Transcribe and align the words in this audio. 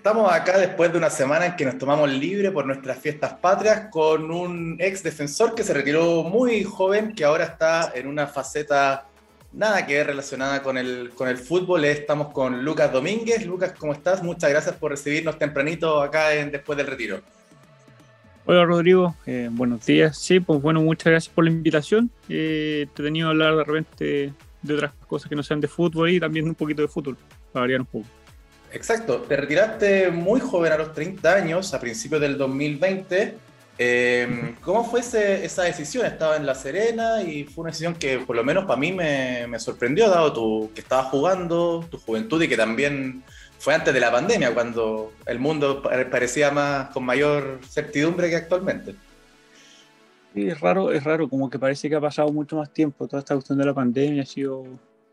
Estamos 0.00 0.32
acá 0.32 0.56
después 0.56 0.90
de 0.90 0.96
una 0.96 1.10
semana 1.10 1.44
en 1.44 1.56
que 1.56 1.66
nos 1.66 1.76
tomamos 1.76 2.10
libre 2.10 2.50
por 2.50 2.64
nuestras 2.64 2.98
fiestas 2.98 3.34
patrias 3.34 3.88
con 3.90 4.30
un 4.30 4.78
ex 4.78 5.02
defensor 5.02 5.54
que 5.54 5.62
se 5.62 5.74
retiró 5.74 6.22
muy 6.22 6.64
joven, 6.64 7.14
que 7.14 7.22
ahora 7.22 7.44
está 7.44 7.92
en 7.94 8.06
una 8.06 8.26
faceta 8.26 9.04
nada 9.52 9.86
que 9.86 9.96
ver 9.96 10.06
relacionada 10.06 10.62
con 10.62 10.78
el, 10.78 11.10
con 11.14 11.28
el 11.28 11.36
fútbol. 11.36 11.84
Estamos 11.84 12.32
con 12.32 12.64
Lucas 12.64 12.90
Domínguez. 12.90 13.44
Lucas, 13.44 13.74
¿cómo 13.78 13.92
estás? 13.92 14.22
Muchas 14.22 14.48
gracias 14.48 14.74
por 14.76 14.90
recibirnos 14.90 15.38
tempranito 15.38 16.00
acá 16.00 16.32
en, 16.32 16.50
después 16.50 16.78
del 16.78 16.86
retiro. 16.86 17.20
Hola 18.46 18.64
Rodrigo, 18.64 19.14
eh, 19.26 19.50
buenos 19.52 19.84
días. 19.84 20.16
Sí, 20.16 20.40
pues 20.40 20.62
bueno, 20.62 20.80
muchas 20.80 21.10
gracias 21.10 21.34
por 21.34 21.44
la 21.44 21.50
invitación. 21.50 22.10
Eh, 22.26 22.86
te 22.94 23.02
he 23.02 23.04
tenido 23.04 23.26
a 23.26 23.32
hablar 23.32 23.54
de 23.54 23.64
repente 23.64 24.32
de 24.62 24.74
otras 24.74 24.94
cosas 25.06 25.28
que 25.28 25.36
no 25.36 25.42
sean 25.42 25.60
de 25.60 25.68
fútbol 25.68 26.08
y 26.08 26.18
también 26.18 26.48
un 26.48 26.54
poquito 26.54 26.80
de 26.80 26.88
fútbol, 26.88 27.18
para 27.52 27.64
variar 27.64 27.80
un 27.80 27.86
poco. 27.86 28.06
Exacto, 28.72 29.22
te 29.22 29.36
retiraste 29.36 30.10
muy 30.10 30.40
joven 30.40 30.72
a 30.72 30.78
los 30.78 30.92
30 30.92 31.34
años, 31.34 31.74
a 31.74 31.80
principios 31.80 32.20
del 32.20 32.38
2020. 32.38 33.34
Eh, 33.82 34.54
¿Cómo 34.60 34.84
fue 34.84 35.00
esa 35.00 35.62
decisión? 35.62 36.04
Estaba 36.06 36.36
en 36.36 36.44
La 36.44 36.54
Serena 36.54 37.22
y 37.22 37.44
fue 37.44 37.62
una 37.62 37.70
decisión 37.70 37.94
que 37.94 38.18
por 38.18 38.36
lo 38.36 38.44
menos 38.44 38.66
para 38.66 38.78
mí 38.78 38.92
me, 38.92 39.46
me 39.48 39.58
sorprendió, 39.58 40.08
dado 40.08 40.32
tu, 40.32 40.70
que 40.74 40.82
estabas 40.82 41.06
jugando, 41.06 41.84
tu 41.90 41.98
juventud 41.98 42.42
y 42.42 42.48
que 42.48 42.56
también 42.56 43.24
fue 43.58 43.74
antes 43.74 43.92
de 43.92 44.00
la 44.00 44.10
pandemia, 44.10 44.54
cuando 44.54 45.12
el 45.26 45.38
mundo 45.38 45.82
parecía 45.82 46.50
más 46.50 46.90
con 46.90 47.04
mayor 47.04 47.60
certidumbre 47.68 48.30
que 48.30 48.36
actualmente. 48.36 48.94
Sí, 50.34 50.48
es 50.48 50.60
raro, 50.60 50.92
es 50.92 51.04
raro, 51.04 51.28
como 51.28 51.50
que 51.50 51.58
parece 51.58 51.90
que 51.90 51.96
ha 51.96 52.00
pasado 52.00 52.32
mucho 52.32 52.56
más 52.56 52.72
tiempo. 52.72 53.06
Toda 53.06 53.20
esta 53.20 53.34
cuestión 53.34 53.58
de 53.58 53.66
la 53.66 53.74
pandemia 53.74 54.22
ha 54.22 54.26
sido, 54.26 54.64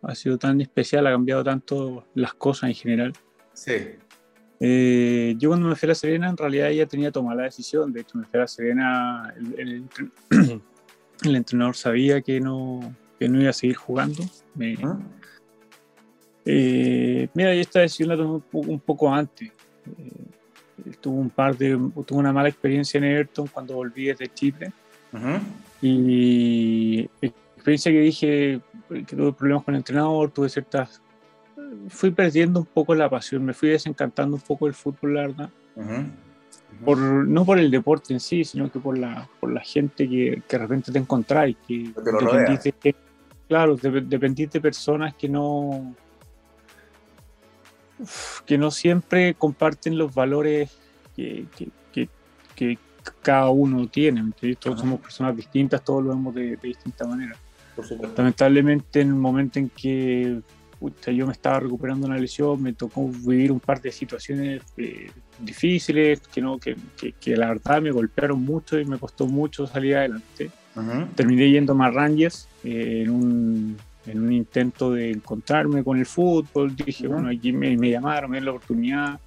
ha 0.01 0.13
sido 0.13 0.37
tan 0.37 0.61
especial, 0.61 1.07
ha 1.07 1.11
cambiado 1.11 1.43
tanto 1.43 2.05
las 2.13 2.33
cosas 2.33 2.69
en 2.69 2.75
general. 2.75 3.13
Sí. 3.57 3.73
Eh, 4.59 5.35
yo 5.37 5.49
cuando 5.49 5.67
me 5.67 5.75
fui 5.75 5.87
a 5.87 5.89
La 5.89 5.95
Serena, 5.95 6.29
en 6.29 6.37
realidad 6.37 6.69
ya 6.69 6.85
tenía 6.85 7.11
tomada 7.11 7.37
la 7.37 7.43
decisión. 7.43 7.91
De 7.91 8.01
hecho, 8.01 8.17
me 8.17 8.25
fui 8.25 8.37
a 8.37 8.41
La 8.41 8.47
Serena, 8.47 9.33
el, 9.35 9.83
el, 10.41 10.61
entrenador 11.35 11.75
sabía 11.75 12.21
que 12.21 12.39
no, 12.39 12.95
que 13.19 13.27
no 13.27 13.41
iba 13.41 13.49
a 13.49 13.53
seguir 13.53 13.75
jugando. 13.75 14.23
Me, 14.53 14.77
eh, 16.45 17.27
mira, 17.33 17.53
yo 17.55 17.61
esta 17.61 17.79
decisión 17.79 18.09
la 18.09 18.15
tomé 18.15 18.41
un 18.51 18.79
poco, 18.79 19.11
antes. 19.11 19.49
Eh, 19.49 20.91
tuve 21.01 21.19
un 21.19 21.29
par 21.31 21.57
de, 21.57 21.71
tuve 22.05 22.19
una 22.19 22.31
mala 22.31 22.49
experiencia 22.49 22.99
en 22.99 23.05
Everton 23.05 23.47
cuando 23.47 23.73
volví 23.73 24.05
desde 24.05 24.31
Chipre. 24.31 24.71
Y 25.81 27.09
experiencia 27.21 27.91
que 27.91 27.99
dije 27.99 28.61
que 28.87 29.15
tuve 29.15 29.33
problemas 29.33 29.63
con 29.63 29.73
el 29.73 29.79
entrenador, 29.79 30.29
tuve 30.29 30.47
ciertas. 30.47 31.01
Fui 31.89 32.11
perdiendo 32.11 32.59
un 32.59 32.65
poco 32.65 32.95
la 32.95 33.09
pasión, 33.09 33.45
me 33.45 33.53
fui 33.53 33.69
desencantando 33.69 34.35
un 34.35 34.41
poco 34.41 34.67
el 34.67 34.73
fútbol, 34.73 35.13
la 35.13 35.21
verdad. 35.21 35.49
Por, 36.83 36.97
no 36.97 37.45
por 37.45 37.59
el 37.59 37.71
deporte 37.71 38.13
en 38.13 38.19
sí, 38.19 38.43
sino 38.43 38.71
que 38.71 38.79
por 38.79 38.97
la, 38.97 39.27
por 39.39 39.51
la 39.51 39.61
gente 39.61 40.07
que, 40.07 40.43
que 40.47 40.57
de 40.57 40.61
repente 40.63 40.91
te 40.91 40.99
encontráis, 40.99 41.55
que, 41.67 41.91
que, 42.79 42.95
claro, 43.47 43.75
dependís 43.75 44.51
de 44.51 44.61
personas 44.61 45.15
que 45.15 45.29
no, 45.29 45.95
que 48.45 48.57
no 48.57 48.69
siempre 48.69 49.33
comparten 49.33 49.97
los 49.97 50.13
valores 50.13 50.77
que, 51.15 51.45
que, 51.55 52.09
que, 52.55 52.77
cada 53.21 53.49
uno 53.49 53.87
tiene. 53.87 54.21
Todos 54.59 54.81
somos 54.81 54.99
personas 54.99 55.35
distintas, 55.35 55.83
todos 55.83 56.03
lo 56.03 56.09
vemos 56.09 56.35
de, 56.35 56.57
de 56.57 56.67
distinta 56.67 57.07
manera. 57.07 57.37
Lamentablemente, 58.17 59.01
en 59.01 59.09
el 59.09 59.15
momento 59.15 59.59
en 59.59 59.69
que 59.69 60.41
yo 61.07 61.25
me 61.25 61.33
estaba 61.33 61.59
recuperando 61.59 62.07
una 62.07 62.17
lesión, 62.17 62.61
me 62.61 62.73
tocó 62.73 63.09
vivir 63.09 63.51
un 63.51 63.59
par 63.59 63.81
de 63.81 63.91
situaciones 63.91 64.61
eh, 64.77 65.09
difíciles 65.39 66.19
que, 66.19 66.41
no, 66.41 66.59
que, 66.59 66.75
que, 67.19 67.37
la 67.37 67.47
verdad 67.47 67.81
me 67.81 67.91
golpearon 67.91 68.43
mucho 68.43 68.79
y 68.79 68.85
me 68.85 68.97
costó 68.97 69.27
mucho 69.27 69.67
salir 69.67 69.95
adelante. 69.95 70.51
Terminé 71.15 71.49
yendo 71.49 71.73
más 71.73 71.91
Rangers 71.91 72.47
eh, 72.63 73.01
en 73.03 73.09
un 73.09 73.77
en 74.07 74.21
un 74.21 74.31
intento 74.31 74.93
de 74.93 75.11
encontrarme 75.11 75.83
con 75.83 75.97
el 75.97 76.05
fútbol, 76.05 76.75
dije, 76.75 77.07
bueno, 77.07 77.29
aquí 77.29 77.51
me, 77.51 77.75
llamaron, 77.75 78.31
me 78.31 78.37
dieron 78.37 78.45
la 78.45 78.51
oportunidad. 78.51 79.19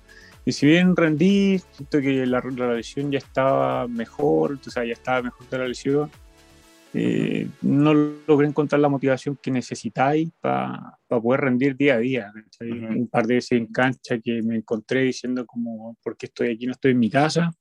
Y 0.44 0.52
si 0.52 0.66
bien 0.66 0.96
rendí, 0.96 1.60
siento 1.72 2.00
que 2.00 2.24
la, 2.26 2.42
la 2.56 2.74
lesión 2.74 3.10
ya 3.10 3.18
estaba 3.18 3.86
mejor, 3.86 4.58
o 4.66 4.70
sea, 4.70 4.84
ya 4.84 4.94
estaba 4.94 5.22
mejor 5.22 5.48
de 5.48 5.58
la 5.58 5.68
lesión, 5.68 6.10
eh, 6.92 7.48
no 7.62 7.94
logré 8.26 8.48
encontrar 8.48 8.80
la 8.80 8.88
motivación 8.88 9.38
que 9.40 9.50
necesitáis 9.50 10.30
para 10.40 10.98
poder 11.08 11.42
rendir 11.42 11.76
día 11.76 11.94
a 11.94 11.98
día. 11.98 12.32
Un 12.60 13.08
par 13.08 13.26
de 13.26 13.34
veces 13.34 13.52
en 13.52 13.66
cancha 13.66 14.18
que 14.18 14.42
me 14.42 14.56
encontré 14.56 15.02
diciendo 15.02 15.46
como, 15.46 15.96
¿por 16.02 16.16
qué 16.16 16.26
estoy 16.26 16.50
aquí? 16.50 16.66
No 16.66 16.72
estoy 16.72 16.92
en 16.92 16.98
mi 16.98 17.10
casa. 17.10 17.52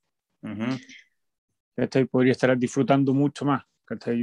Podría 2.11 2.31
estar 2.31 2.57
disfrutando 2.57 3.13
mucho 3.13 3.45
más. 3.45 3.63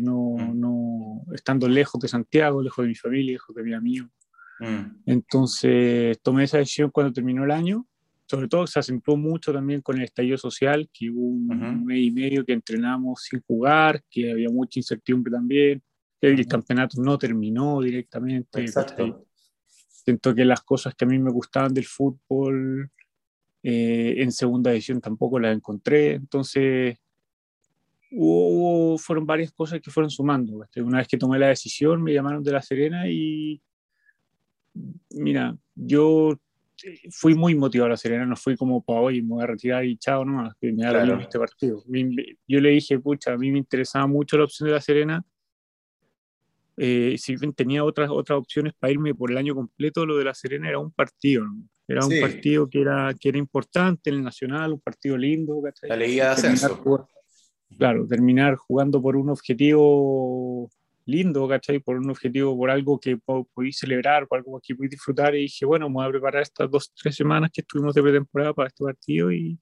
No, 0.02 0.36
mm. 0.38 0.60
no, 0.60 1.22
estando 1.34 1.68
lejos 1.68 2.00
de 2.00 2.08
Santiago, 2.08 2.62
lejos 2.62 2.84
de 2.84 2.88
mi 2.88 2.94
familia, 2.94 3.32
lejos 3.32 3.54
de 3.54 3.62
mi 3.62 3.74
amigo. 3.74 4.08
Entonces 5.04 6.20
tomé 6.22 6.44
esa 6.44 6.58
decisión 6.58 6.90
cuando 6.90 7.12
terminó 7.12 7.44
el 7.44 7.50
año. 7.50 7.86
Sobre 8.28 8.48
todo 8.48 8.66
se 8.66 8.80
acentuó 8.80 9.16
mucho 9.16 9.52
también 9.52 9.80
con 9.82 9.96
el 9.96 10.04
estallido 10.04 10.36
social, 10.36 10.88
que 10.92 11.10
hubo 11.10 11.26
un 11.26 11.84
mes 11.84 11.98
y 11.98 12.10
medio 12.10 12.44
que 12.44 12.52
entrenamos 12.52 13.22
sin 13.22 13.40
jugar, 13.42 14.02
que 14.10 14.32
había 14.32 14.48
mucha 14.48 14.80
incertidumbre 14.80 15.32
también, 15.32 15.82
que 16.20 16.28
el 16.28 16.46
campeonato 16.46 17.00
no 17.00 17.16
terminó 17.18 17.80
directamente. 17.80 18.60
Exacto. 18.60 19.26
Siento 19.66 20.34
que 20.34 20.44
las 20.44 20.60
cosas 20.62 20.94
que 20.94 21.04
a 21.04 21.08
mí 21.08 21.18
me 21.18 21.30
gustaban 21.30 21.72
del 21.72 21.84
fútbol 21.84 22.90
eh, 23.62 24.22
en 24.22 24.30
segunda 24.30 24.72
edición 24.72 25.00
tampoco 25.00 25.38
las 25.38 25.56
encontré. 25.56 26.14
Entonces 26.14 26.98
hubo, 28.12 28.98
fueron 28.98 29.26
varias 29.26 29.52
cosas 29.52 29.80
que 29.80 29.90
fueron 29.90 30.10
sumando. 30.10 30.64
Una 30.76 30.98
vez 30.98 31.08
que 31.08 31.18
tomé 31.18 31.38
la 31.38 31.48
decisión, 31.48 32.02
me 32.02 32.12
llamaron 32.12 32.42
de 32.42 32.52
La 32.52 32.62
Serena 32.62 33.08
y, 33.08 33.60
mira, 35.10 35.56
yo 35.74 36.38
fui 37.10 37.34
muy 37.34 37.54
motivado 37.54 37.86
a 37.86 37.90
La 37.90 37.96
Serena, 37.96 38.26
no 38.26 38.36
fui 38.36 38.56
como 38.56 38.82
para 38.82 39.00
hoy, 39.00 39.22
me 39.22 39.28
voy 39.34 39.44
a 39.44 39.46
retirar 39.46 39.84
y 39.84 39.96
chao 39.96 40.24
nomás, 40.24 40.54
que 40.60 40.72
me 40.72 40.82
claro. 40.82 41.20
este 41.20 41.38
partido. 41.38 41.82
Yo 42.46 42.60
le 42.60 42.70
dije, 42.70 42.98
pucha, 42.98 43.32
a 43.32 43.38
mí 43.38 43.50
me 43.50 43.58
interesaba 43.58 44.06
mucho 44.06 44.36
la 44.36 44.44
opción 44.44 44.68
de 44.68 44.74
La 44.74 44.80
Serena. 44.80 45.24
Eh, 46.78 47.16
si 47.18 47.36
bien 47.36 47.54
tenía 47.54 47.82
otras, 47.84 48.10
otras 48.10 48.38
opciones 48.38 48.74
para 48.78 48.92
irme 48.92 49.14
por 49.14 49.30
el 49.30 49.38
año 49.38 49.54
completo, 49.54 50.04
lo 50.04 50.18
de 50.18 50.24
La 50.24 50.34
Serena 50.34 50.68
era 50.68 50.78
un 50.78 50.90
partido, 50.90 51.46
Era 51.88 52.04
un 52.04 52.20
partido 52.20 52.68
que 52.68 52.82
era, 52.82 53.14
que 53.18 53.30
era 53.30 53.38
importante 53.38 54.10
en 54.10 54.16
el 54.16 54.22
Nacional, 54.22 54.72
un 54.72 54.80
partido 54.80 55.16
lindo. 55.16 55.62
La 55.82 55.96
Liga 55.96 56.24
de 56.24 56.30
Ascenso 56.30 57.08
claro, 57.76 58.06
terminar 58.06 58.56
jugando 58.56 59.00
por 59.02 59.16
un 59.16 59.30
objetivo 59.30 60.70
lindo, 61.06 61.48
¿cachai? 61.48 61.78
Por 61.78 61.96
un 61.96 62.10
objetivo, 62.10 62.56
por 62.56 62.70
algo 62.70 62.98
que 63.00 63.16
podéis 63.16 63.78
celebrar, 63.78 64.26
por 64.26 64.38
algo 64.38 64.60
que 64.62 64.74
podéis 64.74 64.90
disfrutar. 64.90 65.34
Y 65.34 65.42
dije, 65.42 65.64
bueno, 65.64 65.86
vamos 65.86 66.04
a 66.04 66.10
preparar 66.10 66.42
estas 66.42 66.70
dos, 66.70 66.92
tres 66.94 67.14
semanas 67.14 67.50
que 67.52 67.62
estuvimos 67.62 67.94
de 67.94 68.02
pretemporada 68.02 68.52
para 68.52 68.68
este 68.68 68.84
partido 68.84 69.32
y 69.32 69.58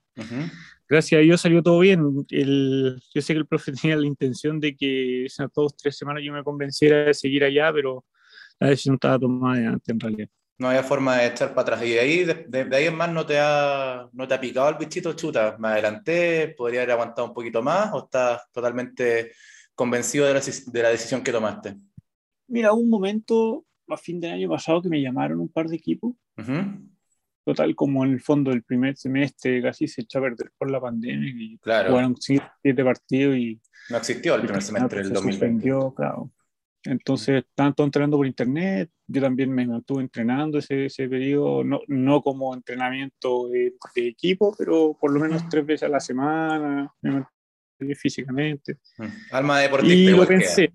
gracias 0.88 1.18
a 1.18 1.22
Dios 1.22 1.40
salió 1.40 1.62
todo 1.62 1.78
bien. 1.80 2.26
El, 2.30 3.00
yo 3.14 3.22
sé 3.22 3.34
que 3.34 3.38
el 3.38 3.46
profe 3.46 3.72
tenía 3.80 3.96
la 3.96 4.06
intención 4.06 4.58
de 4.58 4.74
que 4.74 5.26
esas 5.26 5.48
dos, 5.54 5.76
tres 5.76 5.96
semanas 5.96 6.22
yo 6.24 6.32
me 6.32 6.42
convenciera 6.42 7.04
de 7.04 7.14
seguir 7.14 7.44
allá, 7.44 7.72
pero 7.72 8.04
la 8.58 8.68
decisión 8.68 8.94
estaba 8.94 9.18
tomada 9.18 9.60
de 9.60 9.66
antes 9.66 9.88
en 9.88 10.00
realidad. 10.00 10.28
No 10.56 10.68
había 10.68 10.84
forma 10.84 11.16
de 11.16 11.26
echar 11.26 11.48
para 11.52 11.74
atrás. 11.74 11.82
Y 11.84 11.90
de 11.90 12.00
ahí, 12.00 12.24
de, 12.24 12.68
ahí 12.76 12.86
en 12.86 12.96
más 12.96 13.12
no 13.12 13.26
te, 13.26 13.38
ha, 13.40 14.08
no 14.12 14.28
te 14.28 14.34
ha 14.34 14.40
picado 14.40 14.68
el 14.68 14.76
bichito 14.76 15.12
chuta. 15.14 15.56
Me 15.58 15.68
adelanté, 15.68 16.54
podría 16.56 16.82
haber 16.82 16.92
aguantado 16.92 17.26
un 17.26 17.34
poquito 17.34 17.60
más 17.60 17.92
o 17.92 18.04
estás 18.04 18.42
totalmente 18.52 19.32
convencido 19.74 20.26
de 20.26 20.34
la, 20.34 20.40
de 20.40 20.82
la 20.82 20.88
decisión 20.88 21.22
que 21.22 21.32
tomaste. 21.32 21.76
Mira, 22.48 22.72
hubo 22.72 22.80
un 22.80 22.90
momento 22.90 23.64
a 23.88 23.96
fin 23.96 24.20
del 24.20 24.32
año 24.32 24.48
pasado 24.48 24.82
que 24.82 24.88
me 24.88 25.00
llamaron 25.00 25.40
un 25.40 25.48
par 25.48 25.68
de 25.68 25.76
equipos. 25.76 26.14
Total, 27.44 27.74
como 27.74 28.04
en 28.04 28.12
el 28.12 28.20
fondo 28.20 28.50
del 28.50 28.62
primer 28.62 28.96
semestre 28.96 29.60
casi 29.60 29.86
se 29.86 30.02
echó 30.02 30.18
a 30.18 30.22
perder 30.22 30.50
por 30.56 30.70
la 30.70 30.80
pandemia 30.80 31.28
y 31.28 31.58
claro. 31.58 31.90
jugaron 31.90 32.16
siete 32.18 32.84
partidos 32.84 33.36
y... 33.36 33.60
No 33.90 33.98
existió 33.98 34.34
el 34.34 34.42
primer 34.42 34.62
semestre 34.62 35.02
del 35.02 35.12
2020. 35.12 35.70
claro. 35.94 36.30
Entonces, 36.84 37.44
tanto 37.54 37.82
entrenando 37.82 38.18
por 38.18 38.26
internet, 38.26 38.90
yo 39.06 39.22
también 39.22 39.50
me 39.50 39.66
mantuve 39.66 40.02
entrenando 40.02 40.58
ese, 40.58 40.86
ese 40.86 41.08
periodo, 41.08 41.64
no, 41.64 41.80
no 41.88 42.20
como 42.20 42.54
entrenamiento 42.54 43.48
de, 43.48 43.74
equipo, 43.96 44.54
pero 44.56 44.96
por 45.00 45.10
lo 45.10 45.18
menos 45.18 45.48
tres 45.48 45.64
veces 45.64 45.84
a 45.84 45.92
la 45.92 46.00
semana, 46.00 46.92
me 47.00 47.24
físicamente. 47.96 48.78
Mm. 48.98 49.04
Alma 49.32 49.60
deportista. 49.60 49.94
Y 49.94 50.16
lo 50.16 50.26
pensé, 50.26 50.72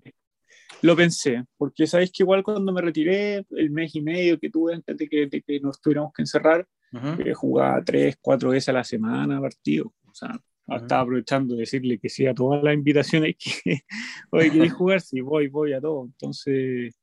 lo 0.82 0.96
pensé, 0.96 1.44
porque 1.56 1.86
sabes 1.86 2.10
que 2.10 2.22
igual 2.22 2.42
cuando 2.42 2.72
me 2.72 2.80
retiré, 2.80 3.44
el 3.50 3.70
mes 3.70 3.94
y 3.94 4.02
medio 4.02 4.38
que 4.38 4.50
tuve 4.50 4.74
antes 4.74 4.96
de 4.96 5.08
que, 5.08 5.26
de 5.26 5.42
que 5.42 5.60
nos 5.60 5.80
tuviéramos 5.80 6.12
que 6.12 6.22
encerrar, 6.22 6.66
eh, 6.92 7.34
jugaba 7.34 7.82
tres, 7.84 8.16
cuatro 8.20 8.50
veces 8.50 8.68
a 8.70 8.72
la 8.72 8.84
semana 8.84 9.40
partido. 9.40 9.92
O 10.06 10.14
sea, 10.14 10.40
estaba 10.68 11.02
aprovechando 11.02 11.54
de 11.54 11.60
decirle 11.60 11.98
que 11.98 12.08
sí 12.08 12.26
a 12.26 12.34
todas 12.34 12.62
las 12.62 12.74
invitaciones 12.74 13.36
que 13.38 13.80
hoy 14.30 14.50
quería 14.50 14.70
jugar, 14.70 15.00
sí, 15.00 15.20
voy, 15.20 15.48
voy 15.48 15.72
a 15.72 15.80
todo. 15.80 16.04
Entonces, 16.04 16.98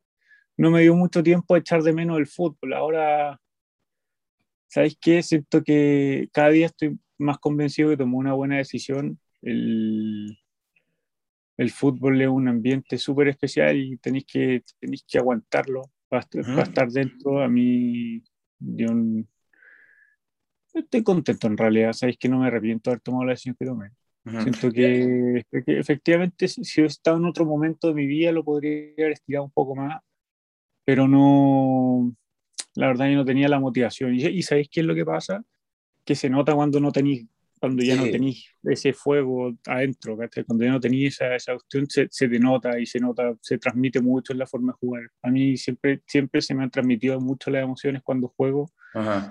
no 0.57 0.71
me 0.71 0.81
dio 0.81 0.95
mucho 0.95 1.23
tiempo 1.23 1.55
a 1.55 1.59
echar 1.59 1.83
de 1.83 1.93
menos 1.93 2.17
el 2.17 2.27
fútbol. 2.27 2.73
Ahora, 2.73 3.39
¿Sabes 4.67 4.97
qué? 4.99 5.23
Siento 5.23 5.63
que 5.63 6.29
cada 6.31 6.49
día 6.49 6.67
estoy 6.67 6.99
más 7.17 7.37
convencido 7.39 7.89
que 7.89 7.97
tomó 7.97 8.17
una 8.17 8.33
buena 8.33 8.57
decisión. 8.57 9.19
El, 9.47 10.37
el 11.57 11.71
fútbol 11.71 12.21
es 12.21 12.27
un 12.27 12.47
ambiente 12.47 12.97
súper 12.97 13.29
especial 13.29 13.77
y 13.77 13.97
tenéis 13.97 14.25
que, 14.25 14.63
tenéis 14.79 15.03
que 15.07 15.17
aguantarlo 15.17 15.89
para, 16.07 16.27
estar 16.63 16.89
dentro. 16.89 17.41
A 17.41 17.47
mí, 17.47 18.21
yo 18.59 18.87
estoy 20.73 21.03
contento 21.03 21.47
en 21.47 21.57
realidad. 21.57 21.93
Sabéis 21.93 22.17
que 22.17 22.29
no 22.29 22.39
me 22.39 22.47
arrepiento 22.47 22.89
de 22.89 22.93
haber 22.93 23.01
tomado 23.01 23.25
la 23.25 23.31
decisión 23.31 23.55
que 23.59 23.65
tomé. 23.65 23.91
Siento 24.41 24.71
que, 24.71 25.45
efectivamente, 25.51 26.49
si, 26.49 26.81
he 26.81 26.85
estado 26.85 27.15
en 27.15 27.25
otro 27.25 27.45
momento 27.45 27.87
de 27.87 27.93
mi 27.93 28.05
vida, 28.05 28.33
lo 28.33 28.43
podría 28.43 28.91
haber 28.97 29.13
estirado 29.13 29.45
un 29.45 29.51
poco 29.51 29.73
más, 29.73 30.01
pero 30.83 31.07
no, 31.07 32.13
la 32.75 32.87
verdad, 32.87 33.07
yo 33.07 33.15
no 33.15 33.25
tenía 33.25 33.47
la 33.47 33.61
motivación. 33.61 34.13
¿Y, 34.13 34.25
y 34.25 34.43
sabéis 34.43 34.67
qué 34.69 34.81
es 34.81 34.85
lo 34.85 34.93
que 34.93 35.05
pasa? 35.05 35.45
Que 36.03 36.13
se 36.13 36.29
nota 36.29 36.53
cuando 36.53 36.81
no 36.81 36.91
tenéis 36.91 37.25
cuando 37.59 37.83
ya 37.83 37.95
no 37.95 38.03
tenéis 38.03 38.55
ese 38.63 38.93
fuego 38.93 39.53
adentro, 39.65 40.17
cuando 40.45 40.65
ya 40.65 40.71
no 40.71 40.79
tenéis 40.79 41.15
esa, 41.15 41.35
esa 41.35 41.53
cuestión, 41.53 41.89
se, 41.89 42.07
se, 42.09 42.27
denota 42.27 42.79
y 42.79 42.85
se 42.85 42.99
nota, 42.99 43.33
se 43.41 43.57
transmite 43.57 44.01
mucho 44.01 44.33
en 44.33 44.39
la 44.39 44.47
forma 44.47 44.73
de 44.73 44.77
jugar. 44.77 45.03
A 45.21 45.29
mí 45.29 45.57
siempre, 45.57 46.01
siempre 46.05 46.41
se 46.41 46.53
me 46.53 46.63
han 46.63 46.71
transmitido 46.71 47.19
mucho 47.19 47.49
las 47.51 47.63
emociones 47.63 48.01
cuando 48.03 48.27
juego, 48.27 48.71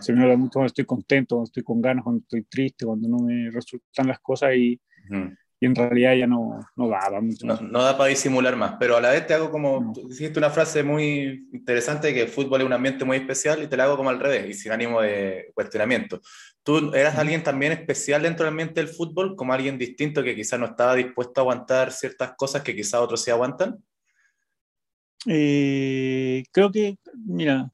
se 0.00 0.12
me 0.12 0.20
nota 0.20 0.36
mucho 0.36 0.52
cuando 0.54 0.66
estoy 0.66 0.84
contento, 0.84 1.36
cuando 1.36 1.48
estoy 1.48 1.62
con 1.62 1.80
ganas, 1.80 2.04
cuando 2.04 2.20
estoy 2.20 2.42
triste, 2.44 2.84
cuando 2.84 3.08
no 3.08 3.18
me 3.18 3.50
resultan 3.50 4.08
las 4.08 4.20
cosas 4.20 4.54
y, 4.54 4.80
y 5.10 5.45
en 5.66 5.74
realidad 5.74 6.14
ya 6.14 6.26
no, 6.26 6.60
no 6.74 6.88
daba 6.88 7.20
mucho. 7.20 7.46
No, 7.46 7.60
no, 7.60 7.82
da 7.82 7.96
para 7.96 8.10
disimular 8.10 8.56
más, 8.56 8.76
pero 8.78 8.96
a 8.96 9.00
la 9.00 9.10
vez 9.10 9.26
te 9.26 9.34
hago 9.34 9.50
como, 9.50 9.80
no. 9.80 10.08
dijiste 10.08 10.38
una 10.38 10.50
frase 10.50 10.82
muy 10.82 11.48
interesante, 11.52 12.12
que 12.14 12.22
el 12.22 12.28
fútbol 12.28 12.60
es 12.60 12.66
un 12.66 12.72
ambiente 12.72 13.04
muy 13.04 13.18
especial 13.18 13.62
y 13.62 13.66
te 13.66 13.76
la 13.76 13.84
hago 13.84 13.96
como 13.96 14.10
al 14.10 14.20
revés 14.20 14.48
y 14.48 14.54
sin 14.54 14.72
ánimo 14.72 15.00
de 15.00 15.50
cuestionamiento. 15.54 16.20
¿Tú 16.62 16.92
eras 16.94 17.16
alguien 17.16 17.42
también 17.42 17.72
especial 17.72 18.22
dentro 18.22 18.44
del 18.44 18.52
ambiente 18.52 18.80
del 18.80 18.88
fútbol, 18.88 19.36
como 19.36 19.52
alguien 19.52 19.78
distinto 19.78 20.22
que 20.22 20.34
quizás 20.34 20.58
no 20.58 20.66
estaba 20.66 20.94
dispuesto 20.94 21.40
a 21.40 21.42
aguantar 21.42 21.92
ciertas 21.92 22.32
cosas 22.36 22.62
que 22.62 22.74
quizás 22.74 23.00
otros 23.00 23.22
sí 23.22 23.30
aguantan? 23.30 23.76
Eh, 25.26 26.44
creo 26.52 26.70
que, 26.70 26.98
mira, 27.14 27.70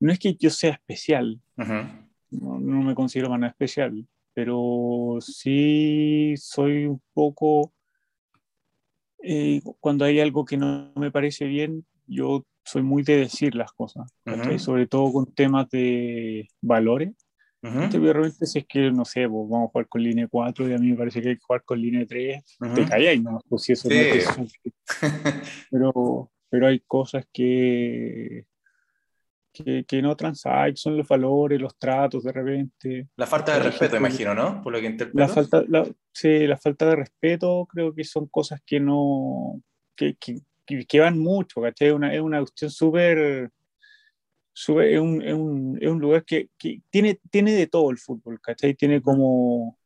no 0.00 0.12
es 0.12 0.18
que 0.18 0.34
yo 0.34 0.50
sea 0.50 0.72
especial, 0.72 1.40
uh 1.56 1.62
-huh. 1.62 2.08
no, 2.30 2.58
no, 2.58 2.82
me 2.82 2.94
considero 2.94 3.30
más 3.30 3.50
especial, 3.50 4.06
pero 4.38 5.18
sí 5.20 6.32
soy 6.36 6.86
un 6.86 7.02
poco, 7.12 7.72
eh, 9.20 9.60
cuando 9.80 10.04
hay 10.04 10.20
algo 10.20 10.44
que 10.44 10.56
no 10.56 10.92
me 10.94 11.10
parece 11.10 11.46
bien, 11.46 11.84
yo 12.06 12.46
soy 12.64 12.82
muy 12.82 13.02
de 13.02 13.16
decir 13.16 13.56
las 13.56 13.72
cosas, 13.72 14.08
uh 14.26 14.30
-huh. 14.30 14.58
sobre 14.60 14.86
todo 14.86 15.12
con 15.12 15.34
temas 15.34 15.68
de 15.70 16.46
valores. 16.60 17.16
Uh 17.64 17.66
-huh. 17.66 18.00
realmente 18.00 18.46
si 18.46 18.60
es 18.60 18.66
que, 18.68 18.92
no 18.92 19.04
sé, 19.04 19.28
pues, 19.28 19.48
vamos 19.50 19.70
a 19.70 19.72
jugar 19.72 19.88
con 19.88 20.04
línea 20.04 20.28
4 20.28 20.68
y 20.68 20.72
a 20.72 20.78
mí 20.78 20.90
me 20.92 20.96
parece 20.96 21.20
que 21.20 21.30
hay 21.30 21.34
que 21.34 21.42
jugar 21.44 21.64
con 21.64 21.80
línea 21.82 22.06
3, 22.06 22.58
uh 22.60 22.64
-huh. 22.64 22.74
te 22.76 22.84
calláis, 22.84 23.20
¿no? 23.20 23.40
Pues 23.48 23.62
si 23.62 23.72
eso 23.72 23.88
sí. 23.88 23.96
no 23.96 24.44
es 24.44 24.52
pero, 25.72 26.30
pero 26.48 26.68
hay 26.68 26.78
cosas 26.86 27.26
que, 27.32 28.46
que, 29.64 29.84
que 29.84 30.02
no 30.02 30.16
transáis, 30.16 30.80
son 30.80 30.96
los 30.96 31.06
valores, 31.06 31.60
los 31.60 31.76
tratos 31.78 32.24
de 32.24 32.32
repente. 32.32 33.08
La 33.16 33.26
falta 33.26 33.54
de 33.54 33.64
respeto, 33.64 33.96
imagino, 33.96 34.34
¿no? 34.34 34.62
Por 34.62 34.72
lo 34.72 34.80
que 34.80 34.86
interpreto. 34.86 35.18
La 35.18 35.28
falta, 35.28 35.64
la, 35.68 35.86
sí, 36.12 36.46
la 36.46 36.56
falta 36.56 36.86
de 36.86 36.96
respeto 36.96 37.66
creo 37.70 37.94
que 37.94 38.04
son 38.04 38.26
cosas 38.26 38.60
que 38.64 38.80
no, 38.80 39.60
que, 39.94 40.16
que, 40.16 40.40
que 40.86 41.00
van 41.00 41.18
mucho, 41.18 41.60
¿cachai? 41.60 41.90
Una, 41.90 42.14
es 42.14 42.20
una 42.20 42.38
cuestión 42.40 42.70
súper, 42.70 43.50
es, 44.54 44.68
un, 44.68 45.22
es, 45.22 45.34
un, 45.34 45.78
es 45.80 45.88
un 45.88 46.00
lugar 46.00 46.24
que, 46.24 46.48
que, 46.58 46.82
tiene, 46.90 47.20
tiene 47.30 47.52
de 47.52 47.66
todo 47.66 47.90
el 47.90 47.98
fútbol, 47.98 48.40
¿cachai? 48.40 48.74
Tiene 48.74 49.00
como, 49.00 49.78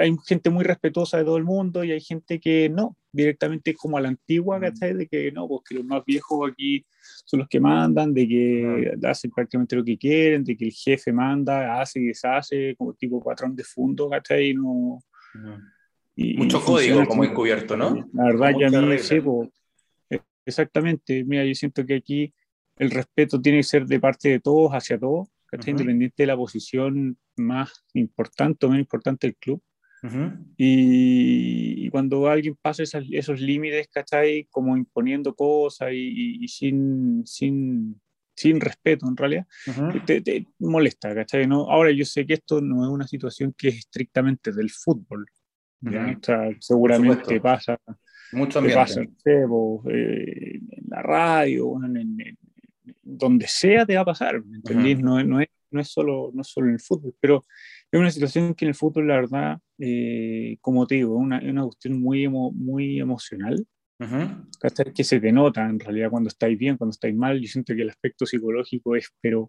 hay 0.00 0.14
gente 0.26 0.50
muy 0.50 0.64
respetuosa 0.64 1.18
de 1.18 1.24
todo 1.24 1.36
el 1.36 1.44
mundo 1.44 1.84
y 1.84 1.92
hay 1.92 2.00
gente 2.00 2.40
que 2.40 2.68
no, 2.68 2.96
directamente 3.14 3.74
como 3.74 3.96
a 3.96 4.00
la 4.00 4.08
antigua, 4.08 4.60
¿cachai? 4.60 4.94
De 4.94 5.06
que 5.06 5.30
no, 5.30 5.46
porque 5.46 5.74
los 5.74 5.84
más 5.84 6.04
viejos 6.04 6.50
aquí 6.50 6.84
son 7.24 7.40
los 7.40 7.48
que 7.48 7.60
mandan, 7.60 8.12
de 8.12 8.26
que 8.26 8.94
hacen 9.04 9.30
prácticamente 9.30 9.76
lo 9.76 9.84
que 9.84 9.96
quieren, 9.96 10.44
de 10.44 10.56
que 10.56 10.66
el 10.66 10.72
jefe 10.72 11.12
manda, 11.12 11.80
hace 11.80 12.00
y 12.00 12.06
deshace, 12.06 12.74
como 12.76 12.92
tipo 12.94 13.22
patrón 13.22 13.54
de 13.54 13.64
fondo, 13.64 14.10
¿cachai? 14.10 14.52
No, 14.54 14.98
y, 16.16 16.36
Mucho 16.36 16.58
y 16.58 16.60
código 16.60 17.06
como 17.06 17.24
encubierto, 17.24 17.76
¿no? 17.76 18.08
La 18.12 18.24
verdad, 18.24 18.52
ya 18.58 18.78
a 18.78 18.82
mí, 18.82 18.98
sí, 18.98 19.20
pues, 19.20 19.50
exactamente, 20.44 21.24
mira, 21.24 21.44
yo 21.44 21.54
siento 21.54 21.86
que 21.86 21.94
aquí 21.94 22.34
el 22.78 22.90
respeto 22.90 23.40
tiene 23.40 23.58
que 23.58 23.64
ser 23.64 23.86
de 23.86 24.00
parte 24.00 24.28
de 24.28 24.40
todos 24.40 24.72
hacia 24.72 24.98
todos, 24.98 25.28
¿cachai? 25.46 25.72
Uh 25.72 25.76
-huh. 25.76 25.80
Independiente 25.80 26.22
de 26.22 26.26
la 26.26 26.36
posición 26.36 27.16
más 27.36 27.84
importante 27.94 28.66
o 28.66 28.68
menos 28.70 28.82
importante 28.82 29.28
del 29.28 29.36
club. 29.36 29.62
Uh 30.04 30.06
-huh. 30.06 30.38
y, 30.58 31.86
y, 31.86 31.88
cuando 31.88 32.28
alguien 32.28 32.54
pasa 32.60 32.82
esas, 32.82 33.04
esos 33.10 33.40
límites, 33.40 33.88
¿cachai? 33.88 34.46
Como 34.50 34.76
imponiendo 34.76 35.34
cosas 35.34 35.92
y, 35.92 35.96
y, 35.96 36.44
y 36.44 36.48
sin, 36.48 37.22
sin, 37.26 37.98
sin, 38.36 38.60
respeto 38.60 39.08
en 39.08 39.16
realidad, 39.16 39.46
uh 39.66 39.70
-huh. 39.70 40.04
te, 40.04 40.20
te, 40.20 40.46
molesta, 40.58 41.14
¿cachai? 41.14 41.46
¿no? 41.46 41.70
Ahora 41.70 41.90
yo 41.90 42.04
sé 42.04 42.26
que 42.26 42.34
esto 42.34 42.60
no 42.60 42.84
es 42.84 42.90
una 42.90 43.06
situación 43.06 43.54
que 43.56 43.68
es 43.68 43.76
estrictamente 43.76 44.52
del 44.52 44.68
fútbol. 44.68 45.26
¿ya? 45.80 46.14
O 46.20 46.22
sea, 46.22 46.50
seguramente 46.60 47.40
pasa. 47.40 47.78
Mucho 48.32 48.58
ambiente. 48.58 48.80
Pasa 48.80 49.00
en, 49.00 49.16
eh, 49.90 50.60
en 50.70 50.84
la 50.88 51.00
radio, 51.02 51.82
en, 51.82 51.96
en, 51.96 52.20
en, 52.20 52.38
donde 53.02 53.46
sea 53.46 53.86
te 53.86 53.94
va 53.94 54.02
a 54.02 54.04
pasar, 54.12 54.44
¿me 54.44 54.56
entendés? 54.56 55.00
No, 55.00 55.22
no, 55.24 55.40
es, 55.40 55.48
no, 55.74 55.80
es 55.80 55.88
solo, 55.88 56.30
no 56.32 56.42
es 56.42 56.48
solo 56.48 56.68
en 56.68 56.74
el 56.74 56.80
fútbol, 56.80 57.14
pero 57.20 57.44
es 57.90 58.00
una 58.00 58.10
situación 58.10 58.54
que 58.54 58.64
en 58.64 58.70
el 58.70 58.74
fútbol, 58.74 59.08
la 59.08 59.16
verdad, 59.16 59.58
eh, 59.78 60.56
como 60.60 60.86
te 60.86 60.96
digo, 60.96 61.16
es 61.16 61.22
una, 61.22 61.40
una 61.40 61.64
cuestión 61.64 62.00
muy, 62.00 62.24
emo, 62.24 62.52
muy 62.52 63.00
emocional, 63.00 63.66
uh 64.00 64.04
-huh. 64.04 64.92
que 64.94 65.04
se 65.04 65.20
denota 65.20 65.68
en 65.68 65.80
realidad 65.80 66.10
cuando 66.10 66.28
estáis 66.28 66.56
bien, 66.58 66.76
cuando 66.76 66.92
estáis 66.92 67.14
mal. 67.14 67.40
Yo 67.40 67.48
siento 67.48 67.74
que 67.74 67.82
el 67.82 67.90
aspecto 67.90 68.24
psicológico 68.24 68.96
es, 68.96 69.08
pero 69.20 69.48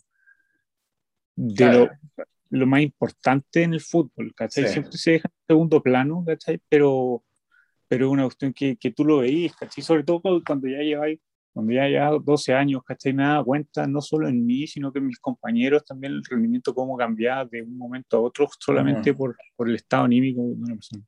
de 1.35 1.55
claro. 1.55 1.89
lo, 2.17 2.59
lo, 2.59 2.67
más 2.67 2.81
importante 2.81 3.63
en 3.63 3.73
el 3.73 3.81
fútbol, 3.81 4.33
¿cachai? 4.35 4.65
Sí. 4.65 4.73
Siempre 4.73 4.97
se 4.97 5.11
deja 5.11 5.29
en 5.29 5.47
segundo 5.47 5.81
plano, 5.81 6.23
¿cachai? 6.25 6.59
Pero, 6.69 7.23
pero 7.87 8.07
es 8.07 8.11
una 8.11 8.23
cuestión 8.23 8.53
que, 8.53 8.77
que 8.77 8.91
tú 8.91 9.05
lo 9.05 9.19
veís, 9.19 9.55
¿cachai? 9.55 9.83
Sobre 9.83 10.03
todo 10.03 10.21
cuando 10.45 10.67
ya 10.67 10.79
lleváis 10.79 11.19
cuando 11.55 11.71
ya 11.71 11.87
ya 11.87 12.09
12 12.09 12.53
años, 12.53 12.83
¿cachai? 12.83 13.13
Me 13.13 13.23
daba 13.23 13.41
cuenta 13.45 13.87
no 13.87 14.01
solo 14.01 14.27
en 14.27 14.45
mí, 14.45 14.67
sino 14.67 14.91
que 14.91 14.99
en 14.99 15.07
mis 15.07 15.19
compañeros 15.19 15.85
también 15.85 16.11
el 16.11 16.23
rendimiento 16.25 16.75
cómo 16.75 16.97
cambiaba 16.97 17.45
de 17.45 17.61
un 17.61 17.77
momento 17.77 18.17
a 18.17 18.19
otro 18.19 18.49
solamente 18.59 19.13
por, 19.13 19.37
por, 19.55 19.69
el 19.69 19.75
estado 19.75 20.03
anímico 20.03 20.41
de 20.41 20.53
una 20.53 20.73
persona. 20.75 21.03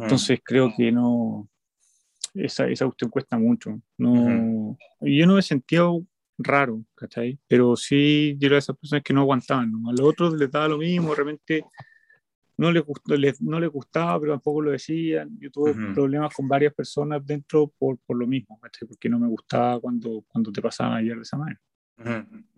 Entonces 0.00 0.40
creo 0.42 0.72
que 0.74 0.90
no, 0.90 1.50
esa, 2.32 2.66
esa 2.68 2.86
cuestión 2.86 3.10
cuesta 3.10 3.38
mucho. 3.38 3.78
No. 3.98 4.78
Yo 5.02 5.26
no 5.26 5.34
me 5.34 5.42
sentía 5.42 5.82
raro, 6.38 6.82
¿cachai? 6.94 7.38
Pero 7.46 7.76
sí, 7.76 8.34
yo 8.38 8.46
era 8.46 8.54
de 8.54 8.60
esas 8.60 8.78
personas 8.78 9.02
que 9.02 9.12
no 9.12 9.20
aguantaban, 9.20 9.70
¿no? 9.70 9.90
a 9.90 9.92
los 9.92 10.00
otros 10.00 10.38
les 10.38 10.50
daba 10.50 10.68
lo 10.68 10.78
mismo, 10.78 11.10
de 11.10 11.16
repente 11.16 11.64
no 12.58 12.72
les, 12.72 12.84
gustó, 12.84 13.16
les, 13.16 13.40
no 13.40 13.60
les 13.60 13.70
gustaba, 13.70 14.18
pero 14.20 14.32
tampoco 14.32 14.62
lo 14.62 14.70
decían. 14.70 15.36
Yo 15.38 15.50
tuve 15.50 15.70
uh 15.70 15.74
-huh. 15.74 15.94
problemas 15.94 16.34
con 16.34 16.48
varias 16.48 16.74
personas 16.74 17.24
dentro 17.24 17.72
por, 17.78 17.98
por 18.06 18.16
lo 18.16 18.26
mismo, 18.26 18.58
¿cachai? 18.60 18.88
porque 18.88 19.08
no 19.08 19.18
me 19.18 19.28
gustaba 19.28 19.80
cuando, 19.80 20.24
cuando 20.28 20.50
te 20.50 20.62
pasaban 20.62 20.94
ayer 20.94 21.16
de 21.16 21.22
esa 21.22 21.36
manera. 21.36 21.60
Uh 21.98 22.04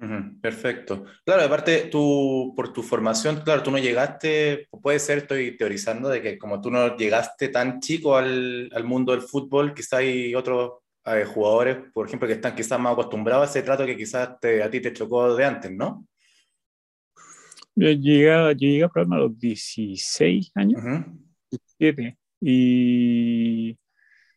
-huh. 0.00 0.40
Perfecto. 0.40 1.04
Claro, 1.24 1.42
aparte, 1.42 1.88
tú, 1.90 2.52
por 2.56 2.72
tu 2.72 2.82
formación, 2.82 3.40
claro, 3.44 3.62
tú 3.62 3.70
no 3.70 3.78
llegaste, 3.78 4.68
puede 4.82 4.98
ser, 4.98 5.18
estoy 5.18 5.56
teorizando, 5.56 6.08
de 6.08 6.20
que 6.20 6.38
como 6.38 6.60
tú 6.60 6.70
no 6.70 6.96
llegaste 6.96 7.48
tan 7.48 7.80
chico 7.80 8.16
al, 8.16 8.68
al 8.72 8.84
mundo 8.84 9.12
del 9.12 9.22
fútbol, 9.22 9.74
quizá 9.74 9.98
hay 9.98 10.34
otros 10.34 10.72
eh, 11.04 11.24
jugadores, 11.24 11.78
por 11.92 12.06
ejemplo, 12.06 12.26
que 12.28 12.34
están 12.34 12.54
quizás 12.54 12.78
más 12.78 12.92
acostumbrados 12.92 13.46
a 13.46 13.50
ese 13.50 13.62
trato 13.62 13.86
que 13.86 13.96
quizás 13.96 14.38
te, 14.40 14.62
a 14.62 14.70
ti 14.70 14.80
te 14.80 14.92
chocó 14.92 15.34
de 15.34 15.44
antes, 15.44 15.70
¿no? 15.70 16.06
Yo 17.78 17.92
llegué, 17.92 18.26
yo 18.26 18.52
llegué 18.52 18.84
a 18.84 18.90
a 18.94 19.18
los 19.18 19.38
16 19.38 20.50
años, 20.56 20.82
uh 20.82 20.86
-huh. 20.86 21.18
17, 21.78 22.18
y 22.40 23.78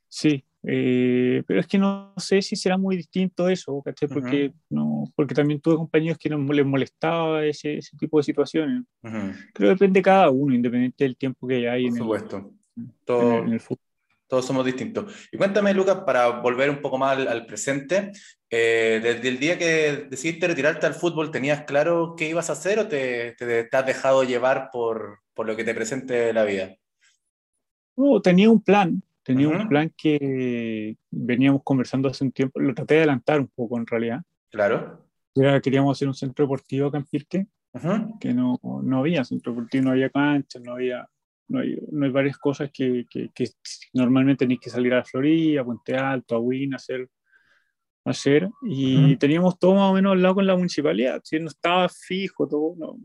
sí, 0.08 0.44
eh, 0.64 1.44
pero 1.48 1.60
es 1.60 1.66
que 1.66 1.80
no 1.80 2.14
sé 2.18 2.42
si 2.44 2.56
será 2.56 2.78
muy 2.78 2.98
distinto 2.98 3.50
eso, 3.50 3.82
¿cachai? 3.84 4.08
Porque, 4.10 4.46
uh 4.46 4.50
-huh. 4.50 4.56
no, 4.70 5.04
porque 5.16 5.34
también 5.34 5.60
tuve 5.60 5.76
compañeros 5.76 6.20
que 6.20 6.30
no 6.30 6.38
les 6.54 6.66
molestaba 6.66 7.44
ese, 7.44 7.80
ese 7.80 7.98
tipo 7.98 8.18
de 8.18 8.24
situaciones. 8.24 8.84
Uh 9.02 9.10
-huh. 9.10 9.36
Creo 9.54 9.70
que 9.70 9.74
depende 9.74 10.00
de 10.00 10.04
cada 10.04 10.30
uno, 10.30 10.54
independiente 10.54 11.04
del 11.04 11.18
tiempo 11.18 11.48
que 11.48 11.68
hay 11.68 11.90
Por 11.90 11.98
supuesto. 11.98 12.38
En 12.78 12.84
el, 12.84 12.92
Todo... 13.06 13.22
en 13.22 13.38
el, 13.38 13.48
en 13.48 13.54
el 13.54 13.60
fútbol 13.60 13.91
todos 14.32 14.46
somos 14.46 14.66
distintos. 14.66 15.28
Y 15.30 15.36
cuéntame, 15.36 15.74
Lucas, 15.74 16.04
para 16.06 16.40
volver 16.40 16.70
un 16.70 16.82
poco 16.82 16.98
más 16.98 17.18
al, 17.18 17.28
al 17.28 17.46
presente, 17.46 18.14
eh, 18.50 19.02
desde 19.04 19.28
el 19.28 19.38
día 19.40 19.58
que 19.58 20.08
decidiste 20.10 20.48
retirarte 20.48 20.86
al 20.86 20.94
fútbol, 20.94 21.32
¿tenías 21.32 21.64
claro 21.66 22.16
qué 22.18 22.30
ibas 22.30 22.50
a 22.50 22.54
hacer 22.54 22.80
o 22.80 22.88
te, 22.88 23.34
te, 23.34 23.66
te 23.66 23.78
has 23.78 23.86
dejado 23.86 24.24
llevar 24.24 24.70
por, 24.72 25.20
por, 25.34 25.46
lo 25.46 25.58
que 25.58 25.66
te 25.66 25.74
presente 25.74 26.32
la 26.32 26.46
vida? 26.46 26.74
No, 27.98 28.22
tenía 28.22 28.50
un 28.50 28.62
plan, 28.62 29.04
tenía 29.22 29.50
uh 29.50 29.52
-huh. 29.52 29.62
un 29.64 29.68
plan 29.68 29.94
que 29.98 30.96
veníamos 31.10 31.62
conversando 31.66 32.08
hace 32.08 32.24
un 32.24 32.32
tiempo, 32.32 32.58
lo 32.62 32.74
traté 32.74 32.94
de 32.94 33.00
adelantar 33.02 33.42
un 33.42 33.50
poco 33.50 33.78
en 33.78 33.86
realidad. 33.86 34.22
Claro. 34.50 35.06
Queríamos 35.62 35.98
hacer 35.98 36.08
un 36.08 36.16
centro 36.16 36.46
deportivo 36.46 36.88
acá 36.88 37.00
en 37.00 37.06
Pirque, 37.06 37.48
que 38.22 38.34
no, 38.34 38.62
no 38.64 39.00
había 39.00 39.26
centro 39.26 39.52
deportivo, 39.52 39.84
no 39.84 39.92
había 39.92 40.10
cancha, 40.10 40.58
no 40.60 40.76
había, 40.76 41.06
no 41.52 41.60
hay, 41.60 41.78
no 41.92 42.06
hay 42.06 42.12
varias 42.12 42.38
cosas 42.38 42.72
que, 42.74 43.06
que, 43.10 43.30
que 43.34 43.50
normalmente 43.94 44.46
tenéis 44.46 44.62
que 44.62 44.70
salir 44.70 44.94
a 44.94 44.98
la 44.98 45.06
Florida, 45.06 45.62
a 45.62 45.66
Puente 45.66 45.96
Alto, 45.96 46.36
a 46.36 46.40
Win, 46.40 46.74
a 46.74 46.78
hacer, 46.78 47.10
hacer 48.06 48.50
y 48.64 49.16
teníamos 49.18 49.60
todo 49.60 49.76
más 49.76 49.92
o 49.92 49.94
menos 49.94 50.14
al 50.14 50.22
lado 50.22 50.36
con 50.36 50.48
la 50.48 50.56
municipalidad, 50.56 51.22
¿sí? 51.24 51.40
no 51.40 51.48
estaba 51.48 51.88
fijo 51.90 52.48
todo, 52.48 52.76
no, 52.78 52.98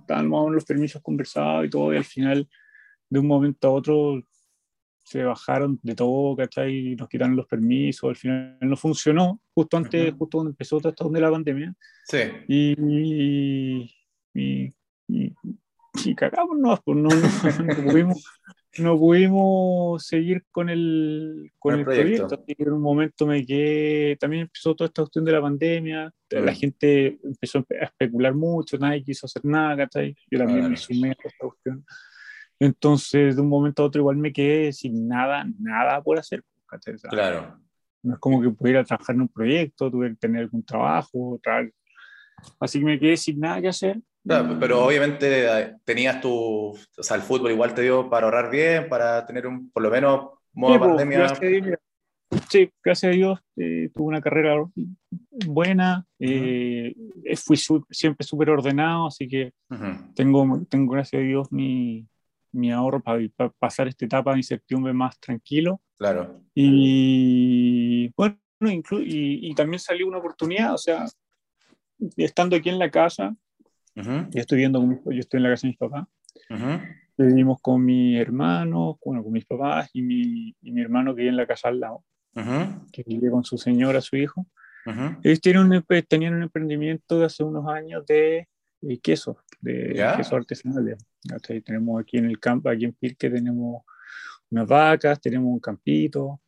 estaban 0.00 0.28
más 0.28 0.38
o 0.38 0.44
menos 0.44 0.54
los 0.54 0.64
permisos 0.64 1.02
conversados 1.02 1.66
y 1.66 1.70
todo, 1.70 1.92
y 1.92 1.96
al 1.96 2.04
final, 2.04 2.48
de 3.10 3.18
un 3.18 3.26
momento 3.26 3.68
a 3.68 3.72
otro, 3.72 4.22
se 5.04 5.24
bajaron 5.24 5.80
de 5.82 5.94
todo, 5.94 6.36
¿cachai? 6.36 6.92
Y 6.92 6.96
nos 6.96 7.08
quitaron 7.08 7.34
los 7.34 7.46
permisos, 7.46 8.10
al 8.10 8.16
final 8.16 8.58
no 8.60 8.76
funcionó, 8.76 9.40
justo 9.54 9.76
antes, 9.78 10.12
justo 10.12 10.36
cuando 10.38 10.50
empezó 10.50 10.78
toda 10.78 10.90
esta 10.90 11.04
onda 11.04 11.18
de 11.18 11.24
la 11.24 11.30
pandemia. 11.32 11.74
Sí. 12.04 12.18
Y, 12.46 13.90
y, 14.34 14.74
y, 15.08 15.34
cagamos, 16.14 16.58
no, 16.58 16.76
pues 16.84 16.96
no, 16.96 17.08
no, 17.08 17.90
pudimos, 17.90 18.24
no, 18.78 18.98
pudimos, 18.98 20.06
seguir 20.06 20.44
con 20.50 20.68
el, 20.68 21.52
con 21.58 21.74
el, 21.74 21.84
proyecto. 21.84 22.44
en 22.46 22.72
un 22.72 22.82
momento 22.82 23.26
me 23.26 23.44
quedé, 23.44 24.16
también 24.16 24.42
empezó 24.42 24.74
toda 24.74 24.86
esta 24.86 25.02
cuestión 25.02 25.24
de 25.24 25.32
la 25.32 25.40
pandemia, 25.40 26.12
la 26.30 26.54
gente 26.54 27.18
empezó 27.22 27.58
a 27.80 27.84
especular 27.84 28.34
mucho, 28.34 28.78
nadie 28.78 29.02
quiso 29.02 29.26
hacer 29.26 29.44
nada, 29.44 29.76
¿cachai? 29.76 30.16
Yo 30.30 30.38
también 30.38 30.70
me 30.70 30.76
sumé 30.76 31.10
a 31.10 31.12
esta 31.12 31.46
cuestión. 31.46 31.84
Entonces, 32.60 33.36
de 33.36 33.42
un 33.42 33.48
momento 33.48 33.82
a 33.82 33.86
otro, 33.86 34.00
igual 34.00 34.16
me 34.16 34.32
quedé 34.32 34.72
sin 34.72 35.06
nada, 35.06 35.46
nada 35.58 36.02
por 36.02 36.18
hacer. 36.18 36.42
claro. 37.08 37.58
No 38.02 38.14
es 38.14 38.20
como 38.20 38.40
que 38.40 38.50
pudiera 38.50 38.84
trabajar 38.84 39.16
en 39.16 39.22
un 39.22 39.28
proyecto, 39.28 39.90
tuve 39.90 40.10
que 40.10 40.16
tener 40.16 40.42
algún 40.42 40.64
trabajo, 40.64 41.40
así 42.60 42.78
que 42.78 42.84
me 42.84 42.98
quedé 42.98 43.16
sin 43.16 43.40
nada 43.40 43.60
que 43.60 43.68
hacer. 43.68 44.00
Pero 44.60 44.84
obviamente 44.84 45.46
eh, 45.46 45.74
tenías 45.84 46.20
tu, 46.20 46.30
o 46.32 47.02
sea, 47.02 47.16
el 47.16 47.22
fútbol 47.22 47.52
igual 47.52 47.74
te 47.74 47.82
dio 47.82 48.08
para 48.08 48.26
ahorrar 48.26 48.50
bien, 48.50 48.88
para 48.88 49.24
tener 49.26 49.46
un, 49.46 49.70
por 49.70 49.82
lo 49.82 49.90
menos, 49.90 50.30
modo 50.52 50.74
sí, 50.74 50.78
pandemia. 50.78 51.18
Gracias 51.18 51.78
sí, 52.48 52.70
gracias 52.82 53.10
a 53.10 53.14
Dios, 53.14 53.40
eh, 53.56 53.90
tuve 53.94 54.06
una 54.08 54.20
carrera 54.20 54.56
buena, 55.46 56.04
eh, 56.18 56.94
fui 57.36 57.56
siempre 57.90 58.26
súper 58.26 58.50
ordenado, 58.50 59.06
así 59.06 59.28
que 59.28 59.52
tengo, 60.14 60.66
tengo, 60.68 60.92
gracias 60.92 61.20
a 61.20 61.24
Dios, 61.24 61.50
mi, 61.50 62.06
mi 62.52 62.70
ahorro 62.70 63.00
para, 63.00 63.20
pasar 63.58 63.88
esta 63.88 64.04
etapa 64.04 64.32
de 64.32 64.38
incertidumbre 64.38 64.92
más 64.92 65.18
tranquilo. 65.20 65.80
Claro. 65.96 66.42
Y 66.54 68.12
bueno, 68.16 68.38
y, 68.60 69.54
también 69.54 69.80
salió 69.80 70.06
una 70.06 70.18
oportunidad, 70.18 70.74
o 70.74 70.78
sea, 70.78 71.06
estando 72.16 72.56
aquí 72.56 72.68
en 72.68 72.78
la 72.78 72.90
casa, 72.90 73.34
yo 74.30 74.40
estoy 74.40 74.58
viendo, 74.58 74.80
yo 75.04 75.18
estoy 75.18 75.38
en 75.38 75.42
la 75.44 75.50
casa 75.50 75.66
de 75.66 75.70
mis 75.70 75.78
papás, 75.78 76.06
vivimos 77.16 77.60
con 77.60 77.84
mi 77.84 78.16
hermano, 78.16 78.98
bueno, 79.04 79.22
con 79.22 79.32
mis 79.32 79.44
papás 79.44 79.90
y 79.92 80.02
mi, 80.02 80.54
y 80.62 80.72
mi 80.72 80.80
hermano 80.80 81.14
que 81.14 81.22
vive 81.22 81.30
en 81.30 81.36
la 81.36 81.46
casa 81.46 81.68
al 81.68 81.80
lado, 81.80 82.04
que 82.92 83.02
vive 83.06 83.30
con 83.30 83.44
su 83.44 83.58
señora, 83.58 84.00
su 84.00 84.16
hijo. 84.16 84.46
Ellos 85.22 85.40
tienen 85.40 85.70
un, 85.70 85.84
tenían 86.08 86.34
un 86.34 86.42
emprendimiento 86.42 87.18
de 87.18 87.26
hace 87.26 87.42
unos 87.44 87.66
años 87.68 88.06
de 88.06 88.46
queso, 89.02 89.38
de 89.60 89.94
queso 90.16 90.36
artesanal. 90.36 90.96
Tenemos 91.64 92.00
aquí 92.00 92.18
en 92.18 92.26
el 92.26 92.38
campo, 92.38 92.70
aquí 92.70 92.84
en 92.84 92.92
Pirque 92.92 93.28
tenemos 93.28 93.82
unas 94.50 94.66
vacas, 94.66 95.20
tenemos 95.20 95.52
un 95.52 95.60
campito, 95.60 96.40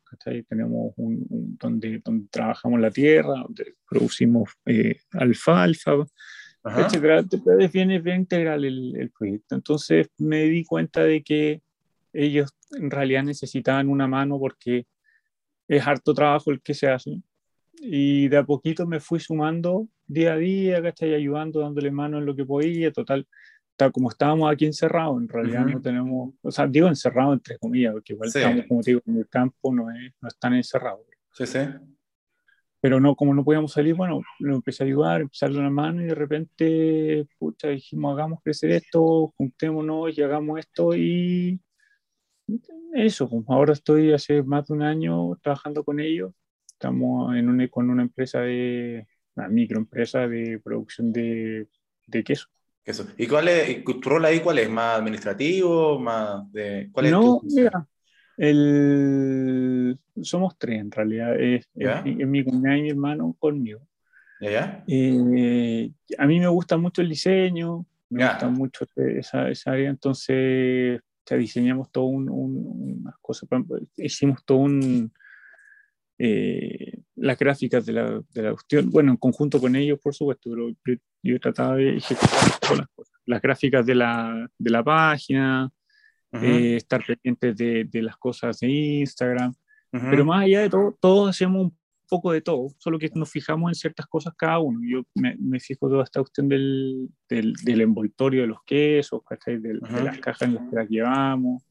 tenemos 0.49 0.93
un, 0.97 1.57
donde, 1.59 2.01
donde 2.05 2.29
trabajamos 2.31 2.81
la 2.81 2.91
tierra, 2.91 3.35
donde 3.43 3.75
producimos 3.89 4.51
eh, 4.67 5.01
alfalfa, 5.13 5.97
etcétera. 6.65 7.25
Es 7.59 7.73
bien, 7.73 8.03
bien 8.03 8.21
integral 8.21 8.65
el, 8.65 8.97
el 8.97 9.11
proyecto. 9.11 9.55
Entonces 9.55 10.09
me 10.19 10.45
di 10.45 10.65
cuenta 10.65 11.03
de 11.03 11.23
que 11.23 11.63
ellos 12.13 12.51
en 12.73 12.91
realidad 12.91 13.23
necesitaban 13.25 13.89
una 13.89 14.07
mano 14.07 14.39
porque 14.39 14.87
es 15.69 15.87
harto 15.87 16.15
trabajo 16.15 16.51
el 16.51 16.61
que 16.61 16.75
se 16.75 16.89
hace 16.89 17.21
y 17.81 18.29
de 18.29 18.37
a 18.37 18.45
poquito 18.45 18.87
me 18.87 19.01
fui 19.01 19.21
sumando 19.21 19.89
día 20.07 20.35
a 20.35 20.37
día, 20.37 20.83
¿cachai? 20.83 21.15
Ayudando, 21.15 21.61
dándole 21.61 21.91
mano 21.91 22.19
en 22.19 22.27
lo 22.27 22.37
que 22.37 22.45
podía, 22.45 22.93
total, 22.93 23.27
tal 23.77 23.93
como 23.93 24.11
estábamos 24.11 24.53
aquí 24.53 24.67
encerrados, 24.67 25.21
en 25.21 25.29
realidad 25.29 25.65
no 25.65 25.81
tenemos, 25.81 26.35
o 26.43 26.51
sea, 26.51 26.67
digo 26.67 26.89
encerrados 26.89 27.35
entre 27.35 27.59
comillas, 27.59 27.93
porque 27.93 28.13
igual 28.13 28.29
estamos, 28.29 28.67
como 28.67 28.83
digo, 28.83 29.01
en 29.07 29.17
el 29.19 29.29
campo, 29.29 29.75
no, 29.75 29.91
es, 29.91 30.13
no 30.21 30.29
están 30.29 30.55
encerrados. 30.55 31.01
Sí, 31.33 31.47
sí. 31.47 31.61
Pero 32.81 32.99
no, 32.99 33.15
como 33.15 33.35
no 33.35 33.45
podíamos 33.45 33.73
salir, 33.73 33.95
bueno, 33.95 34.23
lo 34.39 34.55
empecé 34.55 34.83
a 34.83 34.87
ayudar, 34.87 35.21
empecé 35.21 35.45
a 35.45 35.49
darle 35.49 35.61
una 35.61 35.71
mano 35.71 36.03
y 36.03 36.07
de 36.07 36.15
repente, 36.15 37.27
pucha, 37.39 37.69
dijimos, 37.69 38.15
hagamos 38.15 38.41
crecer 38.43 38.71
esto, 38.71 39.35
juntémonos 39.37 40.17
y 40.17 40.23
hagamos 40.23 40.59
esto 40.59 40.95
y 40.95 41.61
eso, 42.95 43.29
pues, 43.29 43.45
ahora 43.49 43.75
estoy 43.75 44.13
hace 44.13 44.43
más 44.43 44.67
de 44.67 44.75
un 44.75 44.83
año 44.83 45.37
trabajando 45.43 45.85
con 45.85 46.01
ellos 46.01 46.33
Estamos 46.81 47.37
en 47.37 47.47
una, 47.51 47.69
con 47.69 47.91
una 47.91 48.01
empresa 48.01 48.41
de, 48.41 49.07
una 49.37 49.49
microempresa 49.49 50.27
de 50.27 50.59
producción 50.65 51.13
de, 51.13 51.69
de 52.07 52.25
queso. 52.25 52.47
queso. 52.83 53.07
¿Y 53.19 53.27
cuál 53.27 53.49
es, 53.49 53.85
tu 53.85 54.01
rol 54.01 54.25
ahí 54.25 54.41
cuál 54.41 54.61
es? 54.61 54.71
¿Más 54.71 54.99
administrativo? 54.99 55.99
Más 55.99 56.51
de, 56.51 56.89
¿cuál 56.91 57.05
es 57.05 57.13
no, 57.13 57.43
mira, 57.45 57.87
el, 58.37 59.99
somos 60.23 60.59
tres 60.59 60.81
en 60.81 60.91
realidad. 60.91 61.39
Es, 61.39 61.69
es, 61.75 62.05
mi 62.05 62.45
cuñada 62.45 62.79
y 62.79 62.83
mi 62.83 62.91
hermano 62.91 63.37
conmigo. 63.39 63.81
Eh, 64.41 65.93
a 66.17 66.27
mí 66.27 66.41
me 66.41 66.49
gusta 66.49 66.77
mucho 66.79 67.03
el 67.03 67.11
diseño, 67.11 67.85
me 68.09 68.25
gusta 68.25 68.49
mucho 68.49 68.87
esa, 68.97 69.51
esa 69.51 69.73
área, 69.73 69.91
entonces 69.91 71.01
diseñamos 71.37 71.91
todo 71.91 72.05
un, 72.05 72.29
un, 72.29 73.01
unas 73.03 73.15
cosas, 73.21 73.49
hicimos 73.97 74.45
todo 74.45 74.59
un, 74.59 75.13
eh, 76.19 76.99
las 77.17 77.39
gráficas 77.39 77.87
de 77.87 77.93
la, 77.93 78.23
de 78.33 78.43
la, 78.43 78.53
cuestión, 78.53 78.91
bueno, 78.91 79.13
en 79.13 79.17
conjunto 79.17 79.61
con 79.61 79.77
ellos, 79.77 79.99
por 80.03 80.15
supuesto, 80.15 80.51
pero 80.51 80.71
yo, 81.23 81.37
he 81.37 81.39
tratado 81.39 81.77
de 81.77 81.97
ejecutar 81.97 82.59
todas 82.61 82.79
las 82.79 82.89
cosas. 82.89 83.21
Las 83.27 83.43
gráficas 83.43 83.87
de 83.87 83.95
la, 83.95 84.51
de 84.59 84.71
la 84.71 84.83
página, 84.83 85.71
eh, 86.33 86.77
estar 86.77 87.05
pendientes 87.05 87.57
de, 87.57 87.85
de, 87.85 88.03
las 88.03 88.17
cosas 88.17 88.61
de 88.61 88.69
Instagram, 88.69 89.55
pero 89.91 90.25
más 90.25 90.45
allá 90.45 90.61
de 90.61 90.71
todo, 90.71 90.97
todos 91.01 91.31
hacemos 91.31 91.67
un 91.67 91.79
poco 92.09 92.33
de 92.33 92.41
todo, 92.41 92.69
solo 92.79 92.99
que 92.99 93.11
nos 93.15 93.31
fijamos 93.31 93.71
en 93.71 93.75
ciertas 93.75 94.07
cosas 94.07 94.35
cada 94.37 94.59
uno. 94.59 94.81
Yo 94.83 95.03
me, 95.15 95.37
me 95.37 95.59
fijo 95.61 95.89
toda 95.89 96.05
esta 96.05 96.21
cuestión 96.21 96.49
del, 96.49 97.09
del, 97.29 97.53
del, 97.65 97.81
envoltorio 97.81 98.43
de 98.43 98.47
los 98.49 98.63
quesos, 98.65 99.23
de, 99.47 99.59
de 99.59 100.05
las 100.05 100.19
cajas 100.19 100.43
en 100.43 100.55
las 100.55 100.69
que 100.69 100.77
las 100.77 100.89
llevamos, 100.89 101.63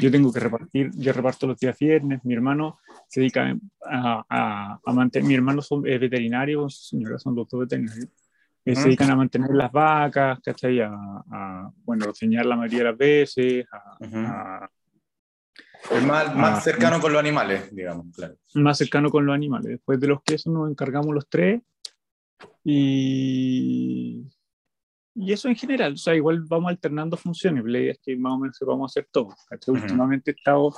yo 0.00 0.10
tengo 0.10 0.32
que 0.32 0.40
repartir, 0.40 0.90
yo 0.94 1.12
reparto 1.12 1.46
los 1.46 1.58
días 1.58 1.78
viernes, 1.78 2.22
mi 2.24 2.34
hermano 2.34 2.78
se 3.08 3.20
dedica 3.20 3.56
a, 3.84 4.78
a, 4.84 4.92
mantener, 4.92 5.26
mi 5.26 5.34
hermano 5.34 5.62
son, 5.62 5.86
es 5.86 5.98
veterinario, 5.98 6.68
señora 6.68 7.18
son 7.18 7.34
dos 7.34 7.48
veterinarios, 7.50 8.08
uh 8.72 8.74
se 8.74 8.84
dedican 8.84 9.10
a 9.10 9.16
mantener 9.16 9.50
las 9.54 9.70
vacas, 9.70 10.40
¿cachai? 10.40 10.80
A, 10.80 10.90
a 10.90 11.70
bueno, 11.84 12.06
enseñar 12.06 12.46
la 12.46 12.56
mayoría 12.56 12.78
de 12.78 12.84
las 12.84 12.98
veces, 12.98 13.66
a, 13.70 14.68
es 15.90 16.04
más, 16.04 16.34
más 16.34 16.64
cercano 16.64 17.00
con 17.00 17.12
los 17.12 17.20
animales, 17.20 17.74
digamos, 17.74 18.06
claro. 18.14 18.36
Más 18.54 18.78
cercano 18.78 19.10
con 19.10 19.24
los 19.24 19.34
animales. 19.34 19.68
Después 19.68 20.00
de 20.00 20.08
los 20.08 20.22
quesos 20.22 20.52
nos 20.52 20.70
encargamos 20.70 21.14
los 21.14 21.28
tres 21.28 21.62
y, 22.64 24.26
y 25.18 25.32
eso 25.32 25.48
en 25.48 25.56
general, 25.56 25.94
o 25.94 25.96
sea, 25.96 26.14
igual 26.14 26.44
vamos 26.46 26.68
alternando 26.68 27.16
funciones, 27.16 27.64
la 27.64 27.78
idea 27.78 27.92
es 27.92 28.00
que 28.02 28.14
más 28.16 28.34
o 28.34 28.38
menos 28.38 28.58
vamos 28.60 28.82
a 28.82 28.92
hacer 28.92 29.08
todo. 29.10 29.34
Últimamente 29.68 30.32
estamos, 30.32 30.76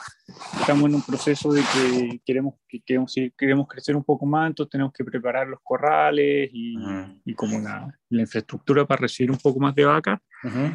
estamos 0.60 0.84
en 0.84 0.94
un 0.94 1.02
proceso 1.02 1.52
de 1.52 1.60
que 1.62 2.20
queremos, 2.24 2.54
que 2.68 2.80
queremos, 2.80 3.12
queremos 3.36 3.66
crecer 3.66 3.96
un 3.96 4.04
poco 4.04 4.26
más, 4.26 4.46
entonces 4.46 4.70
tenemos 4.70 4.92
que 4.92 5.04
preparar 5.04 5.48
los 5.48 5.58
corrales 5.60 6.50
y, 6.52 6.76
y 7.24 7.34
como 7.34 7.58
la, 7.58 7.92
la, 8.10 8.20
infraestructura 8.20 8.86
para 8.86 9.00
recibir 9.00 9.32
un 9.32 9.38
poco 9.38 9.58
más 9.58 9.74
de 9.74 9.84
vacas. 9.84 10.20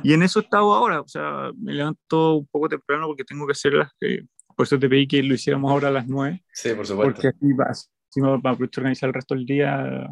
Y 0.04 0.12
en 0.12 0.24
eso 0.24 0.42
he 0.42 0.44
estado 0.44 0.74
ahora, 0.74 1.00
o 1.00 1.08
sea, 1.08 1.52
me 1.58 1.74
levanto 1.74 2.36
un 2.40 2.48
poco 2.48 2.68
temprano 2.68 3.08
porque 3.08 3.24
tengo 3.24 3.46
que 3.48 3.54
hacer 3.54 3.74
las 3.74 3.92
que, 3.98 4.26
por 4.58 4.66
eso 4.66 4.78
te 4.78 4.90
pedí 4.90 5.08
que 5.08 5.24
lo 5.24 5.36
hiciéramos 5.36 5.72
ahora 5.72 5.88
a 5.88 5.92
las 5.92 6.06
9. 6.06 6.44
Sí, 6.52 6.74
por 6.74 6.86
supuesto. 6.86 7.14
Porque 7.14 7.30
así 7.30 7.54
va, 7.54 7.70
así 7.70 8.20
va, 8.20 8.38
va 8.38 8.50
a 8.50 8.58
organizar 8.60 9.08
el 9.08 9.14
resto 9.14 9.36
del 9.36 9.46
día, 9.46 10.06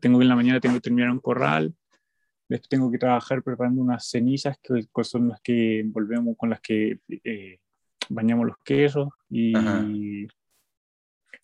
tengo 0.00 0.18
que 0.18 0.22
en 0.22 0.28
la 0.28 0.36
mañana 0.36 0.60
tengo 0.60 0.76
que 0.76 0.80
terminar 0.80 1.10
un 1.10 1.18
corral 1.18 1.74
tengo 2.68 2.90
que 2.90 2.98
trabajar 2.98 3.42
preparando 3.42 3.82
unas 3.82 4.08
cenizas 4.08 4.58
que 4.62 5.04
son 5.04 5.28
las 5.28 5.40
que 5.40 5.80
envolvemos, 5.80 6.36
con 6.36 6.50
las 6.50 6.60
que 6.60 7.00
eh, 7.08 7.58
bañamos 8.08 8.46
los 8.46 8.58
quesos. 8.64 9.08
Y, 9.28 9.56
y, 9.56 10.28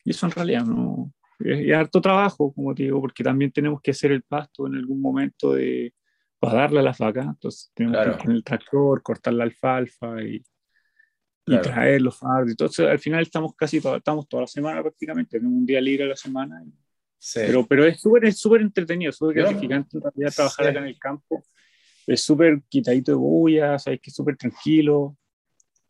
eso 0.05 0.27
en 0.27 0.33
realidad 0.33 0.65
no. 0.65 1.13
Es, 1.39 1.73
harto 1.75 2.01
trabajo, 2.01 2.53
como 2.53 2.75
te 2.75 2.85
digo, 2.85 3.01
porque 3.01 3.23
también 3.23 3.53
tenemos 3.53 3.81
que 3.83 3.91
hacer 3.91 4.13
el 4.13 4.23
pasto 4.23 4.67
en 4.67 4.77
algún 4.77 5.01
momento 5.01 5.53
de, 5.53 5.93
para 6.39 6.61
darle 6.61 6.81
a 6.81 6.85
las 6.85 6.99
vacas. 6.99 7.27
Entonces 7.27 7.71
tenemos 7.75 8.03
que 8.03 8.11
ir 8.11 8.19
con 8.19 8.33
el 8.33 8.45
tractor, 8.45 9.03
cortar 9.03 9.35
la 9.35 9.45
alfalfa 9.45 10.23
y, 10.23 10.43
y 11.47 11.59
traer 11.61 12.01
los 12.01 12.19
fardos. 12.19 12.51
Entonces 12.51 12.87
al 12.87 12.99
final 12.99 13.23
estamos 13.23 13.55
casi 13.55 13.79
estamos 13.79 14.29
toda 14.29 14.43
la 14.43 14.47
semana 14.47 14.83
prácticamente. 14.83 15.39
Tenemos 15.39 15.59
un 15.59 15.67
día 15.67 15.81
libre 15.81 16.05
a 16.05 16.09
la 16.09 16.17
semana. 16.17 16.63
Pero, 17.33 17.67
pero 17.67 17.85
es 17.87 18.01
súper 18.01 18.33
súper 18.33 18.63
entretenido, 18.63 19.13
súper 19.13 19.37
gratificante 19.37 19.97
en 19.97 20.03
realidad 20.03 20.33
trabajar 20.35 20.69
acá 20.69 20.79
en 20.81 20.87
el 20.87 20.99
campo. 20.99 21.43
Es 22.07 22.23
súper 22.23 22.61
quitadito 22.69 23.13
de 23.13 23.17
bulla, 23.17 23.79
sabes 23.79 24.01
que 24.01 24.11
es 24.11 24.15
súper 24.15 24.37
tranquilo. 24.37 25.17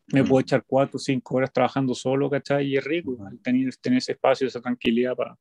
Me 0.09 0.23
puedo 0.23 0.41
echar 0.41 0.62
cuatro 0.67 0.97
o 0.97 1.00
cinco 1.00 1.37
horas 1.37 1.53
trabajando 1.53 1.95
solo, 1.95 2.29
¿cachai? 2.31 2.67
Y 2.67 2.76
es 2.76 2.85
rico 2.85 3.17
tener, 3.43 3.75
tener 3.76 3.99
ese 3.99 4.12
espacio, 4.12 4.47
esa 4.47 4.61
tranquilidad 4.61 5.17
para 5.17 5.37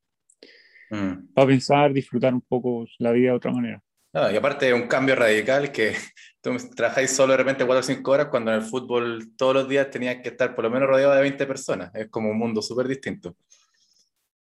para 1.34 1.46
pensar, 1.46 1.92
disfrutar 1.92 2.34
un 2.34 2.42
poco 2.42 2.86
la 2.98 3.12
vida 3.12 3.30
de 3.30 3.36
otra 3.36 3.52
manera. 3.52 3.82
y 4.12 4.36
aparte 4.36 4.72
un 4.72 4.86
cambio 4.86 5.16
radical 5.16 5.72
que 5.72 5.94
tú 6.42 6.56
trabajáis 6.74 7.10
solo 7.10 7.32
de 7.32 7.38
repente 7.38 7.64
4 7.64 7.80
o 7.80 7.82
5 7.82 8.10
horas 8.10 8.28
cuando 8.28 8.52
en 8.52 8.58
el 8.58 8.62
fútbol 8.62 9.34
todos 9.36 9.54
los 9.54 9.68
días 9.68 9.90
tenías 9.90 10.16
que 10.22 10.28
estar 10.28 10.54
por 10.54 10.64
lo 10.64 10.70
menos 10.70 10.88
rodeado 10.88 11.14
de 11.14 11.22
20 11.22 11.46
personas. 11.46 11.90
Es 11.94 12.08
como 12.08 12.30
un 12.30 12.38
mundo 12.38 12.62
súper 12.62 12.86
distinto. 12.86 13.36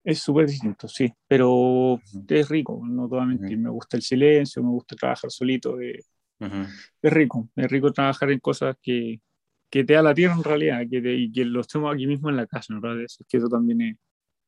Es 0.04 0.18
súper 0.18 0.46
distinto, 0.46 0.86
sí, 0.86 1.10
pero 1.26 1.98
es 2.28 2.48
rico, 2.50 2.82
no 2.86 3.08
te 3.08 3.56
Me 3.56 3.70
gusta 3.70 3.96
el 3.96 4.02
silencio, 4.02 4.62
me 4.62 4.68
gusta 4.68 4.94
trabajar 4.94 5.30
solito. 5.30 5.80
Eh, 5.80 5.98
es 7.00 7.12
rico, 7.12 7.48
es 7.56 7.70
rico 7.70 7.90
trabajar 7.90 8.30
en 8.30 8.38
cosas 8.38 8.76
que, 8.82 9.18
que 9.70 9.82
te 9.82 9.94
da 9.94 10.02
la 10.02 10.12
tierra 10.12 10.34
en 10.34 10.44
realidad 10.44 10.82
que 10.90 10.98
y 10.98 11.32
que 11.32 11.44
lo 11.46 11.62
estemos 11.62 11.92
aquí 11.92 12.06
mismo 12.06 12.28
en 12.28 12.36
la 12.36 12.46
casa, 12.46 12.74
¿no? 12.74 13.00
Es 13.00 13.18
que 13.26 13.38
eso 13.38 13.48
también 13.48 13.80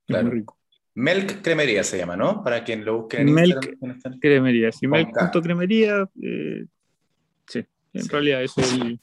es, 0.09 0.23
muy 0.23 0.31
rico. 0.31 0.59
Melk 0.95 1.43
Cremería 1.43 1.83
se 1.85 1.99
llama, 1.99 2.17
¿no? 2.17 2.45
Para 2.45 2.63
quien 2.63 2.85
lo 2.85 2.99
busque 2.99 3.21
en 3.21 3.33
Melk 3.33 3.79
Cremería, 4.21 4.71
sí, 4.73 4.87
Melk.cremería, 4.87 6.09
eh, 6.23 6.67
sí, 7.47 7.65
en 7.95 8.09
realidad 8.09 8.43
es 8.43 8.57
el, 8.59 9.01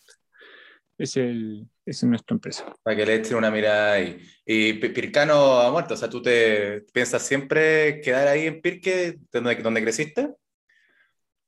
es 0.98 1.18
el, 1.18 1.68
es 1.86 2.04
nuestra 2.04 2.36
empresa. 2.36 2.74
Para 2.84 2.96
que 2.96 3.06
le 3.06 3.16
echen 3.16 3.38
una 3.38 3.52
mirada 3.52 3.94
ahí. 3.94 4.20
Y 4.46 4.74
Pircano 4.74 5.60
ha 5.60 5.72
muerto, 5.72 5.94
o 5.94 5.98
sea, 5.98 6.10
¿tú 6.10 6.22
te 6.22 6.86
piensas 6.94 7.26
siempre 7.26 8.02
quedar 8.02 8.28
ahí 8.28 8.48
en 8.48 8.62
Pirque, 8.62 9.20
donde, 9.32 9.56
donde 9.56 9.82
creciste? 9.82 10.34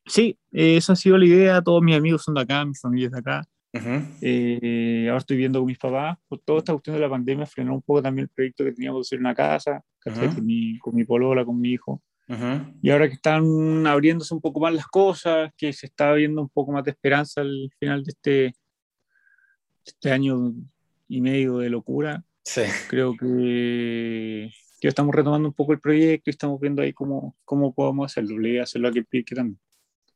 Sí, 0.06 0.38
esa 0.52 0.94
ha 0.94 0.96
sido 0.96 1.18
la 1.18 1.26
idea, 1.26 1.62
todos 1.62 1.82
mis 1.82 1.96
amigos 1.96 2.24
son 2.24 2.36
de 2.36 2.42
acá, 2.42 2.64
mi 2.64 2.76
familia 2.76 3.08
es 3.08 3.12
de 3.12 3.20
acá. 3.20 3.44
Eh, 4.22 5.08
ahora 5.08 5.18
estoy 5.18 5.36
viendo 5.36 5.60
con 5.60 5.68
mis 5.68 5.78
papás, 5.78 6.18
por 6.28 6.40
toda 6.40 6.60
esta 6.60 6.72
cuestión 6.72 6.96
de 6.96 7.02
la 7.02 7.10
pandemia 7.10 7.46
frenó 7.46 7.74
un 7.74 7.82
poco 7.82 8.02
también 8.02 8.24
el 8.24 8.30
proyecto 8.30 8.64
que 8.64 8.72
teníamos 8.72 9.00
de 9.00 9.02
hacer 9.02 9.20
una 9.20 9.36
casa, 9.36 9.82
con, 10.02 10.46
mi, 10.46 10.78
con 10.80 10.96
mi 10.96 11.04
polola, 11.04 11.44
con 11.44 11.60
mi 11.60 11.72
hijo. 11.72 12.02
Y 12.82 12.90
ahora 12.90 13.08
que 13.08 13.16
están 13.16 13.86
abriéndose 13.86 14.34
un 14.34 14.42
poco 14.42 14.60
más 14.60 14.74
las 14.74 14.88
cosas, 14.88 15.52
que 15.58 15.74
se 15.74 15.88
está 15.88 16.14
viendo 16.14 16.42
un 16.42 16.50
poco 16.50 16.72
más 16.72 16.84
de 16.84 16.92
esperanza 16.92 17.42
al 17.42 17.70
final 17.80 18.04
de 18.04 18.12
este, 18.12 18.54
este 19.86 20.12
año 20.12 20.54
y 21.08 21.22
medio 21.22 21.60
de 21.60 21.70
locura, 21.70 22.24
creo 22.90 23.16
que, 23.18 24.52
que, 24.80 24.88
estamos 24.88 25.14
retomando 25.14 25.48
un 25.48 25.54
poco 25.54 25.74
el 25.74 25.80
proyecto 25.80 26.30
y 26.30 26.32
estamos 26.32 26.60
viendo 26.60 26.82
ahí 26.82 26.94
cómo, 26.94 27.36
cómo 27.46 27.74
podemos 27.74 28.12
hacerlo. 28.12 28.38
Le 28.40 28.62
hacerlo 28.62 28.88
aquí 28.88 29.24
que 29.24 29.36
también. 29.36 29.60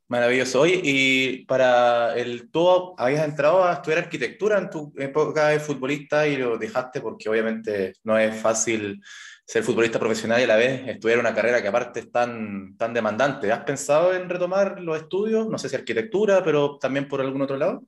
Maravilloso. 0.09 0.61
Oye, 0.61 0.81
y 0.83 1.45
para 1.45 2.17
el 2.17 2.49
tú 2.49 2.95
habías 2.97 3.27
entrado 3.27 3.63
a 3.63 3.73
estudiar 3.73 3.99
arquitectura 3.99 4.57
en 4.57 4.71
tu 4.71 4.91
época 4.97 5.49
de 5.49 5.59
futbolista 5.59 6.27
y 6.27 6.35
lo 6.35 6.57
dejaste 6.57 6.99
porque 6.99 7.29
obviamente 7.29 7.93
no 8.03 8.17
es 8.17 8.35
fácil 8.35 8.99
ser 9.45 9.63
futbolista 9.63 9.99
profesional 9.99 10.39
y 10.39 10.45
a 10.45 10.47
la 10.47 10.55
vez 10.55 10.87
estudiar 10.87 11.19
una 11.19 11.35
carrera 11.35 11.61
que 11.61 11.67
aparte 11.67 11.99
es 11.99 12.11
tan, 12.11 12.75
tan 12.75 12.91
demandante. 12.91 13.51
¿Has 13.51 13.63
pensado 13.63 14.11
en 14.15 14.27
retomar 14.27 14.81
los 14.81 14.97
estudios? 14.97 15.47
No 15.47 15.59
sé 15.59 15.69
si 15.69 15.75
arquitectura, 15.75 16.43
pero 16.43 16.79
también 16.79 17.07
por 17.07 17.21
algún 17.21 17.43
otro 17.43 17.57
lado. 17.57 17.83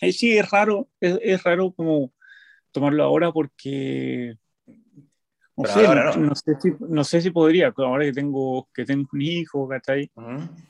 Sí, 0.00 0.38
es 0.38 0.50
raro, 0.50 0.88
es, 1.00 1.18
es 1.22 1.42
raro 1.42 1.72
como 1.72 2.12
tomarlo 2.72 3.04
ahora 3.04 3.32
porque 3.32 4.36
no. 5.60 6.34
sé, 6.34 6.54
si, 6.60 6.72
no 6.80 7.04
sé 7.04 7.20
si 7.20 7.30
podría, 7.30 7.72
ahora 7.76 8.04
que 8.04 8.12
tengo, 8.12 8.68
que 8.72 8.84
tengo 8.84 9.08
un 9.12 9.22
hijo, 9.22 9.68
¿cachai? 9.68 10.10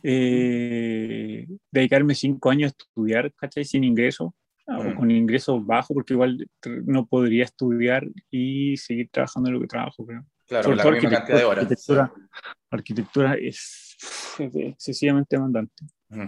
Eh, 0.02 1.46
dedicarme 1.70 2.14
cinco 2.14 2.50
años 2.50 2.72
a 2.72 2.74
estudiar, 2.82 3.32
¿cachai? 3.34 3.64
Sin 3.64 3.84
ingreso, 3.84 4.34
o 4.66 4.94
con 4.96 5.10
ingresos 5.10 5.64
bajos, 5.64 5.94
porque 5.94 6.14
igual 6.14 6.48
no 6.84 7.06
podría 7.06 7.44
estudiar 7.44 8.06
y 8.30 8.76
seguir 8.76 9.08
trabajando 9.10 9.48
en 9.48 9.54
lo 9.54 9.60
que 9.60 9.66
trabajo, 9.66 10.06
creo. 10.06 10.24
Claro, 10.46 10.74
la 10.74 10.90
misma 10.90 11.10
cantidad 11.10 11.38
de 11.38 11.44
horas. 11.44 11.64
Arquitectura, 11.64 12.12
arquitectura 12.70 13.34
es, 13.34 13.96
excesivamente 14.38 15.36
demandante. 15.36 15.84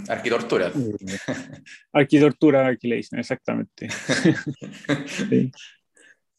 Arquitectura. 0.08 0.72
Arquitectura, 1.92 2.68
aquí 2.68 2.88
le 2.88 2.96
dicen, 2.96 3.18
exactamente. 3.18 3.88
sí. 5.06 5.50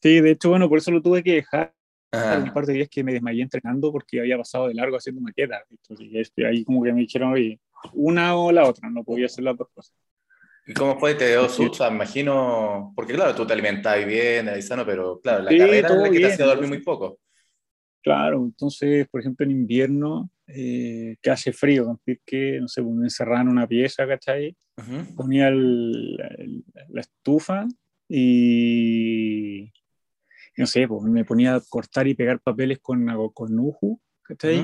sí, 0.02 0.20
de 0.20 0.30
hecho, 0.30 0.48
bueno, 0.48 0.68
por 0.68 0.78
eso 0.78 0.90
lo 0.90 1.02
tuve 1.02 1.22
que 1.22 1.34
dejar 1.34 1.74
un 2.12 2.52
par 2.52 2.64
de 2.66 2.74
días 2.74 2.88
que 2.88 3.02
me 3.02 3.12
desmayé 3.12 3.42
entrenando 3.42 3.90
porque 3.92 4.20
había 4.20 4.38
pasado 4.38 4.68
de 4.68 4.74
largo 4.74 4.96
haciendo 4.96 5.20
maquetas. 5.20 5.62
Entonces, 5.70 6.32
ahí 6.46 6.64
como 6.64 6.82
que 6.82 6.92
me 6.92 7.00
dijeron, 7.00 7.32
oye, 7.32 7.60
una 7.92 8.36
o 8.36 8.52
la 8.52 8.68
otra, 8.68 8.88
no 8.88 9.04
podía 9.04 9.26
hacer 9.26 9.44
las 9.44 9.56
dos 9.56 9.68
cosas. 9.74 9.94
¿Y 10.66 10.72
cómo 10.72 10.98
fue? 10.98 11.14
¿Te 11.14 11.28
dio 11.28 11.46
susto? 11.48 11.86
Imagino, 11.86 12.92
porque 12.96 13.12
claro, 13.12 13.34
tú 13.34 13.46
te 13.46 13.52
alimentabas 13.52 14.06
bien, 14.06 14.48
eres 14.48 14.66
sano, 14.66 14.86
pero 14.86 15.20
claro, 15.20 15.42
la 15.42 15.50
carrera 15.50 15.88
es 15.88 15.94
la 15.94 16.10
que 16.10 16.20
te 16.20 16.26
hacía 16.26 16.46
dormir 16.46 16.68
muy 16.68 16.82
poco. 16.82 17.18
Claro, 18.02 18.38
entonces, 18.44 19.06
por 19.08 19.20
ejemplo, 19.20 19.44
en 19.44 19.52
invierno, 19.52 20.30
eh, 20.46 21.16
que 21.22 21.30
hace 21.30 21.52
frío, 21.52 22.00
que, 22.26 22.58
no 22.60 22.68
sé, 22.68 22.82
pues, 22.82 22.94
me 22.94 23.06
encerraba 23.06 23.40
en 23.40 23.48
una 23.48 23.66
pieza, 23.66 24.06
¿cachai? 24.06 24.56
Ponía 25.16 25.50
la 25.50 27.00
estufa 27.00 27.66
y 28.08 29.72
no 30.56 30.66
sé, 30.66 30.86
pues 30.86 31.02
me 31.04 31.24
ponía 31.24 31.56
a 31.56 31.60
cortar 31.60 32.06
y 32.06 32.14
pegar 32.14 32.40
papeles 32.40 32.78
con, 32.80 33.06
con 33.32 33.54
Nuju, 33.54 34.00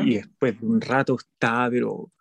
Y 0.04 0.14
después 0.16 0.60
de 0.60 0.66
un 0.66 0.80
rato 0.80 1.16
estaba, 1.16 1.70
pero 1.70 2.12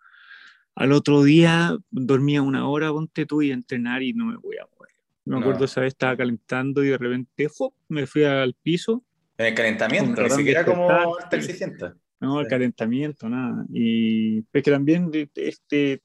al 0.74 0.92
otro 0.92 1.22
día 1.22 1.76
dormía 1.90 2.42
una 2.42 2.68
hora, 2.68 2.90
ponte 2.90 3.26
tú, 3.26 3.42
y 3.42 3.50
a 3.50 3.54
entrenar 3.54 4.02
y 4.02 4.12
no 4.12 4.26
me 4.26 4.36
voy 4.36 4.56
a 4.56 4.66
mover. 4.66 4.90
Me 5.24 5.38
acuerdo 5.38 5.64
esa 5.64 5.82
vez 5.82 5.88
estaba 5.88 6.16
calentando 6.16 6.82
y 6.82 6.88
de 6.88 6.98
repente 6.98 7.48
me 7.88 8.06
fui 8.06 8.24
al 8.24 8.54
piso. 8.54 9.04
En 9.38 9.46
el 9.46 9.54
calentamiento, 9.54 10.22
ni 10.22 10.30
siquiera 10.30 10.64
como 10.64 10.90
hasta 10.90 11.36
exigente. 11.36 11.92
No, 12.20 12.40
el 12.40 12.48
calentamiento, 12.48 13.28
nada. 13.28 13.64
Y 13.72 14.38
es 14.52 14.62
que 14.62 14.70
también 14.70 15.10
este, 15.34 16.02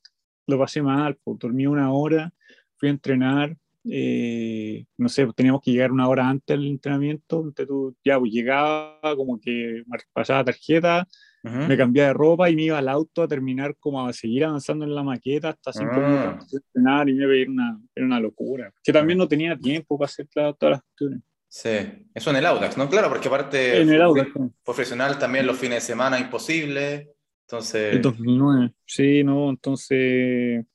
lo 0.48 0.58
pasé 0.58 0.82
mal, 0.82 1.18
pues, 1.24 1.40
dormí 1.40 1.68
una 1.68 1.92
hora, 1.92 2.34
fui 2.78 2.88
a 2.88 2.92
entrenar, 2.92 3.58
eh, 3.84 4.86
no 4.98 5.10
sé, 5.10 5.28
teníamos 5.36 5.62
que 5.62 5.72
llegar 5.72 5.92
una 5.92 6.08
hora 6.08 6.28
antes 6.28 6.58
del 6.58 6.68
entrenamiento, 6.68 7.38
entonces 7.38 7.68
tú 7.68 7.96
ya 8.04 8.18
pues, 8.18 8.32
llegaba, 8.32 9.00
como 9.16 9.40
que 9.40 9.84
pasaba 10.14 10.44
tarjeta, 10.44 11.08
me 11.44 11.78
cambiaba 11.78 12.08
de 12.08 12.14
ropa 12.16 12.50
y 12.50 12.56
me 12.56 12.64
iba 12.64 12.80
al 12.80 12.90
auto 12.90 13.22
a 13.22 13.28
terminar 13.28 13.76
como 13.80 14.04
a 14.04 14.12
seguir 14.14 14.46
avanzando 14.46 14.84
en 14.84 14.96
la 14.96 15.04
maqueta 15.04 15.50
hasta 15.50 15.74
cinco 15.74 15.94
ah. 15.98 16.10
minutos 16.10 16.50
de 16.50 16.58
entrenar 16.58 17.08
y 17.08 17.14
me 17.14 17.28
veía 17.28 17.48
una, 17.48 17.80
era 17.94 18.06
una 18.06 18.20
locura, 18.20 18.74
que 18.84 18.92
también 18.92 19.20
no 19.20 19.28
tenía 19.28 19.56
tiempo 19.56 19.96
para 19.96 20.08
hacer 20.08 20.28
todas 20.34 20.56
las 20.60 20.82
cuestiones. 20.82 21.22
Sí, 21.56 21.70
eso 22.14 22.32
en 22.32 22.36
el 22.36 22.46
Audax, 22.48 22.76
¿no? 22.76 22.90
Claro, 22.90 23.08
porque 23.08 23.30
aparte 23.30 23.80
en 23.80 23.90
el 23.90 24.02
Audax, 24.02 24.30
profesional 24.62 25.18
también 25.18 25.48
los 25.48 25.58
fines 25.58 25.76
de 25.76 25.88
semana 25.88 26.20
imposible, 26.20 27.14
entonces... 27.44 27.96
En 27.96 28.02
2009, 28.02 28.74
sí, 28.86 29.24
no, 29.24 29.52
entonces 29.52 30.66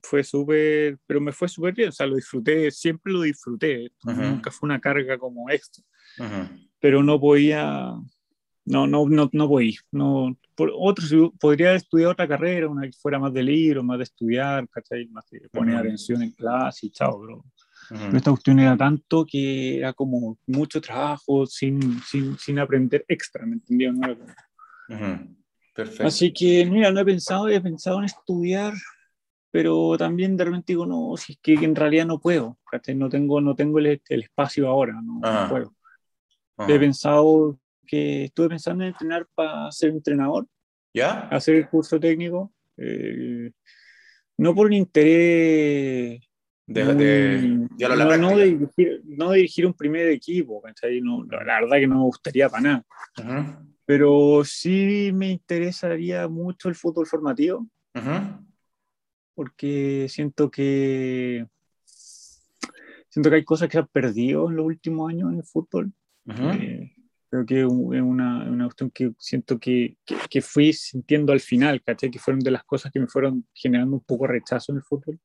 fue 0.00 0.22
súper, 0.22 0.96
pero 1.08 1.20
me 1.20 1.32
fue 1.32 1.48
súper 1.48 1.74
bien, 1.74 1.88
o 1.88 1.92
sea, 1.92 2.06
lo 2.06 2.14
disfruté, 2.14 2.70
siempre 2.70 3.12
lo 3.12 3.22
disfruté, 3.22 3.90
nunca 4.04 4.52
fue 4.52 4.68
una 4.68 4.78
carga 4.78 5.18
como 5.18 5.50
extra, 5.50 5.82
pero 6.78 7.02
no 7.02 7.18
podía, 7.18 7.94
no, 8.64 8.86
no, 8.86 9.08
no, 9.08 9.28
no 9.32 9.48
podía, 9.48 9.80
no, 9.90 10.38
por 10.54 10.70
otros, 10.72 11.12
podría 11.40 11.74
estudiar 11.74 12.10
otra 12.10 12.28
carrera, 12.28 12.68
una 12.68 12.82
que 12.82 12.92
fuera 12.92 13.18
más 13.18 13.32
de 13.32 13.42
libro, 13.42 13.82
más 13.82 13.98
de 13.98 14.04
estudiar, 14.04 14.68
¿cachai? 14.68 15.08
Más 15.08 15.28
de 15.30 15.48
poner 15.48 15.78
atención 15.78 16.22
en 16.22 16.30
clase 16.30 16.86
y 16.86 16.90
chao, 16.90 17.42
esta 18.12 18.30
cuestión 18.30 18.58
era 18.58 18.76
tanto 18.76 19.24
que 19.24 19.78
era 19.78 19.92
como 19.92 20.38
mucho 20.46 20.80
trabajo 20.80 21.46
sin, 21.46 22.00
sin, 22.02 22.38
sin 22.38 22.58
aprender 22.58 23.04
extra, 23.08 23.46
¿me 23.46 23.54
entendieron? 23.54 24.00
Perfecto. 25.74 26.06
Así 26.06 26.32
que, 26.32 26.66
mira, 26.66 26.90
no 26.90 27.00
he 27.00 27.04
pensado, 27.04 27.48
he 27.48 27.60
pensado 27.60 27.98
en 27.98 28.04
estudiar 28.04 28.74
pero 29.50 29.96
también 29.96 30.36
de 30.36 30.44
repente 30.44 30.72
digo, 30.72 30.86
no, 30.86 31.16
si 31.16 31.32
es 31.32 31.38
que 31.40 31.54
en 31.54 31.74
realidad 31.74 32.06
no 32.06 32.20
puedo, 32.20 32.58
no 32.94 33.08
tengo, 33.08 33.40
no 33.40 33.54
tengo 33.54 33.78
el, 33.78 34.00
espacio 34.08 34.68
ahora, 34.68 35.00
no, 35.02 35.20
puedo. 35.48 35.74
He 36.68 36.78
pensado 36.78 37.58
que 37.86 38.24
estuve 38.24 38.50
pensando 38.50 38.84
en 38.84 38.90
entrenar 38.90 39.26
para 39.34 39.70
ser 39.72 39.90
entrenador, 39.90 40.46
¿ya? 40.92 41.28
Hacer 41.28 41.54
el 41.54 41.68
curso 41.68 41.98
técnico, 41.98 42.52
eh, 42.76 43.50
no 44.36 44.54
por 44.54 44.66
un 44.66 44.74
interés... 44.74 46.20
De, 46.68 46.84
de, 46.84 47.68
no, 47.88 48.16
no, 48.18 48.36
de 48.36 48.44
dirigir, 48.44 49.02
no, 49.04 49.32
dirigir, 49.32 49.66
un 49.66 49.72
primer 49.72 50.08
equipo, 50.08 50.62
no, 51.02 51.24
la 51.24 51.60
verdad 51.60 51.78
que 51.78 51.86
no 51.86 51.96
me 51.96 52.02
gustaría 52.02 52.48
para 52.48 52.62
nada. 52.62 53.66
Pero 53.86 54.42
sí 54.44 55.10
me 55.14 55.30
interesaría 55.30 56.28
mucho 56.28 56.68
el 56.68 56.74
fútbol 56.74 57.06
formativo. 57.06 57.66
Uh 57.94 58.48
porque 59.38 60.06
siento 60.08 60.50
que 60.50 61.46
siento 61.84 63.30
que 63.30 63.36
hay 63.36 63.44
cosas 63.44 63.68
que 63.68 63.74
se 63.74 63.78
han 63.78 63.86
perdido 63.86 64.50
en 64.50 64.56
los 64.56 64.66
últimos 64.66 65.08
años 65.08 65.30
en 65.30 65.38
el 65.38 65.44
fútbol. 65.44 65.92
Eh, 66.26 66.92
Creo 67.30 67.46
que 67.46 67.60
es 67.60 67.66
una, 67.66 68.50
una 68.50 68.64
cuestión 68.64 68.90
que 68.90 69.12
siento 69.18 69.60
que, 69.60 69.96
que, 70.28 70.40
fui 70.40 70.72
sintiendo 70.72 71.32
al 71.32 71.38
final, 71.40 71.82
¿cachai? 71.84 72.10
Que 72.10 72.18
fueron 72.18 72.40
de 72.40 72.50
las 72.50 72.64
cosas 72.64 72.90
que 72.90 72.98
me 72.98 73.06
fueron 73.06 73.46
generando 73.54 73.96
un 73.96 74.02
poco 74.02 74.26
rechazo 74.26 74.72
en 74.72 74.78
el 74.78 74.82
fútbol. 74.82 75.20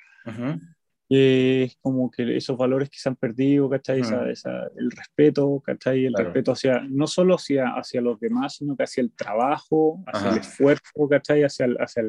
Es 1.16 1.78
como 1.82 2.10
que 2.10 2.38
esos 2.38 2.58
valores 2.58 2.90
que 2.90 2.98
se 2.98 3.10
han 3.10 3.16
perdido, 3.16 3.70
¿cachai? 3.70 4.02
esa, 4.02 4.68
el 4.78 4.90
respeto, 4.90 5.62
¿cachai? 5.64 6.06
El 6.06 6.14
respeto 6.14 6.54
hacia, 6.54 6.82
no 6.90 7.08
solo 7.08 7.36
hacia, 7.36 7.70
hacia 7.76 8.02
los 8.02 8.20
demás, 8.20 8.56
sino 8.56 8.76
que 8.76 8.84
hacia 8.84 9.02
el 9.02 9.12
trabajo, 9.12 10.04
hacia 10.08 10.32
el 10.32 10.38
esfuerzo, 10.38 11.08
¿cachai? 11.10 11.44
Hacia, 11.44 11.68
hacia 11.80 12.04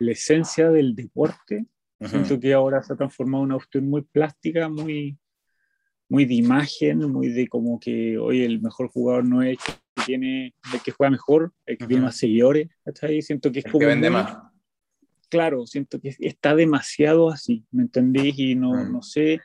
la 0.00 0.12
esencia 0.12 0.70
del 0.70 0.94
deporte. 0.94 1.66
Siento 2.00 2.38
que 2.38 2.52
ahora 2.52 2.82
se 2.82 2.92
ha 2.92 2.96
transformado 2.96 3.44
en 3.44 3.50
una 3.50 3.56
cuestión 3.56 3.88
muy 3.88 4.02
plástica, 4.02 4.68
muy, 4.68 5.18
muy 6.08 6.24
de 6.24 6.34
imagen, 6.34 6.98
muy 7.10 7.28
de 7.28 7.48
como 7.48 7.80
que, 7.80 8.18
hoy 8.18 8.42
el 8.42 8.60
mejor 8.60 8.88
jugador 8.88 9.24
no 9.24 9.42
es 9.42 9.50
el 9.50 9.58
que, 9.58 10.02
tiene, 10.04 10.54
el 10.72 10.80
que 10.82 10.92
juega 10.92 11.10
mejor, 11.10 11.52
el 11.64 11.78
que 11.78 11.86
tiene 11.86 12.04
más 12.04 12.16
seguidores, 12.16 12.68
¿cachai? 12.84 13.22
Siento 13.22 13.50
que 13.50 13.60
es 13.60 13.64
como... 13.64 13.80
Que 13.80 13.86
vende 13.86 14.10
más. 14.10 14.36
Claro, 15.28 15.66
siento 15.66 16.00
que 16.00 16.14
está 16.20 16.54
demasiado 16.54 17.30
así, 17.30 17.64
¿me 17.70 17.82
entendés? 17.82 18.38
Y 18.38 18.54
no, 18.54 18.72
mm. 18.72 18.92
no 18.92 19.02
sé 19.02 19.40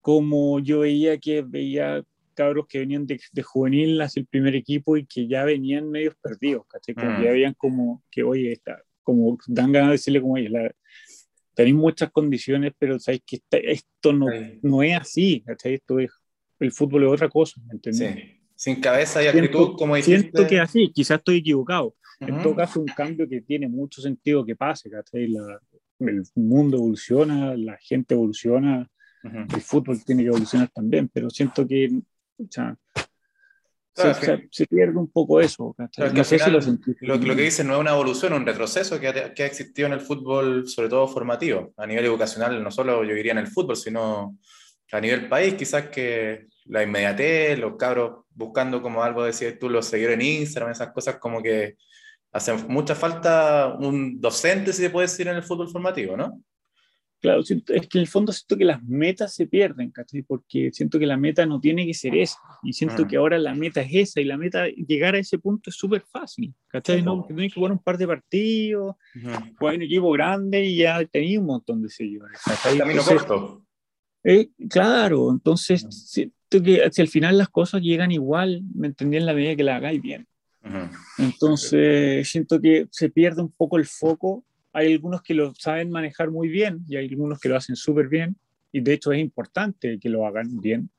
cómo 0.00 0.58
yo 0.58 0.80
veía 0.80 1.18
que 1.18 1.42
veía 1.42 2.02
cabros 2.34 2.66
que 2.66 2.78
venían 2.80 3.06
de, 3.06 3.20
de, 3.30 3.42
juvenil 3.42 4.00
hacia 4.00 4.20
el 4.20 4.26
primer 4.26 4.54
equipo 4.54 4.96
y 4.96 5.06
que 5.06 5.28
ya 5.28 5.44
venían 5.44 5.90
medios 5.90 6.14
perdidos, 6.20 6.66
¿cachai? 6.66 6.94
Como 6.94 7.18
mm. 7.18 7.22
ya 7.22 7.30
veían 7.30 7.54
como 7.54 8.02
que, 8.10 8.22
oye, 8.22 8.52
está, 8.52 8.82
como 9.02 9.38
dan 9.46 9.72
ganas 9.72 9.88
de 9.88 9.92
decirle 9.92 10.20
como, 10.20 10.34
oye, 10.34 10.48
la, 10.48 10.72
tenéis 11.54 11.76
muchas 11.76 12.10
condiciones, 12.10 12.72
pero 12.78 12.98
sabéis 12.98 13.22
que 13.26 13.40
esto 13.50 14.12
no, 14.12 14.26
no 14.62 14.82
es 14.82 14.96
así, 14.98 15.44
Esto 15.46 15.98
es, 15.98 16.10
el 16.58 16.72
fútbol 16.72 17.04
es 17.04 17.10
otra 17.10 17.28
cosa, 17.28 17.60
¿me 17.66 17.92
Sí. 17.92 18.38
Sin 18.54 18.80
cabeza 18.80 19.22
y 19.22 19.26
actitud, 19.26 19.74
como 19.76 19.96
dijiste. 19.96 20.20
Siento 20.20 20.46
que 20.46 20.60
así, 20.60 20.92
quizás 20.94 21.18
estoy 21.18 21.38
equivocado. 21.38 21.96
En 22.20 22.42
todo 22.42 22.54
caso, 22.54 22.80
un 22.80 22.86
cambio 22.86 23.28
que 23.28 23.40
tiene 23.40 23.68
mucho 23.68 24.00
sentido 24.00 24.44
que 24.44 24.56
pase, 24.56 24.90
el 25.12 26.22
mundo 26.34 26.76
evoluciona, 26.76 27.56
la 27.56 27.76
gente 27.78 28.14
evoluciona, 28.14 28.88
el 29.22 29.60
fútbol 29.60 30.02
tiene 30.04 30.22
que 30.22 30.28
evolucionar 30.28 30.68
también, 30.68 31.08
pero 31.12 31.30
siento 31.30 31.66
que, 31.66 31.90
o 32.38 32.46
sea, 32.50 32.76
se, 33.94 34.66
pierde 34.66 34.96
un 34.98 35.10
poco 35.10 35.40
eso. 35.40 35.76
lo, 37.00 37.16
lo, 37.16 37.36
que 37.36 37.42
dice 37.42 37.62
no 37.62 37.74
es 37.74 37.80
una 37.80 37.92
evolución, 37.92 38.32
un 38.32 38.46
retroceso 38.46 38.98
que 38.98 39.08
ha, 39.08 39.34
que 39.34 39.42
ha, 39.42 39.46
existido 39.46 39.86
en 39.86 39.94
el 39.94 40.00
fútbol, 40.00 40.66
sobre 40.66 40.88
todo 40.88 41.06
formativo, 41.06 41.72
a 41.76 41.86
nivel 41.86 42.06
educacional, 42.06 42.62
no 42.62 42.70
solo 42.70 43.04
yo 43.04 43.14
diría 43.14 43.32
en 43.32 43.38
el 43.38 43.48
fútbol, 43.48 43.76
sino 43.76 44.38
a 44.92 45.00
nivel 45.00 45.28
país, 45.28 45.54
quizás 45.54 45.88
que 45.88 46.46
la 46.66 46.82
inmediatez, 46.82 47.58
los 47.58 47.76
cabros 47.76 48.24
buscando 48.30 48.80
como 48.80 49.02
algo, 49.02 49.24
decías 49.24 49.58
tú, 49.58 49.68
los 49.68 49.86
seguidores 49.86 50.18
en 50.18 50.22
Instagram, 50.22 50.72
esas 50.72 50.92
cosas 50.92 51.16
como 51.16 51.42
que 51.42 51.76
hacen 52.32 52.66
mucha 52.68 52.94
falta 52.94 53.76
un 53.78 54.20
docente, 54.20 54.72
si 54.72 54.82
se 54.82 54.90
puede 54.90 55.06
decir, 55.06 55.28
en 55.28 55.36
el 55.36 55.42
fútbol 55.42 55.68
formativo, 55.68 56.16
¿no? 56.16 56.40
Claro, 57.22 57.40
es 57.40 57.86
que 57.86 57.98
en 57.98 58.00
el 58.00 58.08
fondo 58.08 58.32
siento 58.32 58.56
que 58.56 58.64
las 58.64 58.82
metas 58.82 59.32
se 59.32 59.46
pierden, 59.46 59.92
¿cachai? 59.92 60.22
Porque 60.22 60.70
siento 60.72 60.98
que 60.98 61.06
la 61.06 61.16
meta 61.16 61.46
no 61.46 61.60
tiene 61.60 61.86
que 61.86 61.94
ser 61.94 62.16
esa. 62.16 62.36
Y 62.64 62.72
siento 62.72 63.06
que 63.06 63.16
ahora 63.16 63.38
la 63.38 63.54
meta 63.54 63.80
es 63.80 63.94
esa 63.94 64.20
y 64.20 64.24
la 64.24 64.36
meta, 64.36 64.66
llegar 64.66 65.14
a 65.14 65.20
ese 65.20 65.38
punto 65.38 65.70
es 65.70 65.76
súper 65.76 66.02
fácil, 66.02 66.52
¿cachai? 66.66 67.00
no, 67.00 67.24
porque 67.24 67.48
que 67.48 67.54
jugar 67.54 67.70
un 67.70 67.78
par 67.78 67.96
de 67.96 68.08
partidos, 68.08 68.96
jugar 69.56 69.76
un 69.76 69.82
equipo 69.82 70.10
grande 70.10 70.64
y 70.64 70.78
ya 70.78 71.04
tenías 71.04 71.38
un 71.38 71.46
montón 71.46 71.80
de 71.80 71.90
seguidores. 71.90 72.40
Camino 72.76 73.02
corto. 73.04 73.64
Eh, 74.24 74.48
claro, 74.68 75.30
entonces 75.30 75.86
siento 75.90 76.60
que 76.60 76.88
si 76.90 77.02
al 77.02 77.08
final 77.08 77.38
las 77.38 77.50
cosas 77.50 77.82
llegan 77.82 78.10
igual, 78.10 78.62
me 78.74 78.88
entendí 78.88 79.16
en 79.16 79.26
la 79.26 79.34
medida 79.34 79.54
que 79.54 79.62
la 79.62 79.76
hagáis 79.76 80.02
bien. 80.02 80.26
Entonces 81.18 82.28
siento 82.28 82.60
que 82.60 82.86
se 82.90 83.10
pierde 83.10 83.42
un 83.42 83.50
poco 83.50 83.78
el 83.78 83.86
foco 83.86 84.44
hay 84.72 84.92
algunos 84.92 85.22
que 85.22 85.34
lo 85.34 85.54
saben 85.54 85.90
manejar 85.90 86.30
muy 86.30 86.48
bien 86.48 86.84
y 86.88 86.96
hay 86.96 87.08
algunos 87.08 87.38
que 87.38 87.48
lo 87.48 87.56
hacen 87.56 87.76
súper 87.76 88.08
bien 88.08 88.36
y 88.70 88.80
de 88.80 88.94
hecho 88.94 89.12
es 89.12 89.20
importante 89.20 89.98
que 90.00 90.08
lo 90.08 90.26
hagan 90.26 90.60
bien. 90.60 90.90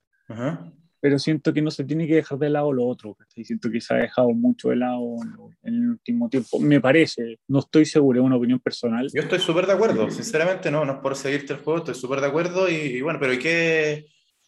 Pero 0.99 1.19
siento 1.19 1.53
que 1.53 1.61
no 1.61 1.69
se 1.69 1.83
tiene 1.83 2.07
que 2.07 2.15
dejar 2.15 2.37
de 2.37 2.49
lado 2.49 2.71
lo 2.71 2.85
otro. 2.85 3.17
Siento 3.27 3.69
que 3.69 3.81
se 3.81 3.93
ha 3.93 3.97
dejado 3.97 4.29
mucho 4.29 4.69
de 4.69 4.77
lado 4.77 5.17
en 5.63 5.73
el 5.73 5.89
último 5.89 6.29
tiempo. 6.29 6.59
Me 6.59 6.79
parece, 6.79 7.39
no 7.47 7.59
estoy 7.59 7.85
seguro, 7.85 8.21
es 8.21 8.25
una 8.25 8.37
opinión 8.37 8.59
personal. 8.59 9.09
Yo 9.13 9.21
estoy 9.21 9.39
súper 9.39 9.65
de 9.65 9.73
acuerdo, 9.73 10.09
sinceramente 10.11 10.71
no, 10.71 10.85
no 10.85 10.93
es 10.93 10.99
por 10.99 11.15
seguirte 11.15 11.53
el 11.53 11.59
juego, 11.59 11.79
estoy 11.79 11.95
súper 11.95 12.21
de 12.21 12.27
acuerdo 12.27 12.69
y, 12.69 13.01
bueno, 13.01 13.19
pero 13.19 13.33
¿y 13.33 13.39
qué? 13.39 14.05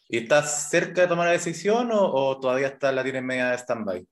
¿Y 0.08 0.18
estás 0.18 0.70
cerca 0.70 1.02
de 1.02 1.08
tomar 1.08 1.26
la 1.26 1.34
decisión 1.34 1.92
o, 1.92 2.14
o 2.14 2.40
todavía 2.40 2.68
está, 2.68 2.92
la 2.92 3.04
tienes 3.04 3.24
media 3.24 3.50
de 3.50 3.58
stand-by? 3.58 4.06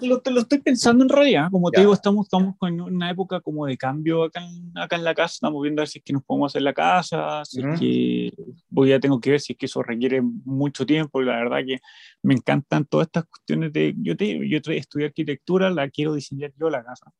Lo, 0.00 0.22
lo, 0.24 0.40
estoy 0.40 0.60
pensando 0.60 1.02
en 1.02 1.08
realidad, 1.08 1.48
como 1.50 1.68
te 1.70 1.80
digo, 1.80 1.92
estamos, 1.92 2.26
estamos 2.26 2.54
en 2.62 2.80
una 2.80 3.10
época 3.10 3.40
como 3.40 3.66
de 3.66 3.76
cambio 3.76 4.22
acá 4.22 4.40
en, 4.40 4.70
acá 4.78 4.94
en 4.94 5.02
la 5.02 5.12
casa, 5.12 5.34
estamos 5.34 5.60
viendo 5.60 5.80
a 5.80 5.82
ver 5.82 5.88
si 5.88 5.98
es 5.98 6.04
que 6.04 6.12
nos 6.12 6.22
podemos 6.22 6.52
hacer 6.52 6.62
la 6.62 6.72
casa, 6.72 7.44
si 7.44 7.60
es 7.60 7.80
que 7.80 8.32
voy 8.68 8.92
a 8.92 9.00
tengo 9.00 9.20
que 9.20 9.32
ver 9.32 9.40
si 9.40 9.54
es 9.54 9.58
que 9.58 9.66
eso 9.66 9.82
requiere 9.82 10.22
mucho 10.22 10.86
tiempo 10.86 11.20
y 11.20 11.24
la 11.24 11.36
verdad 11.36 11.58
que 11.66 11.78
me 12.22 12.34
encantan 12.34 12.84
todas 12.84 13.08
estas 13.08 13.24
cuestiones 13.24 13.72
de, 13.72 13.92
yo 13.98 14.16
te 14.16 14.48
yo 14.48 14.58
estudié 14.58 15.06
arquitectura, 15.06 15.68
la 15.68 15.90
quiero 15.90 16.14
diseñar 16.14 16.52
yo 16.56 16.70
la 16.70 16.84
casa. 16.84 17.12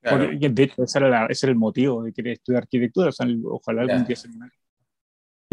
de 0.00 0.62
hecho, 0.62 0.84
ese 0.84 0.98
era, 0.98 1.26
ese 1.26 1.46
era, 1.46 1.52
el 1.52 1.58
motivo 1.58 2.04
de 2.04 2.12
querer 2.12 2.34
estudiar 2.34 2.62
arquitectura, 2.62 3.08
o 3.08 3.12
sea, 3.12 3.26
ojalá 3.46 3.82
algún 3.82 4.04
día 4.04 4.14
se 4.14 4.28
me 4.28 4.46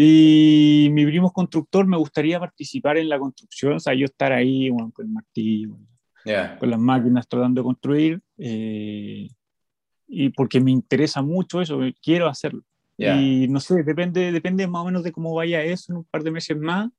y 0.02 0.88
mi 0.94 1.06
primo 1.06 1.30
constructor, 1.34 1.86
me 1.86 1.98
gustaría 1.98 2.40
participar 2.40 2.98
en 2.98 3.10
la 3.10 3.20
construcción, 3.20 3.74
o 3.74 3.80
sea, 3.82 3.94
yo 3.94 4.06
estar 4.06 4.32
ahí 4.32 4.70
con 4.70 5.06
el 5.06 5.12
martillo, 5.12 5.78
con 6.58 6.70
las 6.70 6.80
máquinas 6.80 7.28
tratando 7.28 7.60
de 7.60 7.66
construir, 7.66 8.22
eh, 8.38 9.28
y 10.08 10.30
porque 10.30 10.62
me 10.62 10.72
interesa 10.72 11.22
mucho 11.22 11.60
eso, 11.60 11.82
quiero 12.02 12.30
hacerlo. 12.30 12.64
Y 12.98 13.50
no 13.50 13.60
sé, 13.60 13.84
depende, 13.84 14.32
depende 14.32 14.66
más 14.68 14.84
o 14.84 14.86
menos 14.86 15.04
de 15.04 15.12
cómo 15.12 15.34
vaya 15.34 15.64
eso 15.64 15.92
en 15.92 15.98
un 15.98 16.06
par 16.06 16.24
de 16.24 16.32
meses 16.32 16.56
más, 16.56 16.90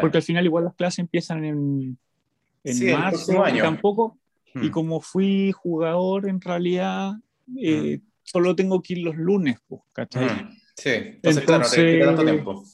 porque 0.00 0.16
al 0.16 0.24
final 0.24 0.44
igual 0.44 0.64
las 0.64 0.74
clases 0.74 0.98
empiezan 0.98 1.44
en, 1.44 1.96
en 2.64 2.92
marzo, 2.92 3.44
y 3.54 3.58
tampoco, 3.60 4.18
y 4.56 4.66
hmm. 4.66 4.70
como 4.72 5.00
fui 5.00 5.52
jugador 5.52 6.28
en 6.28 6.40
realidad, 6.40 7.12
eh, 7.56 7.98
hmm. 7.98 8.06
solo 8.24 8.56
tengo 8.56 8.82
que 8.82 8.94
ir 8.94 9.04
los 9.04 9.14
lunes, 9.14 9.58
pues, 9.68 9.80
¿cachai? 9.92 10.26
Hmm. 10.26 10.61
Sí, 10.76 10.90
entonces, 10.90 11.44
claro, 11.44 11.64
no 11.64 11.70
te 11.70 11.92
quita 11.92 12.06
tanto 12.06 12.24
tiempo. 12.24 12.64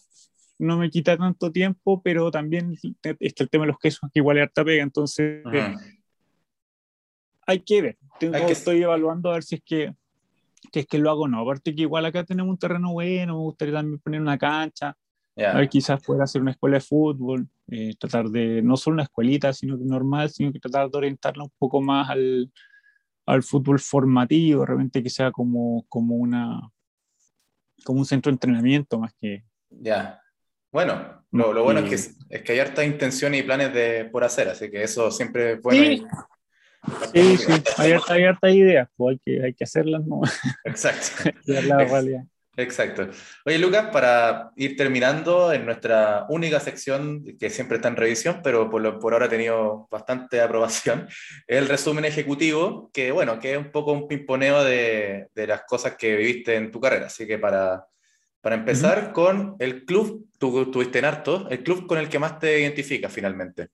No 0.58 0.78
me 0.78 0.90
quita 0.90 1.16
tanto 1.16 1.52
tiempo, 1.52 2.02
pero 2.02 2.30
también 2.30 2.76
está 3.20 3.44
el 3.44 3.50
tema 3.50 3.64
de 3.64 3.68
los 3.68 3.78
quesos, 3.78 4.10
que 4.12 4.20
igual 4.20 4.38
es 4.38 4.42
harta 4.44 4.64
pega, 4.64 4.82
entonces 4.82 5.42
hay 7.46 7.60
que 7.60 7.82
ver. 7.82 7.98
Tengo, 8.20 8.36
Estoy 8.36 8.82
evaluando 8.82 9.30
a 9.30 9.34
ver 9.34 9.42
si 9.42 9.56
es 9.56 9.62
que 9.62 9.94
es 10.72 10.86
que 10.86 10.98
lo 10.98 11.10
hago 11.10 11.22
o 11.22 11.28
no. 11.28 11.40
Aparte 11.40 11.74
que 11.74 11.82
igual 11.82 12.04
acá 12.04 12.24
tenemos 12.24 12.50
un 12.50 12.58
terreno 12.58 12.92
bueno, 12.92 13.34
me 13.34 13.40
gustaría 13.40 13.74
también 13.74 13.98
poner 14.00 14.20
una 14.20 14.36
cancha. 14.36 14.96
A 15.36 15.56
ver, 15.56 15.68
quizás 15.68 16.02
pueda 16.04 16.24
hacer 16.24 16.42
una 16.42 16.50
escuela 16.50 16.78
de 16.78 16.80
fútbol, 16.80 17.48
eh, 17.68 17.94
tratar 17.96 18.28
de, 18.28 18.60
no 18.60 18.76
solo 18.76 18.94
una 18.94 19.04
escuelita, 19.04 19.52
sino 19.52 19.78
que 19.78 19.84
normal, 19.84 20.30
sino 20.30 20.52
que 20.52 20.58
tratar 20.58 20.90
de 20.90 20.98
orientarla 20.98 21.44
un 21.44 21.52
poco 21.56 21.80
más 21.80 22.10
al, 22.10 22.52
al 23.24 23.42
fútbol 23.44 23.78
formativo, 23.78 24.66
realmente 24.66 25.00
que 25.00 25.10
sea 25.10 25.30
como, 25.30 25.86
como 25.88 26.16
una, 26.16 26.60
como 27.84 28.00
un 28.00 28.06
centro 28.06 28.30
de 28.30 28.34
entrenamiento 28.34 28.98
más 28.98 29.12
que... 29.20 29.44
Ya. 29.70 30.20
Bueno, 30.70 31.24
lo, 31.30 31.52
lo 31.52 31.64
bueno 31.64 31.80
es 31.80 31.88
que, 31.88 32.36
es 32.36 32.42
que 32.42 32.52
hay 32.52 32.58
harta 32.58 32.84
intención 32.84 33.34
y 33.34 33.42
planes 33.42 33.72
de, 33.72 34.04
por 34.06 34.24
hacer, 34.24 34.48
así 34.48 34.70
que 34.70 34.82
eso 34.82 35.10
siempre 35.10 35.52
es 35.52 35.62
bueno. 35.62 36.08
Sí, 37.12 37.36
sí, 37.36 37.36
sí, 37.36 37.62
hay 37.78 37.92
harta, 37.92 38.14
hay 38.14 38.24
harta 38.24 38.50
ideas, 38.50 38.88
pues 38.96 39.12
hay 39.12 39.18
que, 39.18 39.44
hay 39.44 39.54
que 39.54 39.64
hacerlas, 39.64 40.04
¿no? 40.06 40.20
Exacto. 40.64 41.30
la 41.46 41.78
realidad. 41.84 42.24
Exacto. 42.58 43.08
Oye, 43.44 43.56
Lucas, 43.56 43.86
para 43.92 44.50
ir 44.56 44.76
terminando 44.76 45.52
en 45.52 45.64
nuestra 45.64 46.26
única 46.28 46.58
sección 46.58 47.24
que 47.38 47.50
siempre 47.50 47.76
está 47.76 47.86
en 47.86 47.94
revisión, 47.94 48.40
pero 48.42 48.68
por, 48.68 48.98
por 48.98 49.12
ahora 49.12 49.26
ha 49.26 49.28
tenido 49.28 49.86
bastante 49.88 50.40
aprobación, 50.42 51.06
el 51.46 51.68
resumen 51.68 52.04
ejecutivo, 52.04 52.90
que 52.92 53.12
bueno, 53.12 53.38
que 53.38 53.52
es 53.52 53.58
un 53.58 53.70
poco 53.70 53.92
un 53.92 54.08
pimponeo 54.08 54.64
de, 54.64 55.28
de 55.32 55.46
las 55.46 55.62
cosas 55.68 55.94
que 55.96 56.16
viviste 56.16 56.56
en 56.56 56.72
tu 56.72 56.80
carrera. 56.80 57.06
Así 57.06 57.28
que 57.28 57.38
para, 57.38 57.86
para 58.40 58.56
empezar 58.56 59.12
con 59.12 59.54
el 59.60 59.84
club, 59.84 60.28
tú 60.36 60.68
tuviste 60.68 60.98
en 60.98 61.04
harto, 61.04 61.48
el 61.50 61.62
club 61.62 61.86
con 61.86 61.98
el 61.98 62.08
que 62.08 62.18
más 62.18 62.40
te 62.40 62.60
identificas 62.60 63.12
finalmente. 63.12 63.68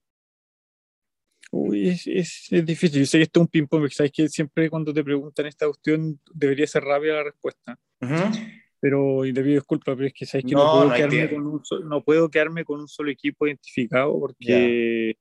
Uy, 1.53 1.89
es, 1.89 2.07
es, 2.51 2.67
difícil. 2.67 3.01
Yo 3.01 3.07
sé 3.07 3.17
que 3.17 3.25
esto 3.25 3.41
es 3.41 3.45
un 3.45 3.49
ping-pong, 3.49 3.81
porque 3.81 3.95
sabes 3.95 4.13
que 4.13 4.29
siempre 4.29 4.69
cuando 4.69 4.93
te 4.93 5.03
preguntan 5.03 5.47
esta 5.47 5.65
cuestión 5.65 6.21
debería 6.35 6.67
ser 6.67 6.85
rápida 6.85 7.15
la 7.15 7.25
respuesta. 7.25 7.79
Uh 8.03 8.63
pero 8.85 9.25
y 9.25 9.33
te 9.33 9.43
pido 9.43 9.55
disculpas, 9.55 9.97
pero 9.97 10.09
es 10.09 10.13
que 10.13 10.27
sabes 10.27 10.45
que 10.45 10.53
no, 10.53 10.71
puedo 10.71 10.93
quedarme 10.93 11.31
con 11.31 11.47
un 11.47 11.63
no 11.89 12.05
puedo 12.05 12.29
quedarme 12.29 12.65
con 12.67 12.81
un 12.81 12.87
solo 12.87 13.11
equipo 13.11 13.47
identificado 13.47 14.21
porque 14.21 15.17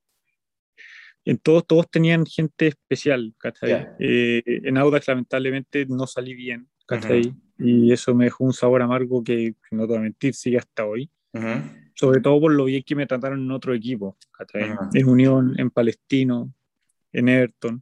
en 1.23 1.37
todos, 1.37 1.65
todos 1.65 1.89
tenían 1.89 2.25
gente 2.25 2.67
especial, 2.67 3.33
¿cachai? 3.37 3.87
Eh, 3.99 4.43
en 4.45 4.77
Audax 4.77 5.07
lamentablemente 5.07 5.85
no 5.85 6.05
salí 6.07 6.35
bien, 6.35 6.67
¿cachai? 6.85 7.33
Y 7.57 7.89
eso 7.93 8.13
me 8.13 8.25
dejó 8.25 8.43
un 8.43 8.51
sabor 8.51 8.81
amargo 8.81 9.23
que, 9.23 9.55
no 9.71 9.83
te 9.83 9.87
voy 9.87 9.97
a 9.97 10.01
mentir, 10.01 10.33
sigue 10.33 10.57
hasta 10.57 10.85
hoy. 10.85 11.09
sobre 11.95 12.19
todo 12.19 12.41
por 12.41 12.51
lo 12.51 12.65
bien 12.65 12.83
que 12.85 12.97
me 12.97 13.07
trataron 13.07 13.39
en 13.39 13.51
otro 13.51 13.73
equipo, 13.73 14.17
en 14.93 15.07
Unión, 15.07 15.57
en 15.57 15.69
Palestino, 15.69 16.53
en 17.13 17.29
Everton. 17.29 17.81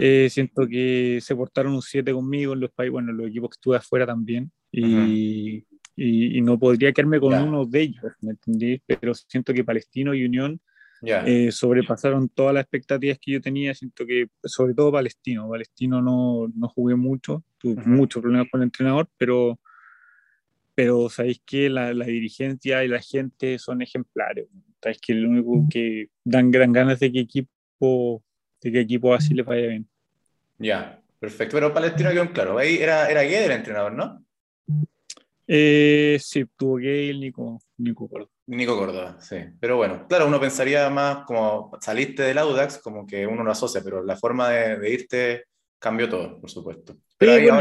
Eh, 0.00 0.26
siento 0.32 0.66
que 0.66 1.20
se 1.22 1.36
portaron 1.36 1.74
un 1.74 1.82
7 1.82 2.12
conmigo 2.12 2.54
en 2.54 2.60
los 2.60 2.72
países, 2.72 2.90
bueno, 2.90 3.12
en 3.12 3.18
los 3.18 3.28
equipos 3.28 3.50
que 3.50 3.54
estuve 3.54 3.76
afuera 3.76 4.04
también. 4.04 4.50
Y, 4.72 5.64
y, 5.96 6.40
no 6.40 6.58
podría 6.58 6.92
quedarme 6.92 7.20
con 7.20 7.34
uno 7.34 7.66
de 7.66 7.80
ellos, 7.80 8.12
¿me 8.20 8.30
entendí? 8.30 8.80
Pero 8.86 9.14
siento 9.14 9.52
que 9.52 9.64
Palestino 9.64 10.14
y 10.14 10.24
Unión 10.24 10.60
eh, 11.02 11.50
sobrepasaron 11.50 12.28
todas 12.28 12.54
las 12.54 12.62
expectativas 12.62 13.18
que 13.20 13.32
yo 13.32 13.40
tenía. 13.40 13.74
Siento 13.74 14.06
que, 14.06 14.28
sobre 14.44 14.74
todo 14.74 14.92
Palestino, 14.92 15.48
Palestino 15.48 16.00
no, 16.02 16.48
no 16.54 16.68
jugué 16.68 16.94
mucho, 16.94 17.44
tuve 17.58 17.82
muchos 17.84 18.22
problemas 18.22 18.48
con 18.50 18.60
el 18.60 18.66
entrenador, 18.66 19.08
pero, 19.16 19.58
pero 20.74 21.08
sabéis 21.08 21.42
que 21.44 21.68
la, 21.70 21.92
la, 21.94 22.06
dirigencia 22.06 22.84
y 22.84 22.88
la 22.88 23.00
gente 23.00 23.58
son 23.58 23.82
ejemplares. 23.82 24.46
Sabéis 24.82 25.00
que 25.00 25.14
lo 25.14 25.28
único 25.28 25.66
que 25.70 26.08
dan 26.24 26.50
gran 26.50 26.72
ganas 26.72 27.00
de 27.00 27.12
que 27.12 27.20
equipo, 27.20 28.22
de 28.62 28.72
que 28.72 28.80
equipo 28.80 29.14
así 29.14 29.34
le 29.34 29.42
vaya 29.42 29.68
bien. 29.68 29.88
Ya, 30.58 31.00
perfecto. 31.18 31.56
Pero 31.56 31.72
Palestino 31.72 32.10
quedó 32.10 32.30
claro. 32.32 32.58
Ahí 32.58 32.76
era, 32.76 33.10
era 33.10 33.22
gay 33.22 33.44
el 33.44 33.52
entrenador, 33.52 33.92
¿no? 33.92 34.24
Eh, 35.52 36.16
sí, 36.22 36.44
tuvo 36.56 36.76
gay 36.76 37.10
el 37.10 37.18
Nico, 37.18 37.58
Nico 37.78 38.08
Córdoba. 38.08 38.30
Nico 38.46 38.78
Córdoba, 38.78 39.16
sí. 39.20 39.36
Pero 39.58 39.78
bueno, 39.78 40.06
claro, 40.08 40.28
uno 40.28 40.38
pensaría 40.38 40.88
más 40.90 41.24
como 41.24 41.72
saliste 41.80 42.22
del 42.22 42.38
Audax, 42.38 42.78
como 42.78 43.04
que 43.04 43.26
uno 43.26 43.42
lo 43.42 43.50
asocia, 43.50 43.80
pero 43.82 44.00
la 44.04 44.16
forma 44.16 44.48
de, 44.48 44.88
irte 44.88 45.46
cambió 45.80 46.08
todo, 46.08 46.40
por 46.40 46.48
supuesto. 46.48 46.98
Pero 47.18 47.32
yo, 47.32 47.60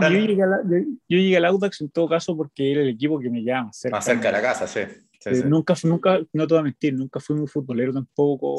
llegué 1.07 1.37
al 1.37 1.45
Audax 1.45 1.81
en 1.81 1.89
todo 1.89 2.07
caso 2.07 2.37
porque 2.37 2.73
era 2.73 2.81
el 2.81 2.89
equipo 2.89 3.19
que 3.19 3.31
me 3.31 3.41
llama. 3.41 3.73
Cerca, 3.73 3.97
más 3.97 4.05
cerca 4.05 4.27
de 4.27 4.33
la 4.33 4.41
casa, 4.43 4.67
sí. 4.67 4.81
Eh, 5.25 5.43
nunca, 5.47 5.73
nunca, 5.83 6.19
no 6.31 6.45
te 6.45 6.53
voy 6.53 6.59
a 6.59 6.63
mentir, 6.63 6.93
nunca 6.93 7.19
fui 7.19 7.37
muy 7.37 7.47
futbolero 7.47 7.91
tampoco, 7.91 8.55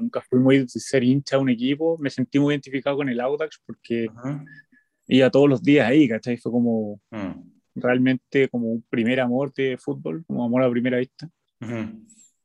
nunca 0.00 0.22
fui 0.22 0.38
muy 0.38 0.66
ser 0.70 1.04
hincha 1.04 1.36
de 1.36 1.42
un 1.42 1.50
equipo, 1.50 1.98
me 1.98 2.08
sentí 2.08 2.38
muy 2.38 2.54
identificado 2.54 2.96
con 2.96 3.10
el 3.10 3.20
Audax 3.20 3.60
porque 3.66 4.08
iba 5.06 5.30
todos 5.30 5.50
los 5.50 5.62
días 5.62 5.86
ahí, 5.86 6.08
¿cachai? 6.08 6.38
Fue 6.38 6.50
como 6.50 6.98
mm. 7.10 7.59
Realmente 7.74 8.48
como 8.48 8.68
un 8.68 8.82
primer 8.88 9.20
amor 9.20 9.52
de 9.52 9.76
fútbol, 9.78 10.24
como 10.26 10.44
amor 10.44 10.62
a 10.62 10.70
primera 10.70 10.98
vista. 10.98 11.28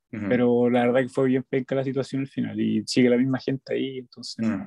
Pero 0.10 0.70
la 0.70 0.86
verdad 0.86 1.02
que 1.02 1.10
fue 1.10 1.28
bien 1.28 1.44
penca 1.44 1.76
la 1.76 1.84
situación 1.84 2.22
al 2.22 2.28
final 2.28 2.60
y 2.60 2.84
sigue 2.86 3.10
la 3.10 3.18
misma 3.18 3.38
gente 3.38 3.74
ahí, 3.74 3.98
entonces 3.98 4.48
mm. 4.48 4.66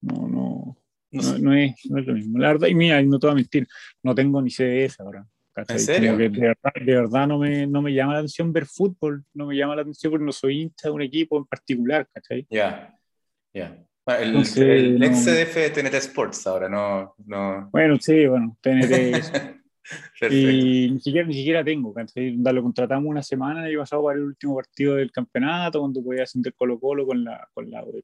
no, 0.00 0.28
no, 0.28 0.76
no, 1.12 1.38
no, 1.38 1.54
es, 1.54 1.88
no, 1.88 1.98
es, 1.98 2.06
lo 2.06 2.14
mismo. 2.14 2.38
La 2.38 2.48
verdad, 2.48 2.66
y 2.66 2.74
mira, 2.74 3.00
no 3.02 3.18
te 3.20 3.26
voy 3.26 3.32
a 3.32 3.36
mentir, 3.36 3.68
no 4.02 4.14
tengo 4.14 4.42
ni 4.42 4.50
CDS 4.50 5.00
ahora. 5.00 5.26
¿En 5.54 5.78
serio? 5.78 6.16
de, 6.16 6.28
verdad, 6.28 6.72
de 6.74 6.94
verdad, 6.94 7.28
no, 7.28 7.38
me, 7.38 7.66
no 7.66 7.82
me 7.82 7.92
llama 7.92 8.14
la 8.14 8.20
atención 8.20 8.52
ver 8.52 8.66
fútbol, 8.66 9.24
no 9.34 9.46
me 9.46 9.54
llama 9.54 9.76
la 9.76 9.82
atención 9.82 10.10
porque 10.10 10.24
no 10.24 10.32
soy 10.32 10.62
hincha 10.62 10.88
de 10.88 10.94
un 10.94 11.02
equipo 11.02 11.36
en 11.36 11.44
particular, 11.44 12.08
¿cachai? 12.12 12.46
Ya, 12.50 12.98
ya. 13.52 13.84
El, 14.06 14.36
el, 14.36 15.02
ex 15.02 15.24
CDF 15.24 15.54
de 15.54 15.70
TNT 15.70 15.94
Sports 15.94 16.46
ahora, 16.46 16.68
no, 16.68 17.14
no... 17.24 17.68
Bueno, 17.70 17.96
sí, 18.00 18.26
bueno, 18.26 18.56
TNT 18.60 19.62
Y 20.30 20.90
ni 20.90 21.00
siquiera, 21.00 21.26
ni 21.26 21.34
siquiera 21.34 21.64
tengo, 21.64 21.94
Lo 21.94 22.62
contratamos 22.62 23.08
una 23.08 23.22
semana 23.22 23.68
y 23.68 23.76
pasado 23.76 24.04
para 24.04 24.18
el 24.18 24.24
último 24.24 24.56
partido 24.56 24.94
del 24.94 25.10
campeonato, 25.10 25.80
cuando 25.80 26.02
podía 26.02 26.22
ascender 26.22 26.54
Colo 26.54 26.78
Colo 26.78 27.06
con 27.06 27.24
la, 27.24 27.48
con 27.52 27.70
la 27.70 27.82
de 27.82 28.02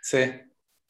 Sí. 0.00 0.18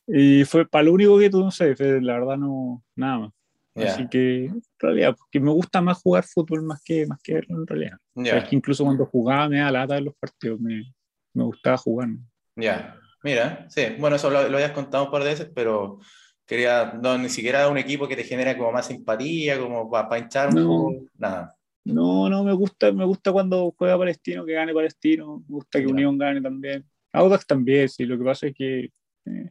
Y 0.06 0.44
fue 0.44 0.66
para 0.66 0.84
lo 0.84 0.94
único 0.94 1.18
que 1.18 1.30
tú, 1.30 1.40
no 1.40 1.50
sé, 1.50 1.74
la 2.00 2.14
verdad 2.14 2.36
no, 2.36 2.82
nada 2.96 3.18
más. 3.18 3.32
Así 3.74 4.06
que, 4.08 4.46
en 4.46 4.62
realidad, 4.78 5.16
porque 5.16 5.40
me 5.40 5.50
gusta 5.50 5.80
más 5.80 5.98
jugar 6.02 6.24
fútbol 6.24 6.62
más 6.62 6.82
que, 6.82 7.06
más 7.06 7.20
que 7.22 7.34
verlo 7.34 7.56
en 7.56 7.66
realidad. 7.66 7.98
Es 8.16 8.48
que 8.48 8.56
incluso 8.56 8.84
cuando 8.84 9.06
jugaba 9.06 9.48
me 9.48 9.60
da 9.60 9.70
lata 9.70 9.94
de 9.94 10.02
los 10.02 10.14
partidos, 10.14 10.60
me, 10.60 10.92
me 11.32 11.44
gustaba 11.44 11.76
jugar. 11.78 12.08
Ya, 12.56 12.96
mira, 13.22 13.66
sí, 13.68 13.82
bueno, 13.98 14.16
eso 14.16 14.30
lo, 14.30 14.48
lo 14.48 14.56
habías 14.56 14.72
contado 14.72 15.04
un 15.04 15.10
par 15.10 15.22
de 15.22 15.30
veces, 15.30 15.50
pero 15.54 15.98
quería, 16.46 16.98
no, 17.00 17.16
ni 17.18 17.28
siquiera 17.28 17.68
un 17.68 17.78
equipo 17.78 18.08
que 18.08 18.16
te 18.16 18.24
genera 18.24 18.56
como 18.56 18.72
más 18.72 18.86
simpatía, 18.86 19.58
como 19.58 19.90
para 19.90 20.18
hinchar 20.18 20.54
no, 20.54 20.90
nada. 21.16 21.56
No, 21.84 22.28
no, 22.28 22.44
me 22.44 22.52
gusta, 22.52 22.92
me 22.92 23.04
gusta 23.04 23.32
cuando 23.32 23.74
juega 23.76 23.98
Palestino, 23.98 24.44
que 24.44 24.52
gane 24.52 24.74
Palestino, 24.74 25.44
me 25.48 25.54
gusta 25.54 25.80
que 25.80 25.86
Unión 25.86 26.18
gane 26.18 26.40
también. 26.40 26.84
Audax 27.12 27.46
también, 27.46 27.88
sí, 27.88 28.04
lo 28.04 28.18
que 28.18 28.24
pasa 28.24 28.46
es 28.46 28.54
que 28.54 28.90
eh, 29.26 29.50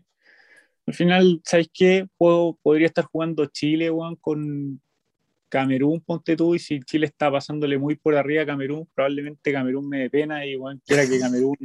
al 0.86 0.94
final, 0.94 1.42
¿sabes 1.44 1.70
qué? 1.74 2.08
Puedo, 2.18 2.58
podría 2.62 2.88
estar 2.88 3.06
jugando 3.06 3.46
Chile, 3.48 3.90
Juan, 3.90 4.16
con 4.16 4.82
Camerún, 5.50 6.02
ponte 6.02 6.36
tú, 6.36 6.56
y 6.56 6.60
si 6.60 6.80
Chile 6.82 7.06
está 7.06 7.32
pasándole 7.32 7.78
muy 7.78 7.96
por 7.96 8.16
arriba 8.16 8.44
a 8.44 8.46
Camerún, 8.46 8.88
probablemente 8.94 9.52
Camerún 9.52 9.88
me 9.90 10.00
dé 10.00 10.10
pena 10.10 10.46
y 10.46 10.56
Juan 10.56 10.82
quiera 10.86 11.08
que 11.08 11.20
Camerún 11.20 11.56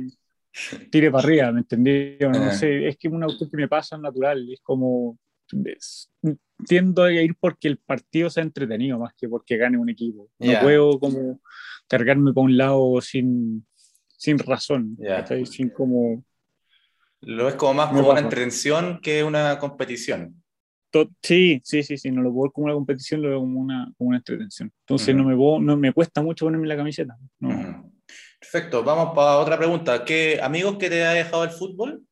tire 0.90 1.10
para 1.10 1.24
arriba, 1.24 1.52
¿me 1.52 1.60
entendí? 1.60 2.16
No, 2.20 2.48
eh. 2.48 2.52
sé, 2.52 2.88
es 2.88 2.96
que 2.96 3.08
es 3.08 3.14
una 3.14 3.26
cuestión 3.26 3.50
que 3.50 3.56
me 3.56 3.68
pasa 3.68 3.98
natural, 3.98 4.50
es 4.52 4.60
como, 4.62 5.18
tiendo 6.66 7.04
a 7.04 7.12
ir 7.12 7.36
porque 7.38 7.68
el 7.68 7.78
partido 7.78 8.30
sea 8.30 8.42
entretenido 8.42 8.98
más 8.98 9.14
que 9.14 9.28
porque 9.28 9.56
gane 9.56 9.78
un 9.78 9.90
equipo. 9.90 10.30
No 10.38 10.60
puedo 10.60 10.98
como 10.98 11.40
cargarme 11.88 12.32
para 12.32 12.44
un 12.44 12.56
lado 12.56 13.00
sin, 13.00 13.66
sin 14.16 14.38
razón, 14.38 14.96
sin 15.44 15.70
como... 15.70 16.24
Lo 17.20 17.48
es 17.48 17.54
como 17.54 17.74
más 17.74 17.88
como 17.88 18.10
una 18.10 18.20
entretención 18.20 19.00
que 19.00 19.24
una 19.24 19.58
competición. 19.58 20.42
Sí, 21.22 21.60
sí, 21.64 21.82
sí, 21.82 21.98
sí, 21.98 22.10
no 22.10 22.22
lo 22.22 22.32
puedo 22.32 22.52
como 22.52 22.66
una 22.66 22.74
competición, 22.74 23.20
lo 23.20 23.28
veo 23.28 23.40
como 23.40 23.60
una, 23.60 23.92
como 23.96 24.08
una 24.08 24.18
entretención. 24.18 24.72
Entonces 24.80 25.14
no, 25.14 25.24
me 25.24 25.34
no 25.34 25.76
me 25.76 25.92
cuesta 25.92 26.22
mucho 26.22 26.46
ponerme 26.46 26.66
la 26.66 26.76
camiseta. 26.76 27.18
Perfecto, 28.38 28.84
vamos 28.84 29.14
para 29.14 29.38
otra 29.38 29.56
pregunta. 29.56 30.04
¿Qué 30.04 30.40
amigos 30.42 30.76
que 30.76 30.88
te 30.88 31.04
ha 31.04 31.12
dejado 31.12 31.44
el 31.44 31.50
fútbol? 31.50 32.06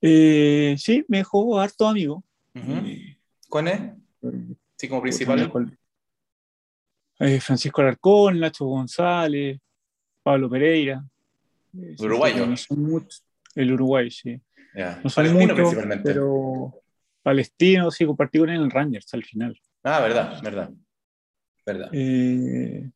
Eh, 0.00 0.74
sí, 0.78 1.04
me 1.08 1.18
dejó 1.18 1.60
harto 1.60 1.86
amigo. 1.86 2.24
¿Cuál 3.48 3.68
es? 3.68 3.80
Sí, 4.76 4.88
como 4.88 5.02
principal. 5.02 5.52
Eh, 7.20 7.40
Francisco 7.40 7.82
Alarcón, 7.82 8.40
Nacho 8.40 8.64
González, 8.64 9.60
Pablo 10.22 10.50
Pereira. 10.50 11.04
Eh, 11.78 11.94
Uruguayo. 12.00 12.48
el 13.54 13.72
Uruguay, 13.72 14.10
sí. 14.10 14.40
No 15.04 15.10
son 15.10 15.32
muchos, 15.34 15.74
pero 16.02 16.82
palestino, 17.22 17.90
sí, 17.90 18.04
compartí 18.04 18.38
con 18.38 18.50
él 18.50 18.56
en 18.56 18.62
el 18.62 18.70
Rangers 18.70 19.12
al 19.14 19.22
final. 19.22 19.60
Ah, 19.84 20.00
verdad, 20.00 20.42
verdad. 20.42 20.70
verdad. 21.64 21.90
Eh, 21.92 22.90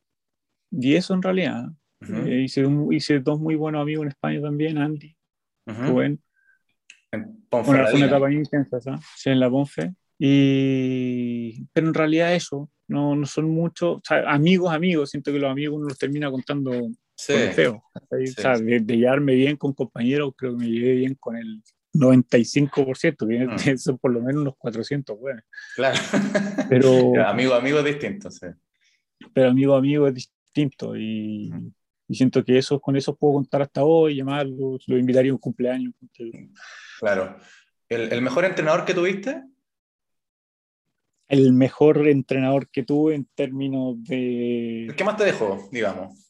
y 0.71 0.95
eso 0.95 1.15
en 1.15 1.23
realidad. 1.23 1.67
Eh, 2.01 2.43
hice, 2.45 2.65
hice, 2.91 3.21
dos 3.21 3.41
muy 3.41 3.55
buenos 3.55 3.83
amigos 3.83 4.03
en 4.03 4.09
España 4.09 4.41
también, 4.41 4.79
Andy, 4.79 5.17
Rubén. 5.67 6.21
En 7.11 7.47
bueno, 7.51 7.87
fue 7.87 7.95
una 7.95 8.07
etapa 8.07 8.31
intensa, 8.31 8.79
Sí, 9.17 9.31
en 9.31 9.41
la 9.41 9.51
Ponfe. 9.51 9.95
Y... 10.19 11.65
Pero 11.73 11.89
en 11.89 11.95
realidad 11.95 12.35
eso, 12.35 12.71
no, 12.89 13.17
no 13.17 13.27
son 13.27 13.51
muchos, 13.51 14.01
amigos, 14.27 14.73
amigos, 14.73 15.11
siento 15.11 15.33
que 15.33 15.39
los 15.39 15.51
amigos 15.51 15.77
uno 15.77 15.89
los 15.89 15.99
termina 15.99 16.31
contando 16.31 16.73
sí. 17.17 17.35
feo. 17.55 17.83
O 17.95 18.27
sea, 18.27 18.59
de, 18.59 18.81
llevarme 18.81 19.35
bien 19.35 19.57
con 19.57 19.73
compañeros, 19.73 20.35
creo 20.37 20.57
que 20.57 20.65
me 20.65 20.71
llevé 20.71 20.95
bien 20.97 21.17
con 21.19 21.37
el 21.37 21.63
95%, 21.95 23.27
que 23.27 23.73
mm. 23.73 23.79
son 23.79 23.99
por 23.99 24.13
lo 24.13 24.21
menos 24.21 24.43
unos 24.43 24.55
400, 24.59 25.19
bueno. 25.19 25.41
Claro. 25.75 25.99
Pero, 26.69 27.13
amigo, 27.27 27.55
amigo 27.55 27.79
es 27.79 27.85
distinto, 27.85 28.31
sí. 28.31 28.47
Pero 29.33 29.49
amigo, 29.49 29.75
amigo 29.75 30.07
es 30.09 30.15
distinto 30.15 30.36
y, 30.97 31.51
siento 32.11 32.45
que 32.45 32.59
eso, 32.59 32.81
con 32.81 32.97
eso 32.97 33.17
puedo 33.17 33.35
contar 33.35 33.63
hasta 33.63 33.85
hoy, 33.85 34.17
llamarlos, 34.17 34.85
lo 34.87 34.99
invitaría 34.99 35.31
a 35.31 35.35
un 35.35 35.41
cumpleaños. 35.41 35.95
Claro. 37.01 37.37
¿El, 37.89 38.13
¿El, 38.13 38.23
mejor 38.23 38.45
entrenador 38.45 38.85
que 38.85 38.95
tuviste? 38.95 39.43
El 41.29 41.53
mejor 41.53 42.07
entrenador 42.09 42.69
que 42.69 42.85
tuve 42.85 43.15
en 43.15 43.27
términos 43.35 44.03
de... 44.05 44.93
¿Qué 44.97 45.05
más 45.05 45.17
te 45.17 45.25
dejó, 45.25 45.69
digamos? 45.73 46.27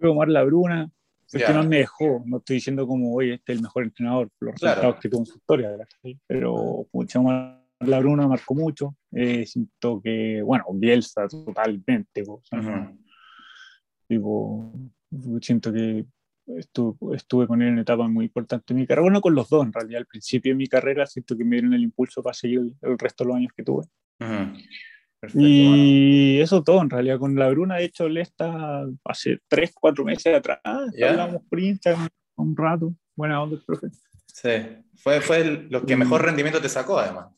Omar 0.00 0.28
Labruna, 0.28 0.90
es 1.32 1.44
que 1.44 1.52
no 1.52 1.64
me 1.64 1.78
dejó, 1.78 2.22
no 2.26 2.38
estoy 2.38 2.56
diciendo 2.56 2.86
como, 2.86 3.14
oye, 3.14 3.34
este 3.34 3.52
es 3.52 3.58
el 3.58 3.62
mejor 3.62 3.84
entrenador, 3.84 4.30
los 4.40 4.54
resultados 4.54 4.96
que 5.00 5.08
tuvo 5.08 5.20
en 5.20 5.26
su 5.26 5.36
historia, 5.36 5.70
pero 6.26 6.86
mucho 6.92 7.22
Omar 7.82 7.88
Labruna 7.88 8.28
marcó 8.28 8.54
mucho, 8.54 8.96
eh, 9.12 9.44
siento 9.46 10.00
que, 10.02 10.42
bueno, 10.42 10.64
Bielsa 10.72 11.26
totalmente, 11.28 12.24
tipo, 14.08 14.72
siento 15.40 15.72
que 15.72 16.06
estuve, 16.46 17.16
estuve, 17.16 17.46
con 17.46 17.62
él 17.62 17.68
en 17.68 17.78
etapa 17.78 18.06
muy 18.08 18.26
importante 18.26 18.72
en 18.72 18.80
mi 18.80 18.86
carrera, 18.86 19.02
bueno, 19.02 19.20
con 19.20 19.34
los 19.34 19.48
dos 19.48 19.66
en 19.66 19.72
realidad, 19.72 20.00
al 20.00 20.06
principio 20.06 20.52
de 20.52 20.56
mi 20.56 20.66
carrera 20.66 21.06
siento 21.06 21.36
que 21.36 21.44
me 21.44 21.56
dieron 21.56 21.74
el 21.74 21.82
impulso 21.82 22.22
para 22.22 22.34
seguir 22.34 22.60
el, 22.80 22.98
resto 22.98 23.24
de 23.24 23.28
los 23.28 23.36
años 23.36 23.52
que 23.56 23.62
tuve. 23.62 23.84
y 25.34 26.38
eso 26.40 26.62
todo, 26.62 26.82
en 26.82 26.90
realidad, 26.90 27.18
con 27.18 27.34
la 27.34 27.48
Bruna, 27.48 27.76
de 27.76 27.84
hecho, 27.84 28.08
le 28.08 28.22
está 28.22 28.84
hace 29.04 29.38
3, 29.48 29.72
4 29.74 30.04
meses 30.04 30.34
atrás, 30.34 30.60
hablamos 30.64 31.42
por 31.48 31.60
Instagram 31.60 32.08
un 32.36 32.56
rato, 32.56 32.94
buena 33.14 33.42
onda, 33.42 33.58
profe. 33.66 33.88
Sí, 34.26 34.48
fue, 34.96 35.20
fue 35.20 35.66
lo 35.68 35.84
que 35.84 35.96
mejor 35.96 36.22
rendimiento 36.22 36.60
te 36.60 36.68
sacó, 36.68 36.98
además. 36.98 37.28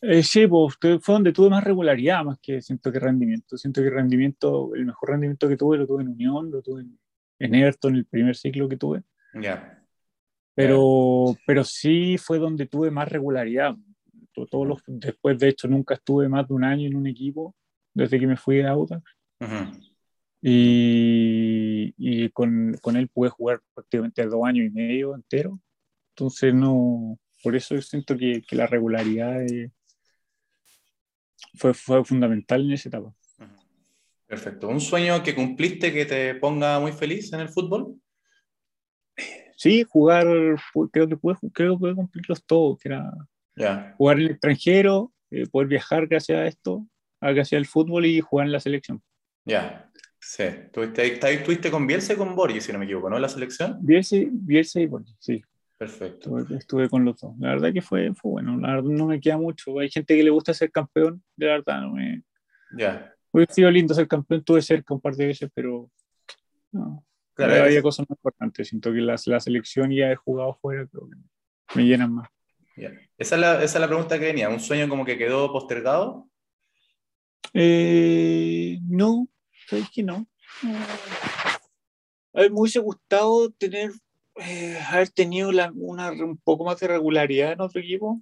Eh, 0.00 0.22
sí, 0.22 0.46
pues 0.46 0.76
fue 1.00 1.14
donde 1.14 1.32
tuve 1.32 1.50
más 1.50 1.64
regularidad, 1.64 2.24
más 2.24 2.38
que 2.40 2.62
siento 2.62 2.92
que 2.92 3.00
rendimiento. 3.00 3.56
Siento 3.56 3.82
que 3.82 3.90
rendimiento, 3.90 4.74
el 4.74 4.86
mejor 4.86 5.10
rendimiento 5.10 5.48
que 5.48 5.56
tuve 5.56 5.76
lo 5.76 5.86
tuve 5.86 6.02
en 6.02 6.08
Unión, 6.08 6.50
lo 6.50 6.62
tuve 6.62 6.82
en, 6.82 6.98
en 7.40 7.54
Everton, 7.54 7.96
el 7.96 8.06
primer 8.06 8.36
ciclo 8.36 8.68
que 8.68 8.76
tuve. 8.76 9.02
Ya. 9.34 9.84
Pero, 10.54 11.36
pero 11.46 11.64
sí 11.64 12.16
fue 12.18 12.38
donde 12.38 12.66
tuve 12.66 12.90
más 12.90 13.08
regularidad. 13.08 13.76
Todos 14.50 14.68
los, 14.68 14.82
después, 14.86 15.38
de 15.38 15.48
hecho, 15.48 15.66
nunca 15.66 15.94
estuve 15.94 16.28
más 16.28 16.46
de 16.46 16.54
un 16.54 16.64
año 16.64 16.86
en 16.86 16.94
un 16.94 17.06
equipo 17.08 17.56
desde 17.92 18.20
que 18.20 18.26
me 18.26 18.36
fui 18.36 18.56
de 18.56 18.68
Auta. 18.68 19.02
Y, 20.40 21.92
y 21.96 22.28
con, 22.30 22.76
con, 22.80 22.96
él 22.96 23.08
pude 23.08 23.30
jugar 23.30 23.60
prácticamente 23.74 24.24
dos 24.26 24.44
años 24.44 24.66
y 24.66 24.70
medio 24.70 25.14
entero. 25.16 25.60
Entonces, 26.10 26.54
no, 26.54 27.18
por 27.42 27.56
eso 27.56 27.74
yo 27.74 27.82
siento 27.82 28.16
que, 28.16 28.42
que 28.42 28.54
la 28.56 28.68
regularidad 28.68 29.42
fue, 31.54 31.74
fue 31.74 32.04
fundamental 32.04 32.64
en 32.64 32.72
esa 32.72 32.88
etapa. 32.88 33.12
Perfecto. 34.26 34.68
¿Un 34.68 34.80
sueño 34.80 35.22
que 35.22 35.34
cumpliste 35.34 35.92
que 35.92 36.04
te 36.04 36.34
ponga 36.34 36.78
muy 36.80 36.92
feliz 36.92 37.32
en 37.32 37.40
el 37.40 37.48
fútbol? 37.48 37.96
Sí, 39.56 39.84
jugar, 39.88 40.26
creo 40.92 41.08
que 41.08 41.16
pude, 41.16 41.36
creo 41.52 41.78
que 41.78 41.94
cumplirlos 41.94 42.44
todos, 42.44 42.78
que 42.78 42.90
era 42.90 43.10
jugar 43.96 44.18
en 44.18 44.26
el 44.26 44.30
extranjero, 44.32 45.12
eh, 45.30 45.46
poder 45.46 45.68
viajar 45.68 46.06
gracias 46.06 46.38
a 46.38 46.46
esto, 46.46 46.86
gracias 47.20 47.58
al 47.58 47.66
fútbol 47.66 48.06
y 48.06 48.20
jugar 48.20 48.46
en 48.46 48.52
la 48.52 48.60
selección. 48.60 49.02
Ya, 49.44 49.90
sí. 50.20 50.44
¿Tuviste, 50.72 51.70
con 51.70 51.86
Bielsa 51.86 52.12
y 52.12 52.16
con 52.16 52.36
Borges, 52.36 52.64
si 52.64 52.72
no 52.72 52.78
me 52.78 52.84
equivoco, 52.84 53.10
¿no? 53.10 53.16
En 53.16 53.22
la 53.22 53.28
selección. 53.28 53.78
Bielsa, 53.80 54.16
Bielsa 54.30 54.80
y 54.80 54.86
Borges, 54.86 55.16
sí. 55.18 55.42
Perfecto. 55.78 56.38
Estuve, 56.50 56.88
con 56.88 57.04
los 57.04 57.20
dos. 57.20 57.34
La 57.38 57.50
verdad 57.50 57.72
que 57.72 57.80
fue, 57.80 58.12
fue 58.12 58.32
bueno. 58.32 58.58
La 58.58 58.74
verdad 58.74 58.90
no 58.90 59.06
me 59.06 59.20
queda 59.20 59.38
mucho. 59.38 59.78
Hay 59.78 59.88
gente 59.88 60.16
que 60.16 60.24
le 60.24 60.30
gusta 60.30 60.52
ser 60.52 60.72
campeón. 60.72 61.22
De 61.36 61.46
verdad 61.46 61.82
no 61.82 61.92
me. 61.92 62.24
Ya. 62.76 63.14
Hubiera 63.30 63.52
sido 63.52 63.70
lindo 63.70 63.94
ser 63.94 64.08
campeón. 64.08 64.42
Tuve 64.42 64.60
cerca 64.60 64.92
un 64.92 65.00
par 65.00 65.14
de 65.14 65.26
veces, 65.26 65.48
pero. 65.54 65.88
No. 66.72 67.04
Claro, 67.34 67.62
había 67.62 67.80
cosas 67.80 68.04
más 68.08 68.18
importantes. 68.18 68.68
Siento 68.68 68.92
que 68.92 68.98
la, 68.98 69.14
la 69.26 69.38
selección 69.38 69.92
y 69.92 70.02
haber 70.02 70.16
jugado 70.16 70.58
fuera 70.60 70.84
creo 70.88 71.08
que 71.08 71.78
me 71.78 71.86
llenan 71.86 72.12
más. 72.12 72.28
Esa, 73.16 73.34
es 73.36 73.40
la, 73.40 73.54
esa 73.62 73.78
es 73.78 73.80
la 73.80 73.86
pregunta 73.86 74.18
que 74.18 74.26
venía. 74.26 74.48
¿Un 74.48 74.58
sueño 74.58 74.88
como 74.88 75.04
que 75.04 75.16
quedó 75.16 75.52
postergado? 75.52 76.28
Eh, 77.54 78.78
no, 78.82 79.28
sabes 79.68 79.88
que 79.94 80.02
no. 80.02 80.26
A 82.34 82.42
mí 82.42 82.50
me 82.50 82.60
hubiese 82.60 82.80
gustado 82.80 83.50
tener 83.52 83.92
eh, 84.38 84.78
haber 84.90 85.10
tenido 85.10 85.48
una, 85.48 85.70
un 86.12 86.38
poco 86.38 86.64
más 86.64 86.78
de 86.80 86.88
regularidad 86.88 87.52
en 87.52 87.60
otro 87.60 87.80
equipo. 87.80 88.20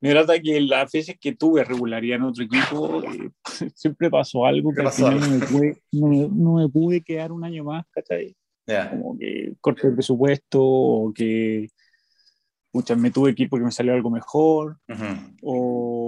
Me 0.00 0.14
verdad 0.14 0.36
que 0.42 0.60
las 0.60 0.92
veces 0.92 1.16
que 1.20 1.34
tuve 1.34 1.64
regularidad 1.64 2.16
en 2.16 2.22
otro 2.22 2.44
equipo, 2.44 3.02
eh, 3.02 3.30
siempre 3.74 4.08
pasó 4.10 4.44
algo 4.44 4.72
que 4.72 4.82
al 4.82 4.92
final 4.92 5.18
no 5.20 5.28
me, 5.28 5.46
pude, 5.46 5.82
no, 5.92 6.54
me, 6.54 6.68
pude, 6.68 7.00
quedar 7.02 7.32
un 7.32 7.44
año 7.44 7.64
más, 7.64 7.84
¿cachai? 7.90 8.36
Como 8.90 9.18
que 9.18 9.54
corte 9.60 9.88
de 9.88 9.94
presupuesto 9.94 10.62
o 10.62 11.12
que 11.12 11.68
muchas 12.72 12.98
me 12.98 13.10
tuve 13.10 13.34
que 13.34 13.44
ir 13.44 13.48
porque 13.48 13.64
me 13.64 13.72
salió 13.72 13.94
algo 13.94 14.10
mejor 14.10 14.76
o 15.42 16.07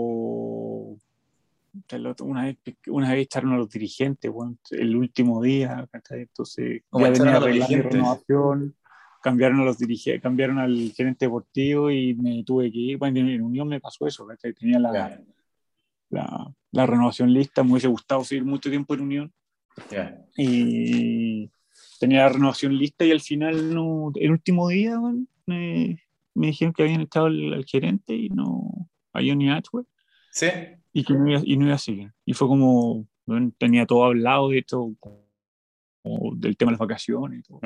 una 2.21 2.45
vez, 2.45 2.57
una 2.89 3.13
vez 3.13 3.23
echaron 3.23 3.53
a 3.53 3.57
los 3.57 3.71
dirigentes, 3.71 4.31
bueno, 4.31 4.57
el 4.71 4.97
último 4.97 5.43
día, 5.43 5.89
entonces 6.11 6.83
ya 6.93 7.11
venía 7.11 7.41
la 7.41 7.67
renovación, 7.67 8.77
cambiaron 9.23 9.61
a 9.61 9.65
los 9.65 9.79
dirigentes, 9.79 10.23
cambiaron 10.23 10.59
al 10.59 10.93
gerente 10.97 11.27
deportivo 11.27 11.91
y 11.91 12.15
me 12.15 12.43
tuve 12.45 12.71
que 12.71 12.79
ir, 12.79 12.99
bueno, 12.99 13.21
en 13.21 13.43
Unión 13.43 13.69
me 13.69 13.81
pasó 13.81 14.07
eso, 14.07 14.27
tenía 14.59 14.79
la, 14.79 15.21
la, 16.11 16.55
la, 16.73 16.87
renovación 16.87 17.33
lista, 17.33 17.63
me 17.63 17.73
hubiese 17.73 17.89
gustado 17.89 18.25
seguir 18.25 18.45
mucho 18.45 18.71
tiempo 18.71 18.95
en 18.95 19.01
Unión. 19.01 19.33
Y 20.37 21.51
tenía 21.99 22.23
la 22.23 22.29
renovación 22.31 22.77
lista 22.77 23.05
y 23.05 23.11
al 23.11 23.21
final, 23.21 23.75
no, 23.75 24.13
el 24.15 24.31
último 24.31 24.69
día, 24.69 24.99
me, 25.47 26.03
me, 26.35 26.47
dijeron 26.49 26.73
que 26.73 26.83
habían 26.83 27.03
echado 27.03 27.27
al, 27.27 27.65
gerente 27.67 28.15
y 28.15 28.29
no, 28.31 28.89
a 29.13 29.21
Johnny 29.21 29.51
Ashworth. 29.51 29.87
Sí 30.31 30.47
y 30.93 31.05
que 31.05 31.15
no 31.15 31.29
iba, 31.29 31.41
y 31.45 31.57
no 31.57 31.67
iba 31.67 31.75
a 31.75 31.79
seguir. 31.79 32.13
Y 32.25 32.35
fue 32.35 32.49
como, 32.49 33.07
tenía 33.59 33.87
todo 33.87 34.05
hablado 34.05 34.51
de 34.51 34.59
esto, 34.59 34.93
del 36.37 36.57
tema 36.57 36.71
de 36.71 36.73
las 36.73 36.81
vacaciones 36.81 37.41
y 37.41 37.43
todo. 37.43 37.61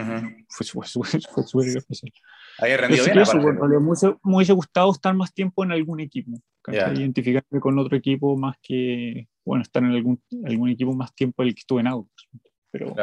Fue 0.49 0.67
súper 0.87 1.69
especial. 1.77 2.13
Había 2.59 2.77
rendido 2.77 3.05
bien. 3.05 3.19
Eso, 3.19 3.39
me, 3.39 4.37
hubiese, 4.37 4.53
gustado 4.53 4.93
estar 4.93 5.15
más 5.15 5.33
tiempo 5.33 5.65
en 5.65 5.73
algún 5.73 6.01
equipo, 6.01 6.33
identificarme 6.69 7.61
con 7.61 7.79
otro 7.79 7.97
equipo 7.97 8.37
más 8.37 8.57
que, 8.63 9.29
bueno, 9.45 9.63
estar 9.63 9.83
en 9.83 9.91
algún, 9.91 10.23
algún 10.45 10.71
equipo 10.71 10.93
más 10.95 11.15
tiempo 11.15 11.43
del 11.43 11.55
que 11.55 11.61
estuve 11.61 11.81
en 11.81 11.87
autos. 11.89 12.29
Pero, 12.71 12.95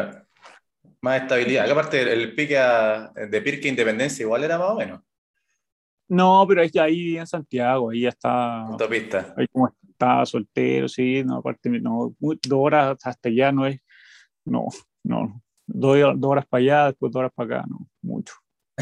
Más 1.02 1.21
estabilidad. 1.21 1.69
aparte, 1.69 2.02
el 2.13 2.36
pique 2.36 2.56
de 2.56 3.41
Pirque 3.41 3.69
Independencia 3.69 4.24
igual 4.24 4.43
era 4.43 4.60
más 4.60 4.69
o 4.71 4.76
menos. 4.76 5.02
No, 6.12 6.45
pero 6.45 6.62
ahí, 6.62 6.69
ahí 6.78 7.17
en 7.17 7.26
Santiago, 7.26 7.89
ahí 7.89 8.02
ya 8.02 8.10
está. 8.10 8.63
Autopista. 8.63 9.34
Ahí 9.38 9.47
como 9.47 9.74
estaba 9.89 10.26
soltero, 10.26 10.89
sí, 10.89 11.24
no, 11.24 11.38
aparte, 11.38 11.69
no, 11.69 12.13
dos 12.19 12.38
horas 12.52 12.97
hasta 13.02 13.30
allá 13.30 13.54
no 13.54 13.65
es, 13.65 13.80
no, 14.43 14.65
no, 15.06 15.41
dos, 15.65 15.97
horas 16.21 16.45
para 16.47 16.62
allá, 16.62 16.86
después 16.88 17.13
dos 17.13 17.19
horas 17.21 17.32
para 17.34 17.60
acá, 17.60 17.67
no, 17.69 17.88
mucho. 18.02 18.34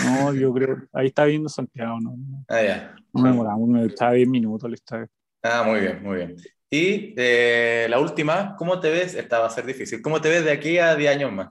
No, 0.03 0.33
yo 0.33 0.51
creo, 0.55 0.77
ahí 0.91 1.05
está 1.05 1.25
viendo 1.25 1.49
Santiago, 1.49 1.99
no. 2.01 2.15
Ah, 2.47 2.63
ya. 2.63 2.95
No 3.13 3.21
me 3.21 3.29
demoramos, 3.29 3.69
me 3.69 3.85
estaba 3.85 4.13
10 4.13 4.27
minutos 4.27 4.73
está 4.73 5.07
Ah, 5.43 5.61
muy 5.63 5.81
bien, 5.81 6.01
muy 6.01 6.17
bien. 6.17 6.35
Y 6.71 7.13
eh, 7.15 7.85
la 7.91 7.99
última, 7.99 8.55
¿cómo 8.57 8.79
te 8.79 8.89
ves? 8.89 9.13
Esta 9.13 9.37
va 9.37 9.45
a 9.45 9.51
ser 9.51 9.67
difícil. 9.67 10.01
¿Cómo 10.01 10.19
te 10.19 10.29
ves 10.29 10.45
de 10.45 10.51
aquí 10.51 10.79
a 10.79 10.95
10 10.95 11.15
años 11.15 11.31
más? 11.31 11.49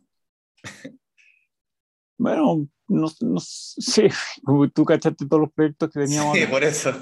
Bueno, 2.21 2.67
no, 2.89 3.09
no 3.21 3.41
sé, 3.41 4.11
tú 4.75 4.85
cachaste 4.85 5.27
todos 5.27 5.43
los 5.43 5.53
proyectos 5.53 5.91
que 5.91 6.01
teníamos. 6.01 6.37
Sí, 6.37 6.47
por 6.47 6.65
eso. 6.65 6.93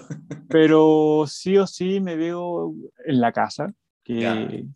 Pero 0.48 1.24
sí 1.26 1.56
o 1.56 1.66
sí 1.66 2.00
me 2.00 2.16
veo 2.16 2.74
en 3.04 3.20
la 3.20 3.32
casa, 3.32 3.72
que, 4.02 4.66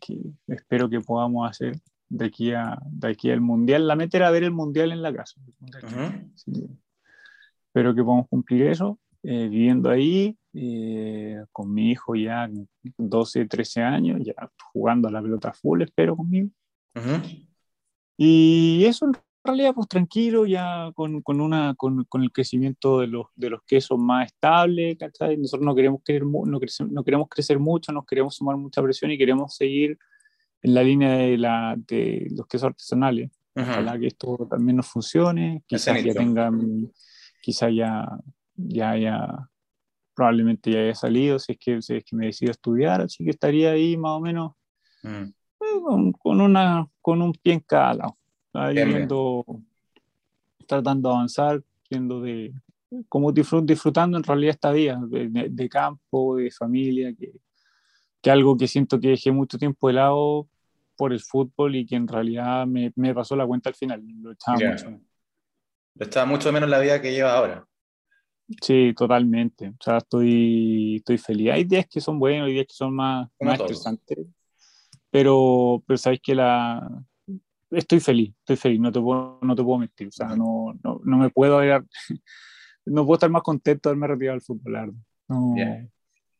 que 0.00 0.20
espero 0.46 0.88
que 0.88 1.00
podamos 1.00 1.48
hacer 1.50 1.80
de 2.08 2.26
aquí, 2.26 2.52
a, 2.52 2.78
de 2.84 3.08
aquí 3.08 3.30
al 3.30 3.40
Mundial. 3.40 3.86
La 3.86 3.96
meta 3.96 4.18
era 4.18 4.30
ver 4.30 4.44
el 4.44 4.50
Mundial 4.50 4.92
en 4.92 5.02
la 5.02 5.14
casa. 5.14 5.40
Espero 7.66 7.94
que 7.94 8.02
podamos 8.02 8.28
cumplir 8.28 8.66
eso, 8.66 8.98
eh, 9.22 9.48
viviendo 9.48 9.90
ahí, 9.90 10.36
eh, 10.52 11.44
con 11.52 11.72
mi 11.72 11.90
hijo 11.90 12.16
ya 12.16 12.50
12, 12.98 13.46
13 13.46 13.82
años, 13.82 14.20
ya 14.24 14.34
jugando 14.72 15.08
a 15.08 15.12
la 15.12 15.22
pelota 15.22 15.52
full, 15.52 15.82
espero 15.82 16.16
conmigo. 16.16 16.50
Y 18.16 18.84
eso 18.84 19.10
realidad, 19.44 19.74
pues 19.74 19.88
tranquilo, 19.88 20.46
ya 20.46 20.90
con, 20.94 21.22
con 21.22 21.40
una, 21.40 21.74
con, 21.74 22.04
con, 22.04 22.22
el 22.22 22.32
crecimiento 22.32 23.00
de 23.00 23.06
los, 23.06 23.26
de 23.34 23.50
los 23.50 23.62
quesos 23.62 23.98
más 23.98 24.26
estable, 24.26 24.96
¿cachai? 24.96 25.36
Nosotros 25.36 25.64
no 25.64 25.74
queremos, 25.74 26.00
crecer, 26.04 26.24
no, 26.24 26.42
no, 26.90 27.04
queremos 27.04 27.28
crecer 27.28 27.58
mucho, 27.58 27.92
nos 27.92 28.04
queremos 28.04 28.34
sumar 28.36 28.56
mucha 28.56 28.82
presión 28.82 29.10
y 29.10 29.18
queremos 29.18 29.54
seguir 29.54 29.98
en 30.62 30.74
la 30.74 30.82
línea 30.82 31.12
de, 31.12 31.38
la, 31.38 31.74
de 31.76 32.28
los 32.36 32.46
quesos 32.46 32.68
artesanales. 32.68 33.30
Ojalá 33.54 33.98
que 33.98 34.06
esto 34.06 34.46
también 34.48 34.76
nos 34.76 34.86
funcione, 34.86 35.62
quizás 35.66 36.02
ya 36.02 36.14
tengan, 36.14 36.90
quizás 37.42 37.74
ya, 37.74 38.06
ya, 38.54 38.96
ya, 38.96 39.48
probablemente 40.14 40.70
ya 40.70 40.80
haya 40.80 40.94
salido, 40.94 41.38
si 41.38 41.52
es 41.52 41.58
que, 41.58 41.82
si 41.82 41.96
es 41.96 42.04
que 42.04 42.16
me 42.16 42.26
decido 42.26 42.52
estudiar, 42.52 43.02
así 43.02 43.24
que 43.24 43.30
estaría 43.30 43.72
ahí 43.72 43.96
más 43.96 44.12
o 44.12 44.20
menos 44.20 44.52
mm. 45.02 45.22
eh, 45.24 45.80
con, 45.82 46.12
con, 46.12 46.40
una, 46.40 46.86
con 47.02 47.22
un 47.22 47.32
pie 47.32 47.54
en 47.54 47.60
cada 47.60 47.94
lado 47.94 48.19
viendo, 48.52 49.44
tratando 50.66 51.08
de 51.08 51.14
avanzar, 51.14 51.62
viendo 51.88 52.20
de, 52.20 52.52
como 53.08 53.32
disfrutando 53.32 54.16
en 54.16 54.24
realidad 54.24 54.54
esta 54.54 54.72
vida 54.72 55.00
de, 55.08 55.68
campo, 55.68 56.36
de 56.36 56.50
familia, 56.50 57.14
que, 57.14 57.32
que, 58.20 58.30
algo 58.30 58.56
que 58.56 58.66
siento 58.66 58.98
que 58.98 59.08
dejé 59.08 59.30
mucho 59.30 59.58
tiempo 59.58 59.88
de 59.88 59.94
lado 59.94 60.48
por 60.96 61.12
el 61.12 61.20
fútbol 61.20 61.76
y 61.76 61.86
que 61.86 61.96
en 61.96 62.08
realidad 62.08 62.66
me, 62.66 62.92
me 62.96 63.14
pasó 63.14 63.36
la 63.36 63.46
cuenta 63.46 63.70
al 63.70 63.74
final. 63.74 64.02
Lo 64.20 64.32
echaba 64.32 64.58
mucho. 64.58 65.00
Lo 65.94 66.06
echaba 66.06 66.26
mucho 66.26 66.52
menos 66.52 66.68
la 66.68 66.78
vida 66.78 67.00
que 67.00 67.12
lleva 67.12 67.36
ahora. 67.36 67.66
Sí, 68.60 68.92
totalmente. 68.96 69.68
O 69.68 69.82
sea, 69.82 69.98
estoy, 69.98 70.96
estoy 70.96 71.18
feliz. 71.18 71.52
Hay 71.52 71.64
días 71.64 71.86
que 71.88 72.00
son 72.00 72.18
buenos, 72.18 72.48
hay 72.48 72.54
días 72.54 72.66
que 72.66 72.74
son 72.74 72.94
más, 72.94 73.28
más 73.40 73.60
estresantes. 73.60 74.18
Pero, 75.10 75.82
pero 75.86 75.96
sabes 75.96 76.20
que 76.22 76.34
la, 76.34 77.04
estoy 77.70 78.00
feliz, 78.00 78.34
estoy 78.40 78.56
feliz, 78.56 78.80
no 78.80 78.92
te 78.92 79.00
puedo, 79.00 79.38
no 79.42 79.54
te 79.54 79.62
puedo 79.62 79.78
mentir, 79.78 80.08
o 80.08 80.12
sea, 80.12 80.28
no, 80.36 80.78
no, 80.82 81.00
no 81.04 81.18
me 81.18 81.30
puedo 81.30 81.60
no 82.86 83.04
puedo 83.04 83.14
estar 83.14 83.30
más 83.30 83.42
contento 83.42 83.88
de 83.88 83.92
haberme 83.92 84.06
retirado 84.08 84.34
del 84.34 84.42
fútbol, 84.42 84.94
no. 85.28 85.54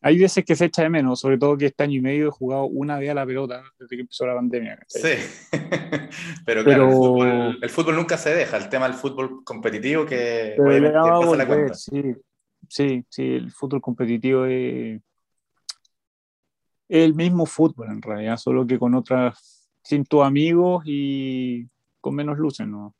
Hay 0.03 0.19
veces 0.19 0.45
que 0.47 0.57
se 0.57 0.65
echa 0.65 0.83
de 0.83 0.89
menos, 0.89 1.21
sobre 1.21 1.37
todo 1.37 1.59
que 1.59 1.67
este 1.67 1.83
año 1.83 1.99
y 1.99 2.01
medio 2.01 2.29
he 2.29 2.31
jugado 2.31 2.65
una 2.65 2.99
vez 2.99 3.11
a 3.11 3.15
la 3.15 3.27
pelota 3.27 3.63
desde 3.79 3.97
que 3.97 4.01
empezó 4.01 4.27
la 4.27 4.35
pandemia. 4.35 4.79
Sí, 4.89 5.11
pero, 6.47 6.65
claro, 6.65 7.53
El, 7.61 7.69
fútbol, 7.69 7.97
nunca 7.97 8.17
se 8.17 8.35
deja, 8.35 8.57
el 8.57 8.71
tema 8.71 8.87
del 8.87 8.97
fútbol 8.97 9.45
competitivo 9.45 10.07
que 10.07 10.57
obviamente 10.59 11.37
la 11.37 11.47
cuenta. 11.47 11.75
Sí. 11.75 12.15
sí, 12.67 13.05
sí, 13.11 13.35
el 13.35 13.53
fútbol 13.53 13.83
competitivo 13.83 14.47
es, 14.47 15.03
el 16.89 17.15
mismo 17.15 17.45
fútbol 17.45 17.89
en 17.91 18.01
realidad, 18.01 18.39
solo 18.39 18.67
que 18.67 18.79
con 18.79 18.95
otras, 18.95 19.60
sin 19.91 20.05
tus 20.05 20.23
amigos 20.23 20.85
y 20.87 21.67
con 22.01 22.15
menos 22.15 22.39
luces, 22.39 22.67
¿no? 22.67 22.95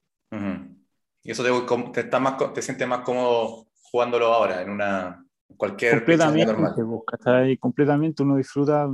Y 1.23 1.31
eso 1.31 1.45
te, 1.93 2.03
te, 2.03 2.21
más, 2.21 2.53
te 2.53 2.63
sientes 2.63 2.89
más 2.89 3.01
cómodo 3.01 3.69
jugándolo 3.83 4.27
ahora, 4.27 4.63
en 4.63 4.71
una 4.71 5.25
cualquier 5.57 5.99
completamente, 5.99 6.47
normal. 6.47 7.59
completamente 7.61 8.23
uno 8.23 8.37
disfruta 8.37 8.89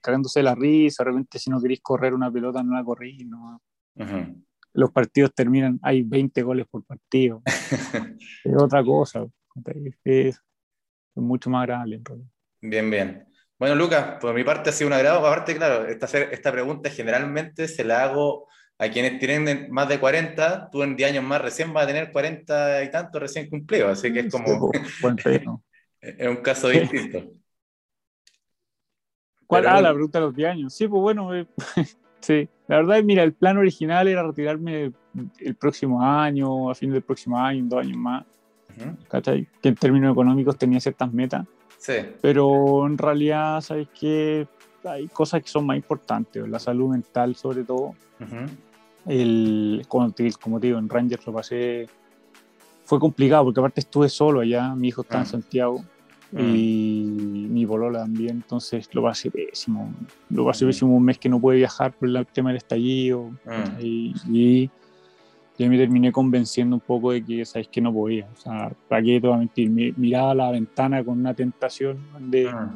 cagándose 0.00 0.42
la 0.42 0.54
risa, 0.54 1.04
de 1.04 1.10
repente 1.10 1.38
si 1.38 1.50
no 1.50 1.60
queréis 1.60 1.80
correr 1.82 2.14
una 2.14 2.30
pelota 2.30 2.62
no 2.62 2.74
la 2.74 2.84
corrís, 2.84 3.26
¿no? 3.26 3.60
Los 4.74 4.90
partidos 4.90 5.34
terminan, 5.34 5.78
hay 5.82 6.02
20 6.02 6.42
goles 6.42 6.66
por 6.66 6.82
partido. 6.84 7.42
es 8.44 8.56
otra 8.56 8.82
cosa, 8.82 9.26
es, 10.04 10.40
mucho 11.14 11.50
más 11.50 11.64
agradable. 11.64 12.00
Bien, 12.62 12.90
bien. 12.90 13.31
Bueno, 13.62 13.76
Lucas, 13.76 14.16
por 14.20 14.34
mi 14.34 14.42
parte 14.42 14.70
ha 14.70 14.72
sido 14.72 14.88
un 14.88 14.92
agrado. 14.92 15.24
Aparte, 15.24 15.54
claro, 15.54 15.86
esta, 15.86 16.06
esta 16.18 16.50
pregunta 16.50 16.90
generalmente 16.90 17.68
se 17.68 17.84
la 17.84 18.02
hago 18.02 18.48
a 18.76 18.88
quienes 18.88 19.20
tienen 19.20 19.70
más 19.70 19.88
de 19.88 20.00
40. 20.00 20.68
Tú 20.68 20.82
en 20.82 20.96
10 20.96 21.12
años 21.12 21.22
más 21.22 21.40
recién 21.40 21.72
vas 21.72 21.84
a 21.84 21.86
tener 21.86 22.10
40 22.10 22.82
y 22.82 22.90
tantos 22.90 23.22
recién 23.22 23.48
cumplidos. 23.48 23.92
Así 23.92 24.12
que 24.12 24.18
es 24.18 24.32
como. 24.32 24.68
es 26.00 26.28
un 26.28 26.36
caso 26.38 26.70
distinto. 26.70 27.22
¿Cuál? 29.46 29.68
Ah, 29.68 29.80
la 29.80 29.92
pregunta 29.92 30.18
de 30.18 30.24
los 30.24 30.34
10 30.34 30.50
años. 30.50 30.74
Sí, 30.74 30.88
pues 30.88 31.00
bueno, 31.00 31.32
eh, 31.32 31.46
sí. 32.20 32.48
La 32.66 32.78
verdad, 32.78 32.98
es, 32.98 33.04
mira, 33.04 33.22
el 33.22 33.32
plan 33.32 33.58
original 33.58 34.08
era 34.08 34.24
retirarme 34.24 34.90
el 35.38 35.54
próximo 35.54 36.02
año, 36.02 36.68
a 36.68 36.74
fin 36.74 36.90
del 36.90 37.02
próximo 37.02 37.38
año, 37.38 37.62
dos 37.66 37.78
años 37.78 37.96
más. 37.96 38.24
¿Cachai? 39.08 39.46
Que 39.62 39.68
en 39.68 39.76
términos 39.76 40.10
económicos 40.10 40.58
tenía 40.58 40.80
ciertas 40.80 41.12
metas. 41.12 41.46
Pero 42.20 42.86
en 42.86 42.98
realidad, 42.98 43.60
¿sabes 43.60 43.88
qué? 43.98 44.46
Hay 44.84 45.08
cosas 45.08 45.42
que 45.42 45.48
son 45.48 45.66
más 45.66 45.76
importantes, 45.76 46.48
la 46.48 46.58
salud 46.58 46.90
mental 46.90 47.34
sobre 47.36 47.64
todo. 47.64 47.94
el, 49.06 49.84
como, 49.88 50.10
te, 50.12 50.30
como 50.32 50.60
digo, 50.60 50.78
en 50.78 50.88
Rangers 50.88 51.26
lo 51.26 51.32
pasé, 51.32 51.88
fue 52.84 52.98
complicado 52.98 53.44
porque 53.44 53.60
aparte 53.60 53.80
estuve 53.80 54.08
solo 54.08 54.40
allá, 54.40 54.74
mi 54.74 54.88
hijo 54.88 55.02
está 55.02 55.18
en 55.18 55.22
ah. 55.22 55.26
Santiago 55.26 55.84
ah. 56.36 56.40
y 56.40 57.46
mi 57.50 57.64
bolola 57.64 58.00
también, 58.00 58.30
entonces 58.30 58.88
lo 58.92 59.02
pasé 59.02 59.30
pésimo. 59.30 59.92
Lo 60.30 60.44
pasé 60.44 60.66
pésimo 60.66 60.96
un 60.96 61.04
mes 61.04 61.18
que 61.18 61.28
no 61.28 61.40
pude 61.40 61.56
viajar 61.56 61.92
por 61.92 62.08
el 62.08 62.26
tema 62.26 62.50
del 62.50 62.58
estallido 62.58 63.30
ah. 63.46 63.64
y, 63.80 64.70
y 65.62 65.64
yo 65.64 65.70
me 65.70 65.78
terminé 65.78 66.10
convenciendo 66.10 66.74
un 66.74 66.80
poco 66.80 67.12
de 67.12 67.24
que, 67.24 67.44
sabes 67.44 67.68
que 67.68 67.80
no 67.80 67.92
podía. 67.92 68.26
O 68.36 68.40
sea, 68.40 68.72
¿para 68.88 69.02
qué 69.02 69.20
te 69.20 69.26
voy 69.26 69.36
a 69.36 69.38
mentir? 69.38 69.70
Miraba 69.96 70.34
la 70.34 70.50
ventana 70.50 71.04
con 71.04 71.20
una 71.20 71.34
tentación 71.34 71.98
de 72.18 72.48
ah. 72.48 72.70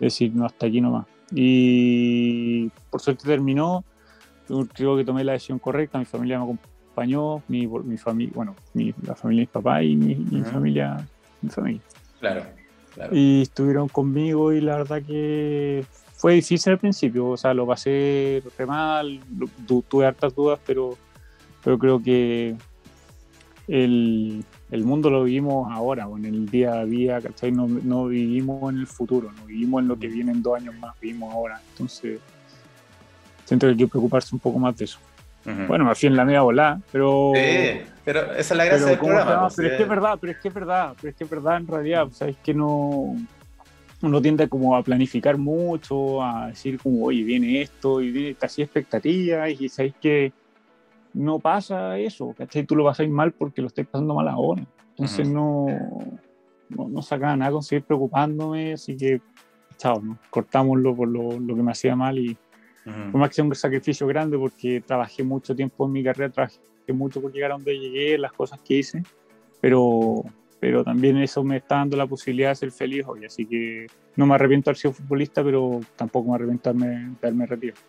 decir, 0.00 0.34
no, 0.34 0.46
hasta 0.46 0.66
aquí 0.66 0.80
nomás. 0.80 1.06
Y 1.34 2.68
por 2.90 3.00
suerte 3.00 3.24
terminó. 3.24 3.84
Creo 4.74 4.96
que 4.96 5.04
tomé 5.04 5.24
la 5.24 5.32
decisión 5.32 5.58
correcta. 5.58 5.98
Mi 5.98 6.04
familia 6.04 6.38
me 6.38 6.44
acompañó, 6.44 7.42
mi, 7.48 7.66
mi 7.66 7.96
familia, 7.96 8.32
bueno, 8.34 8.56
mi, 8.74 8.94
la 9.02 9.14
familia 9.14 9.40
de 9.40 9.46
mis 9.46 9.52
papás 9.52 9.82
y 9.82 9.96
mi, 9.96 10.14
mi 10.14 10.42
familia, 10.42 11.06
mi 11.40 11.48
familia. 11.48 11.80
Claro, 12.20 12.44
claro. 12.94 13.16
Y 13.16 13.42
estuvieron 13.42 13.88
conmigo 13.88 14.52
y 14.52 14.60
la 14.60 14.76
verdad 14.76 15.02
que 15.02 15.84
fue 16.14 16.34
difícil 16.34 16.72
al 16.72 16.78
principio. 16.78 17.28
O 17.28 17.36
sea, 17.36 17.54
lo 17.54 17.66
pasé 17.66 18.42
re 18.58 18.66
mal, 18.66 19.20
tuve 19.88 20.06
hartas 20.06 20.34
dudas, 20.34 20.60
pero 20.66 20.98
pero 21.62 21.78
creo 21.78 22.02
que 22.02 22.56
el, 23.68 24.44
el 24.70 24.84
mundo 24.84 25.10
lo 25.10 25.24
vivimos 25.24 25.70
ahora, 25.70 26.08
en 26.16 26.24
el 26.24 26.46
día 26.46 26.74
a 26.74 26.84
día, 26.84 27.20
¿cachai? 27.20 27.52
No, 27.52 27.66
no, 27.68 28.06
vivimos 28.06 28.72
en 28.72 28.80
el 28.80 28.86
futuro, 28.86 29.30
no 29.32 29.46
vivimos 29.46 29.82
en 29.82 29.88
lo 29.88 29.98
que 29.98 30.08
viene 30.08 30.32
en 30.32 30.42
dos 30.42 30.60
años 30.60 30.74
más, 30.76 30.98
vivimos 31.00 31.32
ahora. 31.32 31.60
Entonces, 31.72 32.20
siento 33.44 33.66
que 33.66 33.72
hay 33.72 33.76
que 33.76 33.86
preocuparse 33.86 34.34
un 34.34 34.40
poco 34.40 34.58
más 34.58 34.76
de 34.76 34.86
eso. 34.86 34.98
Bueno, 35.44 35.84
me 35.84 35.94
fui 35.96 36.06
en 36.06 36.16
la 36.16 36.24
media 36.24 36.42
volada, 36.42 36.80
pero. 36.92 37.32
Sí, 37.34 37.80
pero 38.04 38.32
esa 38.32 38.54
es 38.54 38.56
la 38.56 38.64
gracia 38.64 38.86
del 38.86 38.98
programa. 38.98 39.40
Pues, 39.40 39.56
pero 39.56 39.68
es 39.68 39.76
que 39.76 39.82
es 39.82 39.88
verdad, 39.88 40.18
pero 40.20 40.32
es 40.32 40.38
que 40.38 40.48
es 40.48 40.54
verdad, 40.54 40.94
pero 41.00 41.10
es 41.10 41.16
que 41.16 41.24
es 41.24 41.30
verdad 41.30 41.56
en 41.56 41.66
realidad, 41.66 42.08
sabes 42.12 42.36
que 42.42 42.54
no. 42.54 43.16
Uno 44.02 44.22
tiende 44.22 44.48
como 44.48 44.76
a 44.76 44.82
planificar 44.82 45.38
mucho, 45.38 46.22
a 46.22 46.48
decir 46.48 46.78
como, 46.80 47.04
oye, 47.04 47.22
viene 47.22 47.62
esto, 47.62 48.00
y 48.00 48.10
viene 48.10 48.34
casi 48.34 48.62
expectativas, 48.62 49.50
y 49.60 49.68
sabéis 49.68 49.94
que 50.00 50.32
no 51.14 51.38
pasa 51.38 51.98
eso, 51.98 52.34
¿cachai? 52.36 52.64
Tú 52.64 52.76
lo 52.76 52.84
vas 52.84 53.00
a 53.00 53.04
ir 53.04 53.10
mal 53.10 53.32
porque 53.32 53.60
lo 53.60 53.68
estás 53.68 53.86
pasando 53.86 54.14
mal 54.14 54.28
ahora. 54.28 54.64
Entonces 54.90 55.28
no, 55.28 55.66
no, 56.68 56.88
no, 56.88 57.02
sacaba 57.02 57.36
nada 57.36 57.52
con 57.52 57.62
seguir 57.62 57.84
preocupándome, 57.84 58.74
así 58.74 58.96
que, 58.96 59.20
chao, 59.76 60.00
¿no? 60.00 60.18
cortámoslo 60.30 60.94
por 60.94 61.08
lo, 61.08 61.38
lo 61.38 61.56
que 61.56 61.62
me 61.62 61.72
hacía 61.72 61.96
mal 61.96 62.18
y 62.18 62.36
fue 62.84 63.20
más 63.20 63.30
que 63.30 63.42
un 63.42 63.54
sacrificio 63.54 64.06
grande 64.06 64.36
porque 64.36 64.82
trabajé 64.84 65.22
mucho 65.22 65.54
tiempo 65.54 65.86
en 65.86 65.92
mi 65.92 66.02
carrera, 66.02 66.32
trabajé 66.32 66.58
mucho 66.92 67.20
por 67.20 67.32
llegar 67.32 67.52
a 67.52 67.54
donde 67.54 67.78
llegué, 67.78 68.18
las 68.18 68.32
cosas 68.32 68.60
que 68.60 68.78
hice, 68.78 69.02
pero, 69.60 70.24
pero 70.58 70.82
también 70.82 71.16
eso 71.18 71.44
me 71.44 71.58
está 71.58 71.76
dando 71.76 71.96
la 71.96 72.06
posibilidad 72.06 72.50
de 72.50 72.56
ser 72.56 72.72
feliz 72.72 73.04
hoy, 73.06 73.24
así 73.24 73.46
que 73.46 73.86
no 74.16 74.26
me 74.26 74.34
arrepiento 74.34 74.66
de 74.66 74.70
haber 74.72 74.78
sido 74.78 74.92
futbolista, 74.92 75.44
pero 75.44 75.80
tampoco 75.94 76.30
me 76.30 76.34
arrepiento 76.34 76.72
de 76.72 77.10
haberme 77.22 77.46
retirado. 77.46 77.80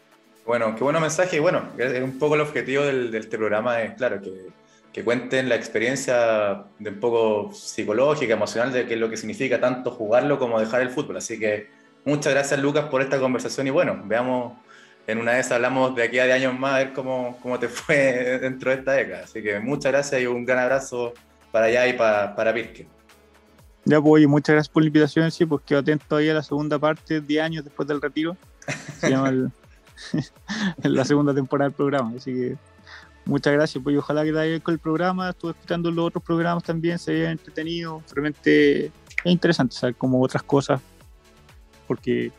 Bueno, 0.46 0.76
qué 0.76 0.84
bueno 0.84 1.00
mensaje. 1.00 1.38
Y 1.38 1.40
bueno, 1.40 1.70
un 2.04 2.20
poco 2.20 2.36
el 2.36 2.42
objetivo 2.42 2.84
de 2.84 3.18
este 3.18 3.38
programa 3.38 3.82
es, 3.82 3.94
claro, 3.94 4.22
que, 4.22 4.50
que, 4.92 5.04
cuenten 5.04 5.48
la 5.48 5.56
experiencia 5.56 6.66
de 6.80 6.90
un 6.90 7.00
poco 7.00 7.54
psicológica, 7.54 8.34
emocional, 8.34 8.74
de 8.74 8.86
qué 8.86 8.96
es 8.96 9.00
lo 9.00 9.10
que 9.10 9.18
significa 9.18 9.60
tanto 9.60 9.92
jugarlo 9.92 10.38
como 10.40 10.60
dejar 10.60 10.82
el 10.82 10.90
fútbol. 10.90 11.18
Así 11.18 11.40
que 11.40 11.70
muchas 12.04 12.34
gracias, 12.34 12.60
Lucas, 12.60 12.86
por 12.86 13.02
esta 13.02 13.20
conversación. 13.20 13.68
Y 13.68 13.70
bueno, 13.70 14.02
veamos, 14.06 14.54
en 15.08 15.18
una 15.18 15.34
vez 15.34 15.50
hablamos 15.52 15.96
de 15.96 16.04
aquí 16.04 16.20
a 16.20 16.26
de 16.26 16.34
años 16.34 16.58
más, 16.60 16.74
a 16.74 16.78
ver 16.80 16.94
cómo, 16.94 17.38
cómo 17.42 17.58
te 17.58 17.68
fue 17.70 18.40
dentro 18.42 18.72
de 18.72 18.78
esta 18.78 18.92
década. 18.94 19.24
Así 19.24 19.42
que 19.42 19.60
muchas 19.60 19.94
gracias 19.94 20.22
y 20.22 20.28
un 20.28 20.46
gran 20.46 20.60
abrazo 20.60 21.14
para 21.52 21.68
allá 21.68 21.88
y 21.88 21.94
para, 21.94 22.36
para 22.36 22.54
Pirque. 22.54 22.86
Ya, 23.86 24.02
pues, 24.02 24.28
muchas 24.28 24.54
gracias 24.54 24.70
por 24.70 24.84
la 24.84 24.88
invitación. 24.88 25.32
Sí, 25.32 25.46
pues 25.46 25.62
quedo 25.66 25.80
atento 25.80 26.16
ahí 26.18 26.30
a 26.30 26.34
la 26.34 26.44
segunda 26.44 26.80
parte, 26.80 27.22
10 27.22 27.44
años 27.44 27.64
después 27.64 27.88
del 27.88 28.02
retiro. 28.02 28.36
Se 29.00 29.10
llama 29.10 29.30
el 29.30 29.52
en 30.84 30.94
la 30.94 31.06
segunda 31.06 31.34
temporada 31.34 31.70
del 31.70 31.76
programa. 31.76 32.14
Así 32.18 32.34
que 32.34 32.58
muchas 33.26 33.54
gracias, 33.54 33.84
pues 33.84 33.98
ojalá 33.98 34.24
que 34.24 34.32
te 34.32 34.40
haya 34.40 34.60
con 34.60 34.74
el 34.74 34.80
programa. 34.80 35.30
Estuve 35.30 35.52
escuchando 35.52 35.92
los 35.92 36.08
otros 36.08 36.24
programas 36.24 36.64
también, 36.64 37.00
se 37.00 37.12
había 37.12 37.32
entretenido. 37.32 38.02
Realmente 38.12 38.86
es 38.86 38.92
interesante 39.26 39.76
saber 39.76 39.96
como 39.96 40.22
otras 40.22 40.44
cosas, 40.44 40.82
porque 41.88 42.32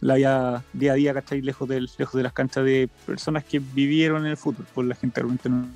la 0.00 0.16
vida 0.16 0.64
día 0.72 0.92
a 0.92 0.94
día, 0.96 1.14
¿cachai? 1.14 1.40
Lejos, 1.42 1.68
del, 1.68 1.88
lejos 1.96 2.14
de 2.14 2.22
las 2.22 2.32
canchas 2.32 2.64
de 2.64 2.88
personas 3.06 3.44
que 3.44 3.60
vivieron 3.60 4.24
en 4.24 4.32
el 4.32 4.36
fútbol, 4.36 4.66
pues 4.74 4.86
la 4.86 4.94
gente 4.94 5.20
realmente 5.20 5.48
no, 5.48 5.66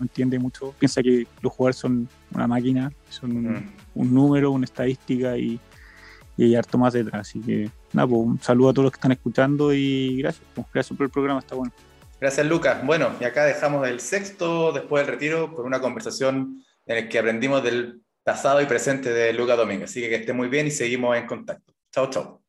entiende 0.00 0.38
mucho. 0.38 0.74
Piensa 0.78 1.02
que 1.02 1.26
los 1.40 1.52
jugadores 1.52 1.76
son 1.76 2.08
una 2.32 2.46
máquina, 2.46 2.92
son 3.08 3.36
un, 3.36 3.52
mm. 3.52 3.72
un 3.94 4.14
número, 4.14 4.50
una 4.50 4.64
estadística 4.64 5.36
y 5.36 5.60
y 6.36 6.44
hay 6.44 6.54
harto 6.54 6.78
más 6.78 6.92
detrás. 6.92 7.28
Así 7.28 7.40
que 7.40 7.70
pues, 7.92 8.10
un 8.10 8.40
saludo 8.40 8.70
a 8.70 8.72
todos 8.72 8.84
los 8.84 8.92
que 8.92 8.96
están 8.96 9.12
escuchando 9.12 9.72
y 9.72 10.18
gracias, 10.18 10.44
pues, 10.54 10.66
gracias 10.72 10.96
por 10.96 11.04
el 11.04 11.10
programa, 11.10 11.40
está 11.40 11.54
bueno. 11.54 11.72
Gracias 12.20 12.46
Lucas. 12.46 12.84
Bueno, 12.86 13.10
y 13.20 13.24
acá 13.24 13.44
dejamos 13.44 13.86
el 13.88 13.98
sexto 14.00 14.72
después 14.72 15.04
del 15.04 15.14
retiro 15.14 15.52
con 15.52 15.66
una 15.66 15.80
conversación 15.80 16.64
en 16.86 16.96
la 16.96 17.08
que 17.08 17.18
aprendimos 17.18 17.62
del 17.64 18.00
pasado 18.22 18.60
y 18.60 18.66
presente 18.66 19.12
de 19.12 19.32
Lucas 19.32 19.56
Domínguez. 19.56 19.90
Así 19.90 20.00
que 20.00 20.08
que 20.08 20.14
esté 20.16 20.32
muy 20.32 20.48
bien 20.48 20.66
y 20.66 20.70
seguimos 20.70 21.16
en 21.16 21.26
contacto. 21.26 21.74
Chao, 21.90 22.08
chao. 22.10 22.41